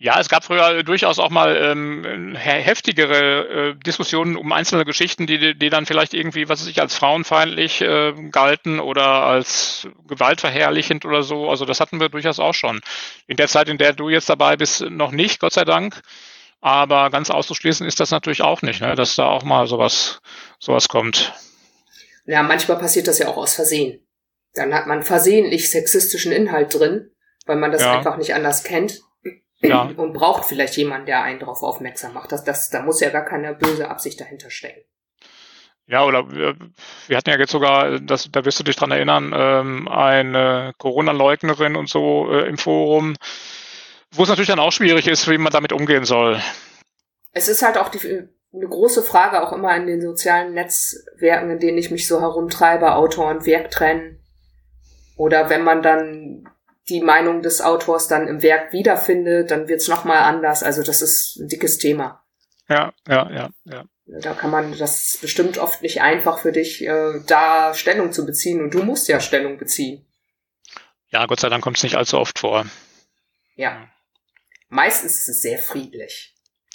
Ja, 0.00 0.20
es 0.20 0.28
gab 0.28 0.44
früher 0.44 0.84
durchaus 0.84 1.18
auch 1.18 1.30
mal 1.30 1.56
ähm, 1.56 2.36
heftigere 2.36 3.70
äh, 3.70 3.74
Diskussionen 3.74 4.36
um 4.36 4.52
einzelne 4.52 4.84
Geschichten, 4.84 5.26
die, 5.26 5.58
die 5.58 5.70
dann 5.70 5.86
vielleicht 5.86 6.14
irgendwie, 6.14 6.48
was 6.48 6.60
weiß 6.60 6.68
ich, 6.68 6.80
als 6.80 6.94
frauenfeindlich 6.94 7.80
äh, 7.80 8.12
galten 8.30 8.78
oder 8.78 9.24
als 9.24 9.88
gewaltverherrlichend 10.06 11.04
oder 11.04 11.24
so. 11.24 11.50
Also 11.50 11.64
das 11.64 11.80
hatten 11.80 11.98
wir 11.98 12.10
durchaus 12.10 12.38
auch 12.38 12.54
schon. 12.54 12.80
In 13.26 13.36
der 13.36 13.48
Zeit, 13.48 13.68
in 13.68 13.78
der 13.78 13.92
du 13.92 14.08
jetzt 14.08 14.30
dabei 14.30 14.56
bist, 14.56 14.82
noch 14.82 15.10
nicht, 15.10 15.40
Gott 15.40 15.54
sei 15.54 15.64
Dank. 15.64 16.00
Aber 16.60 17.10
ganz 17.10 17.30
auszuschließen 17.30 17.86
ist 17.86 18.00
das 18.00 18.10
natürlich 18.10 18.42
auch 18.42 18.62
nicht, 18.62 18.80
ne? 18.80 18.94
dass 18.94 19.14
da 19.16 19.26
auch 19.26 19.44
mal 19.44 19.66
sowas, 19.66 20.20
sowas 20.58 20.88
kommt. 20.88 21.32
Ja, 22.26 22.42
manchmal 22.42 22.78
passiert 22.78 23.06
das 23.06 23.18
ja 23.18 23.28
auch 23.28 23.36
aus 23.36 23.54
Versehen. 23.54 24.06
Dann 24.54 24.74
hat 24.74 24.86
man 24.86 25.02
versehentlich 25.02 25.70
sexistischen 25.70 26.32
Inhalt 26.32 26.74
drin, 26.74 27.10
weil 27.46 27.56
man 27.56 27.70
das 27.70 27.82
ja. 27.82 27.96
einfach 27.96 28.16
nicht 28.16 28.34
anders 28.34 28.64
kennt. 28.64 29.00
Ja. 29.60 29.82
Und 29.82 30.12
braucht 30.12 30.44
vielleicht 30.44 30.76
jemanden, 30.76 31.06
der 31.06 31.22
einen 31.22 31.40
darauf 31.40 31.62
aufmerksam 31.62 32.14
macht. 32.14 32.30
Das, 32.30 32.44
das, 32.44 32.70
da 32.70 32.82
muss 32.82 33.00
ja 33.00 33.10
gar 33.10 33.24
keine 33.24 33.54
böse 33.54 33.88
Absicht 33.88 34.20
dahinter 34.20 34.50
stecken. 34.50 34.82
Ja, 35.88 36.04
oder 36.04 36.30
wir, 36.30 36.54
wir 37.06 37.16
hatten 37.16 37.30
ja 37.30 37.38
jetzt 37.38 37.50
sogar, 37.50 37.98
das, 37.98 38.30
da 38.30 38.44
wirst 38.44 38.60
du 38.60 38.64
dich 38.64 38.76
dran 38.76 38.90
erinnern, 38.90 39.32
ähm, 39.34 39.88
eine 39.88 40.74
Corona-Leugnerin 40.76 41.76
und 41.76 41.88
so 41.88 42.30
äh, 42.30 42.46
im 42.46 42.58
Forum, 42.58 43.16
wo 44.12 44.22
es 44.22 44.28
natürlich 44.28 44.48
dann 44.48 44.58
auch 44.58 44.72
schwierig 44.72 45.06
ist, 45.06 45.28
wie 45.28 45.38
man 45.38 45.52
damit 45.52 45.72
umgehen 45.72 46.04
soll. 46.04 46.40
Es 47.32 47.48
ist 47.48 47.62
halt 47.62 47.76
auch 47.76 47.88
die, 47.88 48.28
eine 48.52 48.68
große 48.68 49.02
Frage 49.02 49.42
auch 49.42 49.52
immer 49.52 49.76
in 49.76 49.86
den 49.86 50.00
sozialen 50.00 50.54
Netzwerken, 50.54 51.50
in 51.50 51.58
denen 51.58 51.78
ich 51.78 51.90
mich 51.90 52.06
so 52.06 52.20
herumtreibe, 52.20 52.94
Autor 52.94 53.30
und 53.30 53.46
Werk 53.46 53.70
trennen. 53.70 54.20
Oder 55.16 55.50
wenn 55.50 55.64
man 55.64 55.82
dann 55.82 56.48
die 56.88 57.02
Meinung 57.02 57.42
des 57.42 57.60
Autors 57.60 58.08
dann 58.08 58.28
im 58.28 58.42
Werk 58.42 58.72
wiederfindet, 58.72 59.50
dann 59.50 59.68
wird's 59.68 59.88
nochmal 59.88 60.22
anders. 60.22 60.62
Also 60.62 60.82
das 60.82 61.02
ist 61.02 61.36
ein 61.36 61.48
dickes 61.48 61.78
Thema. 61.78 62.24
Ja, 62.68 62.92
ja, 63.06 63.30
ja, 63.30 63.50
ja. 63.64 63.84
Da 64.06 64.32
kann 64.32 64.50
man, 64.50 64.76
das 64.78 65.04
ist 65.04 65.20
bestimmt 65.20 65.58
oft 65.58 65.82
nicht 65.82 66.00
einfach 66.00 66.38
für 66.38 66.52
dich, 66.52 66.82
äh, 66.86 67.20
da 67.26 67.74
Stellung 67.74 68.12
zu 68.12 68.24
beziehen. 68.24 68.62
Und 68.62 68.72
du 68.72 68.82
musst 68.82 69.06
ja 69.08 69.20
Stellung 69.20 69.58
beziehen. 69.58 70.06
Ja, 71.10 71.26
Gott 71.26 71.40
sei 71.40 71.50
Dank 71.50 71.62
kommt 71.62 71.76
es 71.76 71.82
nicht 71.82 71.96
allzu 71.96 72.18
oft 72.18 72.38
vor. 72.38 72.64
Ja. 73.54 73.88
Meistens 74.68 75.18
ist 75.18 75.28
es 75.28 75.42
sehr 75.42 75.58
friedlich. 75.58 76.34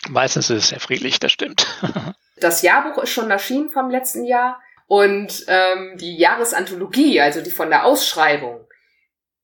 Meistens 0.09 0.49
ist 0.49 0.63
es 0.63 0.69
sehr 0.69 0.79
friedlich, 0.79 1.19
das 1.19 1.31
stimmt. 1.31 1.67
das 2.37 2.61
Jahrbuch 2.61 3.03
ist 3.03 3.11
schon 3.11 3.31
erschienen 3.31 3.71
vom 3.71 3.89
letzten 3.89 4.25
Jahr 4.25 4.61
und 4.87 5.45
ähm, 5.47 5.97
die 5.97 6.17
Jahresanthologie, 6.17 7.21
also 7.21 7.41
die 7.41 7.51
von 7.51 7.69
der 7.69 7.85
Ausschreibung, 7.85 8.67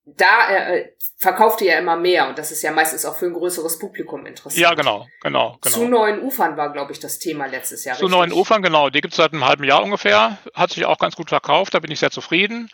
da 0.04 0.48
äh, 0.50 0.92
verkauft 1.16 1.60
ihr 1.60 1.72
ja 1.72 1.78
immer 1.78 1.96
mehr 1.96 2.28
und 2.28 2.38
das 2.38 2.50
ist 2.50 2.62
ja 2.62 2.72
meistens 2.72 3.04
auch 3.04 3.16
für 3.16 3.26
ein 3.26 3.32
größeres 3.32 3.78
Publikum 3.78 4.26
interessant. 4.26 4.60
Ja, 4.60 4.74
genau, 4.74 5.06
genau, 5.22 5.58
genau. 5.60 5.76
Zu 5.76 5.88
neuen 5.88 6.22
Ufern 6.22 6.56
war, 6.56 6.72
glaube 6.72 6.92
ich, 6.92 7.00
das 7.00 7.18
Thema 7.18 7.46
letztes 7.46 7.84
Jahr. 7.84 7.96
Zu 7.96 8.06
richtig? 8.06 8.18
neuen 8.18 8.32
Ufern, 8.32 8.62
genau. 8.62 8.90
Die 8.90 9.00
gibt 9.00 9.12
es 9.12 9.18
seit 9.18 9.32
einem 9.32 9.46
halben 9.46 9.64
Jahr 9.64 9.82
ungefähr. 9.82 10.38
Hat 10.54 10.70
sich 10.70 10.84
auch 10.84 10.98
ganz 10.98 11.16
gut 11.16 11.28
verkauft, 11.28 11.74
da 11.74 11.80
bin 11.80 11.90
ich 11.90 12.00
sehr 12.00 12.10
zufrieden. 12.10 12.70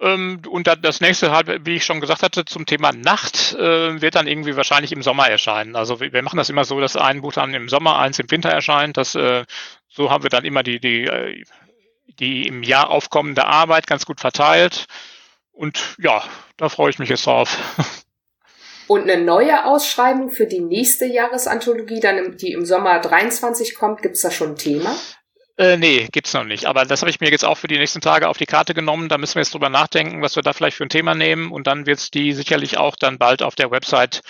Ähm, 0.00 0.42
und 0.48 0.66
das 0.66 1.00
nächste, 1.00 1.32
halt, 1.32 1.66
wie 1.66 1.76
ich 1.76 1.84
schon 1.84 2.00
gesagt 2.00 2.22
hatte, 2.22 2.44
zum 2.44 2.66
Thema 2.66 2.92
Nacht 2.92 3.54
äh, 3.54 4.00
wird 4.00 4.14
dann 4.14 4.28
irgendwie 4.28 4.56
wahrscheinlich 4.56 4.92
im 4.92 5.02
Sommer 5.02 5.28
erscheinen. 5.28 5.74
Also 5.76 6.00
wir 6.00 6.22
machen 6.22 6.36
das 6.36 6.50
immer 6.50 6.64
so, 6.64 6.80
dass 6.80 6.96
ein 6.96 7.20
Buch 7.20 7.32
dann 7.32 7.52
im 7.54 7.68
Sommer, 7.68 7.98
eins 7.98 8.18
im 8.18 8.30
Winter 8.30 8.50
erscheint. 8.50 8.96
Das, 8.96 9.14
äh, 9.14 9.44
so 9.88 10.10
haben 10.10 10.22
wir 10.22 10.30
dann 10.30 10.44
immer 10.44 10.62
die, 10.62 10.80
die, 10.80 11.04
äh, 11.04 11.44
die 12.18 12.46
im 12.46 12.62
Jahr 12.62 12.90
aufkommende 12.90 13.46
Arbeit 13.46 13.86
ganz 13.86 14.06
gut 14.06 14.20
verteilt. 14.20 14.86
Und 15.52 15.96
ja, 15.98 16.22
da 16.56 16.68
freue 16.68 16.90
ich 16.90 16.98
mich 16.98 17.08
jetzt 17.08 17.26
drauf. 17.26 17.58
Und 18.86 19.02
eine 19.02 19.22
neue 19.22 19.66
Ausschreibung 19.66 20.30
für 20.30 20.46
die 20.46 20.60
nächste 20.60 21.04
Jahresanthologie, 21.04 22.00
dann 22.00 22.38
die 22.38 22.52
im 22.52 22.64
Sommer 22.64 23.00
23 23.00 23.74
kommt, 23.74 24.00
gibt's 24.00 24.22
da 24.22 24.30
schon 24.30 24.52
ein 24.52 24.56
Thema? 24.56 24.96
Äh, 25.58 25.76
nee, 25.76 26.08
gibt's 26.12 26.34
noch 26.34 26.44
nicht. 26.44 26.66
Aber 26.66 26.84
das 26.84 27.02
habe 27.02 27.10
ich 27.10 27.18
mir 27.20 27.30
jetzt 27.30 27.44
auch 27.44 27.58
für 27.58 27.66
die 27.66 27.78
nächsten 27.78 28.00
Tage 28.00 28.28
auf 28.28 28.38
die 28.38 28.46
Karte 28.46 28.74
genommen. 28.74 29.08
Da 29.08 29.18
müssen 29.18 29.34
wir 29.34 29.42
jetzt 29.42 29.52
drüber 29.52 29.68
nachdenken, 29.68 30.22
was 30.22 30.36
wir 30.36 30.44
da 30.44 30.52
vielleicht 30.52 30.76
für 30.76 30.84
ein 30.84 30.88
Thema 30.88 31.16
nehmen. 31.16 31.50
Und 31.50 31.66
dann 31.66 31.86
wird's 31.86 32.12
die 32.12 32.32
sicherlich 32.32 32.78
auch 32.78 32.94
dann 32.94 33.18
bald 33.18 33.42
auf 33.42 33.56
der 33.56 33.72
Website 33.72 34.22